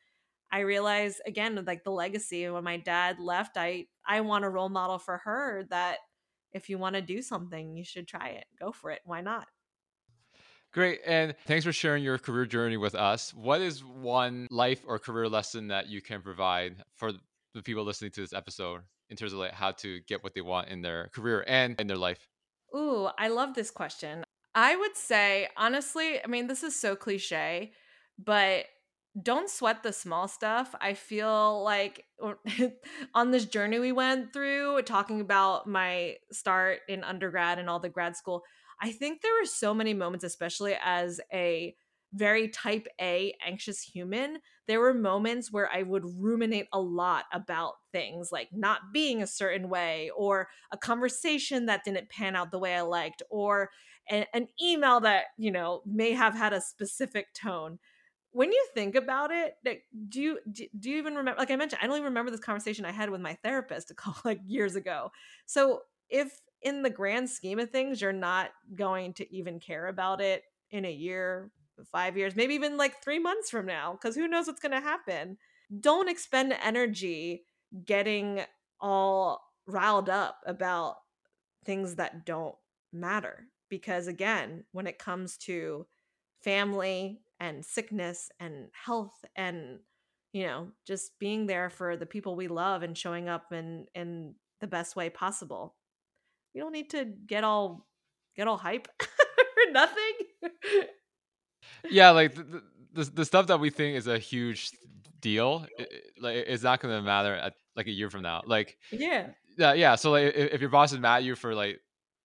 I 0.52 0.60
realize 0.60 1.20
again 1.26 1.64
like 1.66 1.84
the 1.84 1.92
legacy 1.92 2.50
when 2.50 2.64
my 2.64 2.78
dad 2.78 3.20
left, 3.20 3.58
I 3.58 3.88
I 4.06 4.22
want 4.22 4.46
a 4.46 4.50
role 4.50 4.70
model 4.70 5.00
for 5.00 5.18
her 5.20 5.66
that 5.70 5.98
if 6.54 6.70
you 6.70 6.78
want 6.78 6.96
to 6.96 7.02
do 7.02 7.22
something, 7.22 7.78
you 7.78 7.84
should 7.84 8.08
try 8.08 8.30
it. 8.30 8.46
Go 8.60 8.72
for 8.72 8.92
it. 8.92 9.02
Why 9.06 9.22
not? 9.22 9.48
Great. 10.74 11.02
And 11.06 11.36
thanks 11.46 11.66
for 11.66 11.74
sharing 11.74 12.04
your 12.04 12.18
career 12.18 12.46
journey 12.46 12.78
with 12.78 12.96
us. 12.96 13.34
What 13.34 13.62
is 13.62 13.84
one 13.84 14.48
life 14.50 14.84
or 14.88 15.00
career 15.00 15.28
lesson 15.28 15.68
that 15.68 15.90
you 15.90 16.02
can 16.02 16.22
provide 16.22 16.82
for 16.96 17.12
the 17.54 17.62
people 17.62 17.84
listening 17.84 18.12
to 18.12 18.22
this 18.22 18.34
episode 18.34 18.82
in 19.10 19.18
terms 19.18 19.34
of 19.34 19.40
like 19.40 19.54
how 19.54 19.72
to 19.72 20.00
get 20.08 20.24
what 20.24 20.34
they 20.34 20.42
want 20.42 20.70
in 20.70 20.82
their 20.82 21.10
career 21.14 21.44
and 21.46 21.80
in 21.80 21.88
their 21.88 21.98
life? 21.98 22.30
Ooh, 22.76 23.10
I 23.18 23.28
love 23.28 23.54
this 23.54 23.70
question. 23.70 24.24
I 24.56 24.76
would 24.76 24.96
say, 24.96 25.50
honestly, 25.58 26.24
I 26.24 26.28
mean, 26.28 26.48
this 26.48 26.64
is 26.64 26.80
so 26.80 26.96
cliche, 26.96 27.74
but 28.18 28.66
don't 29.20 29.50
sweat 29.50 29.84
the 29.84 29.92
small 29.92 30.28
stuff. 30.28 30.74
I 30.80 30.94
feel 30.94 31.64
like 31.64 32.06
on 33.14 33.32
this 33.32 33.46
journey 33.46 33.80
we 33.80 33.92
went 33.92 34.32
through, 34.34 34.82
talking 34.84 35.20
about 35.20 35.68
my 35.68 36.18
start 36.32 36.80
in 36.88 37.04
undergrad 37.04 37.60
and 37.60 37.70
all 37.70 37.80
the 37.80 37.90
grad 37.90 38.16
school, 38.16 38.44
I 38.82 38.92
think 38.92 39.22
there 39.22 39.34
were 39.40 39.46
so 39.46 39.74
many 39.74 39.94
moments, 39.94 40.24
especially 40.24 40.76
as 40.82 41.20
a 41.32 41.76
very 42.14 42.50
type 42.50 42.88
A 43.00 43.34
anxious 43.46 43.82
human, 43.82 44.40
there 44.68 44.80
were 44.82 44.94
moments 44.94 45.52
where 45.52 45.72
I 45.72 45.84
would 45.84 46.04
ruminate 46.18 46.68
a 46.74 46.80
lot 46.80 47.26
about 47.32 47.76
things 47.92 48.32
like 48.32 48.50
not 48.52 48.92
being 48.92 49.22
a 49.22 49.28
certain 49.28 49.70
way 49.70 50.10
or 50.16 50.50
a 50.72 50.78
conversation 50.78 51.68
that 51.68 51.84
didn't 51.86 52.10
pan 52.10 52.36
out 52.36 52.52
the 52.52 52.60
way 52.60 52.76
I 52.76 52.82
liked 52.82 53.22
or 53.30 53.70
an, 54.10 54.26
an 54.34 54.48
email 54.62 55.00
that, 55.02 55.26
you 55.38 55.52
know, 55.52 55.82
may 55.86 56.12
have 56.12 56.34
had 56.34 56.52
a 56.54 56.60
specific 56.62 57.34
tone 57.34 57.80
when 58.34 58.52
you 58.52 58.68
think 58.74 58.96
about 58.96 59.32
it, 59.32 59.56
like, 59.66 59.84
do 60.10 60.22
you 60.22 60.40
do, 60.52 60.66
do 60.80 60.90
you 60.90 60.98
even 60.98 61.16
remember? 61.16 61.40
Like 61.40 61.52
I 61.52 61.56
mentioned, 61.56 61.80
I 61.82 61.88
don't 61.88 61.96
even 61.96 62.06
remember 62.06 62.32
this 62.32 62.40
conversation 62.40 62.86
I 62.86 62.92
had 62.92 63.10
with 63.10 63.22
my 63.22 63.38
therapist 63.44 63.92
a 63.92 63.94
couple 63.94 64.22
like 64.26 64.40
years 64.46 64.76
ago. 64.76 65.12
So 65.46 65.82
if 66.10 66.40
in 66.62 66.84
the 66.84 66.90
grand 66.90 67.30
scheme 67.30 67.60
of 67.60 67.70
things, 67.70 68.02
you're 68.02 68.14
not 68.14 68.52
going 68.76 69.14
to 69.16 69.36
even 69.36 69.60
care 69.60 69.88
about 69.88 70.22
it 70.22 70.44
in 70.70 70.86
a 70.86 70.92
year, 70.92 71.52
five 71.92 72.18
years, 72.18 72.36
maybe 72.36 72.54
even 72.54 72.78
like 72.78 73.02
three 73.04 73.20
months 73.20 73.50
from 73.50 73.66
now, 73.66 73.94
because 73.94 74.16
who 74.16 74.28
knows 74.28 74.48
what's 74.48 74.62
going 74.62 74.72
to 74.72 74.80
happen. 74.80 75.38
Don't 75.80 76.10
expend 76.10 76.54
energy 76.64 77.44
getting 77.86 78.42
all 78.80 79.42
riled 79.66 80.10
up 80.10 80.40
about 80.46 80.98
things 81.66 81.96
that 81.96 82.26
don't 82.26 82.56
matter. 82.94 83.48
Because 83.70 84.08
again, 84.08 84.66
when 84.72 84.88
it 84.88 85.00
comes 85.00 85.38
to 85.38 85.88
family 86.42 87.22
and 87.42 87.66
sickness 87.66 88.30
and 88.40 88.68
health 88.86 89.26
and 89.36 89.80
you 90.32 90.46
know 90.46 90.68
just 90.88 91.18
being 91.20 91.48
there 91.48 91.70
for 91.70 91.98
the 91.98 92.06
people 92.06 92.36
we 92.36 92.48
love 92.48 92.84
and 92.84 92.98
showing 92.98 93.28
up 93.28 93.52
in 93.52 93.88
in 93.96 94.36
the 94.62 94.68
best 94.68 94.96
way 94.96 95.10
possible. 95.10 95.76
You 96.54 96.62
don't 96.62 96.72
need 96.72 96.92
to 96.92 97.04
get 97.04 97.44
all 97.44 97.88
get 98.38 98.48
all 98.48 98.58
hype 98.58 98.88
for 99.02 99.72
nothing. 99.72 100.14
Yeah 101.90 102.12
like 102.12 102.36
the, 102.36 102.62
the, 102.94 103.04
the 103.06 103.26
stuff 103.26 103.48
that 103.48 103.60
we 103.60 103.72
think 103.72 103.98
is 103.98 104.06
a 104.06 104.20
huge 104.20 104.70
deal 105.20 105.66
it, 105.78 105.90
like 106.22 106.36
it's 106.36 106.64
not 106.64 106.80
gonna 106.80 107.02
matter 107.02 107.34
at 107.34 107.54
like 107.76 107.88
a 107.88 107.92
year 107.92 108.12
from 108.12 108.22
now. 108.22 108.44
Like 108.46 108.78
yeah. 108.92 109.30
yeah 109.58 109.74
yeah 109.74 109.96
so 109.96 110.12
like 110.12 110.36
if, 110.36 110.54
if 110.54 110.62
your 110.62 110.70
boss 110.70 110.94
is 110.94 111.00
mad 111.00 111.18
at 111.18 111.24
you 111.24 111.36
for 111.36 111.56
like 111.56 111.80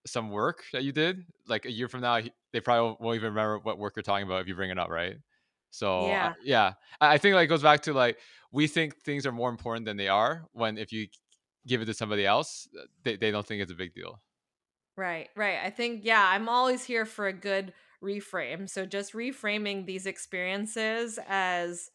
some 0.07 0.31
work 0.31 0.65
that 0.73 0.85
you 0.85 0.93
did 0.93 1.25
like 1.47 1.65
a 1.67 1.71
year 1.73 1.89
from 1.89 2.01
now 2.01 2.21
they 2.53 2.61
probably 2.61 2.97
won't 3.01 3.17
even 3.17 3.31
remember 3.31 3.59
what 3.59 3.79
work 3.79 3.95
you're 3.97 4.03
talking 4.03 4.27
about 4.27 4.41
if 4.41 4.49
you 4.49 4.55
bring 4.55 4.71
it 4.71 4.79
up 4.79 4.91
right? 4.91 5.17
So 5.71 6.07
yeah, 6.07 6.27
uh, 6.27 6.33
yeah 6.43 6.75
i 7.01 7.19
think 7.19 7.35
like 7.35 7.49
goes 7.49 7.63
back 7.63 7.83
to 7.83 7.93
like 7.93 8.19
we 8.53 8.67
think 8.67 8.97
things 9.03 9.27
are 9.27 9.33
more 9.33 9.51
important 9.51 9.85
than 9.85 9.97
they 9.97 10.09
are 10.09 10.47
when 10.53 10.79
if 10.79 10.93
you 10.93 11.09
give 11.67 11.83
it 11.83 11.87
to 11.87 11.95
somebody 11.95 12.25
else 12.25 12.69
uh, 12.79 12.85
they, 13.03 13.17
they 13.17 13.31
don't 13.31 13.47
think 13.47 13.61
it's 13.63 13.73
a 13.73 13.75
big 13.75 13.93
deal. 13.93 14.23
Right 14.97 15.29
right 15.37 15.59
i 15.63 15.69
think 15.69 16.05
yeah 16.05 16.31
i'm 16.31 16.49
always 16.49 16.83
here 16.85 17.05
for 17.05 17.27
a 17.27 17.33
good 17.33 17.75
reframe 18.03 18.69
so 18.69 18.87
just 18.87 19.13
reframing 19.13 19.85
these 19.85 20.07
experiences 20.07 21.19
as 21.29 21.91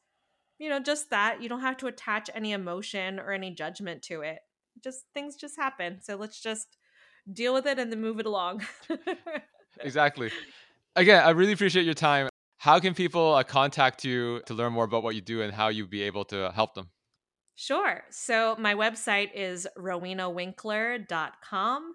you 0.59 0.70
know 0.70 0.80
just 0.80 1.09
that 1.12 1.41
you 1.41 1.49
don't 1.49 1.62
have 1.62 1.78
to 1.78 1.88
attach 1.88 2.30
any 2.36 2.51
emotion 2.51 3.20
or 3.20 3.32
any 3.32 3.51
judgment 3.51 4.03
to 4.03 4.22
it 4.22 4.39
just 4.84 5.05
things 5.14 5.36
just 5.36 5.57
happen 5.57 5.99
so 6.01 6.16
let's 6.16 6.41
just 6.41 6.78
deal 7.32 7.53
with 7.53 7.65
it 7.65 7.80
and 7.80 7.89
then 7.91 8.01
move 8.01 8.19
it 8.19 8.26
along. 8.26 8.65
exactly. 9.82 10.32
Again, 10.95 11.24
I 11.24 11.30
really 11.32 11.53
appreciate 11.53 11.86
your 11.86 11.93
time. 11.93 12.30
How 12.57 12.80
can 12.80 12.93
people 12.93 13.34
uh, 13.34 13.43
contact 13.43 14.05
you 14.05 14.41
to 14.45 14.53
learn 14.53 14.72
more 14.74 14.84
about 14.86 15.03
what 15.03 15.15
you 15.15 15.22
do 15.22 15.41
and 15.41 15.53
how 15.53 15.69
you'd 15.69 15.89
be 15.89 16.03
able 16.03 16.26
to 16.26 16.51
help 16.51 16.76
them? 16.76 16.89
Sure. 17.55 18.03
So 18.09 18.55
my 18.59 18.76
website 18.76 19.30
is 19.34 19.67
rowenawinkler.com 19.78 21.93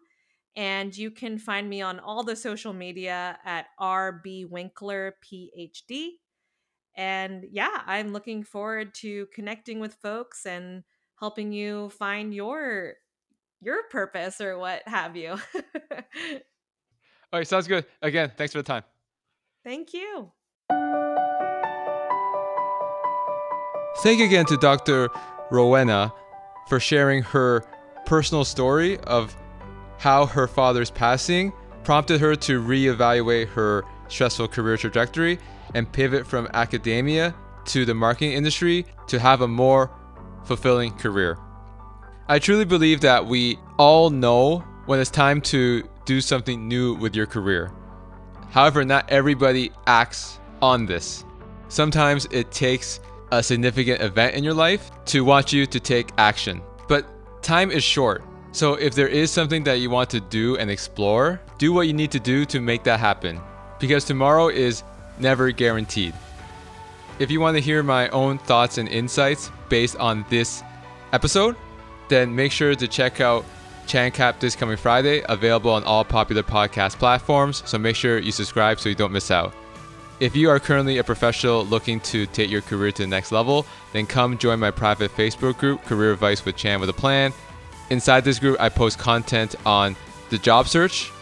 and 0.57 0.97
you 0.97 1.11
can 1.11 1.39
find 1.39 1.69
me 1.69 1.83
on 1.83 2.01
all 2.01 2.23
the 2.23 2.35
social 2.35 2.73
media 2.73 3.39
at 3.45 3.67
rbwinkler 3.81 5.13
phd 5.25 6.09
and 6.97 7.45
yeah 7.51 7.83
i'm 7.87 8.13
looking 8.13 8.43
forward 8.43 8.95
to 8.95 9.27
connecting 9.35 9.79
with 9.79 9.95
folks 9.95 10.47
and 10.47 10.83
helping 11.21 11.53
you 11.53 11.91
find 11.91 12.35
your 12.35 12.95
your 13.61 13.85
purpose 13.91 14.41
or 14.41 14.59
what 14.59 14.83
have 14.87 15.17
you. 15.17 15.31
All 17.33 17.41
right, 17.41 17.47
sounds 17.47 17.67
good. 17.67 17.85
Again, 18.03 18.33
thanks 18.37 18.53
for 18.53 18.59
the 18.59 18.65
time. 18.65 18.85
Thank 19.65 19.93
you. 19.93 20.31
Thank 23.99 24.21
you 24.21 24.27
again 24.27 24.45
to 24.47 24.57
Dr. 24.59 25.09
Rowena 25.51 26.13
for 26.69 26.79
sharing 26.79 27.23
her 27.23 27.65
personal 28.05 28.45
story 28.45 28.99
of 29.01 29.35
how 29.99 30.27
her 30.27 30.47
father's 30.47 30.91
passing 30.91 31.53
prompted 31.83 32.21
her 32.21 32.37
to 32.37 32.63
reevaluate 32.63 33.49
her 33.49 33.85
stressful 34.09 34.49
career 34.49 34.77
trajectory 34.77 35.39
and 35.75 35.91
pivot 35.91 36.27
from 36.27 36.49
academia 36.55 37.35
to 37.65 37.85
the 37.85 37.95
marketing 37.95 38.33
industry 38.33 38.87
to 39.09 39.19
have 39.19 39.41
a 39.41 39.49
more 39.49 39.91
fulfilling 40.45 40.93
career. 40.93 41.39
I 42.29 42.41
truly 42.41 42.65
believe 42.65 43.03
that 43.03 43.25
we 43.25 43.57
all 43.79 44.11
know 44.11 44.59
when 44.87 44.99
it's 44.99 45.11
time 45.11 45.41
to 45.43 45.89
do 46.07 46.21
something 46.21 46.67
new 46.67 46.95
with 46.95 47.15
your 47.15 47.27
career. 47.27 47.71
However, 48.51 48.85
not 48.85 49.09
everybody 49.09 49.71
acts 49.87 50.41
on 50.61 50.87
this. 50.87 51.25
Sometimes 51.69 52.27
it 52.33 52.51
takes 52.51 52.99
a 53.31 53.41
significant 53.43 54.01
event 54.01 54.35
in 54.35 54.43
your 54.43 54.55
life 54.55 54.91
to 55.07 55.25
want 55.25 55.53
you 55.53 55.67
to 55.67 55.79
take 55.79 56.11
action. 56.19 56.63
But 56.89 57.07
time 57.45 57.71
is 57.71 57.85
short. 57.85 58.25
So 58.51 58.75
if 58.75 58.97
there 58.97 59.09
is 59.09 59.31
something 59.31 59.63
that 59.63 59.79
you 59.79 59.89
want 59.89 60.11
to 60.11 60.21
do 60.21 60.57
and 60.57 60.69
explore, 60.69 61.41
do 61.59 61.73
what 61.73 61.87
you 61.87 61.93
need 61.93 62.11
to 62.11 62.21
do 62.21 62.45
to 62.47 62.59
make 62.61 62.83
that 62.85 62.99
happen. 62.99 63.41
Because 63.79 64.05
tomorrow 64.05 64.49
is 64.49 64.83
never 65.21 65.53
guaranteed. 65.53 66.13
If 67.21 67.31
you 67.31 67.39
want 67.39 67.57
to 67.57 67.61
hear 67.61 67.85
my 67.85 68.09
own 68.09 68.39
thoughts 68.39 68.79
and 68.79 68.89
insights 68.89 69.53
based 69.69 69.97
on 69.97 70.25
this 70.29 70.65
episode, 71.13 71.55
then 72.09 72.35
make 72.35 72.53
sure 72.53 72.75
to 72.75 72.89
check 72.89 73.21
out 73.21 73.45
ChanCap 73.87 74.41
this 74.41 74.57
coming 74.57 74.77
Friday, 74.77 75.23
available 75.29 75.71
on 75.71 75.85
all 75.85 76.05
popular 76.05 76.43
podcast 76.43 76.99
platforms. 76.99 77.63
So 77.67 77.79
make 77.79 77.97
sure 77.97 78.19
you 78.19 78.33
subscribe 78.33 78.81
so 78.81 78.89
you 78.89 78.95
don't 78.95 79.13
miss 79.13 79.31
out. 79.31 79.55
If 80.19 80.35
you 80.35 80.49
are 80.49 80.59
currently 80.59 80.99
a 80.99 81.05
professional 81.05 81.65
looking 81.65 82.01
to 82.01 82.27
take 82.27 82.51
your 82.51 82.63
career 82.63 82.91
to 82.91 83.03
the 83.03 83.09
next 83.09 83.33
level, 83.33 83.67
then 83.93 84.07
come 84.07 84.39
join 84.39 84.59
my 84.59 84.71
private 84.71 85.11
Facebook 85.15 85.59
group, 85.59 85.85
Career 85.85 86.13
Advice 86.13 86.45
with 86.45 86.57
Chan 86.57 86.81
with 86.81 86.89
a 86.89 86.95
Plan. 86.95 87.33
Inside 87.91 88.25
this 88.25 88.39
group, 88.39 88.59
I 88.59 88.71
post 88.71 88.99
content 88.99 89.55
on 89.67 89.95
the 90.31 90.39
job 90.39 90.69
search 90.69 91.13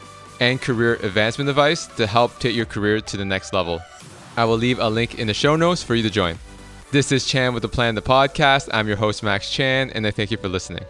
and 0.40 0.60
career 0.60 0.94
advancement 0.94 1.50
advice 1.50 1.86
to 1.86 2.06
help 2.06 2.38
take 2.38 2.54
your 2.54 2.66
career 2.66 3.00
to 3.00 3.16
the 3.16 3.24
next 3.24 3.52
level. 3.52 3.80
I 4.36 4.44
will 4.44 4.56
leave 4.56 4.78
a 4.78 4.88
link 4.88 5.18
in 5.18 5.26
the 5.26 5.34
show 5.34 5.56
notes 5.56 5.82
for 5.82 5.94
you 5.94 6.02
to 6.02 6.10
join. 6.10 6.38
This 6.94 7.10
is 7.10 7.26
Chan 7.26 7.52
with 7.54 7.62
the 7.62 7.68
Plan, 7.68 7.96
the 7.96 8.02
podcast. 8.02 8.68
I'm 8.72 8.86
your 8.86 8.96
host, 8.96 9.24
Max 9.24 9.50
Chan, 9.50 9.90
and 9.96 10.06
I 10.06 10.12
thank 10.12 10.30
you 10.30 10.36
for 10.36 10.48
listening. 10.48 10.84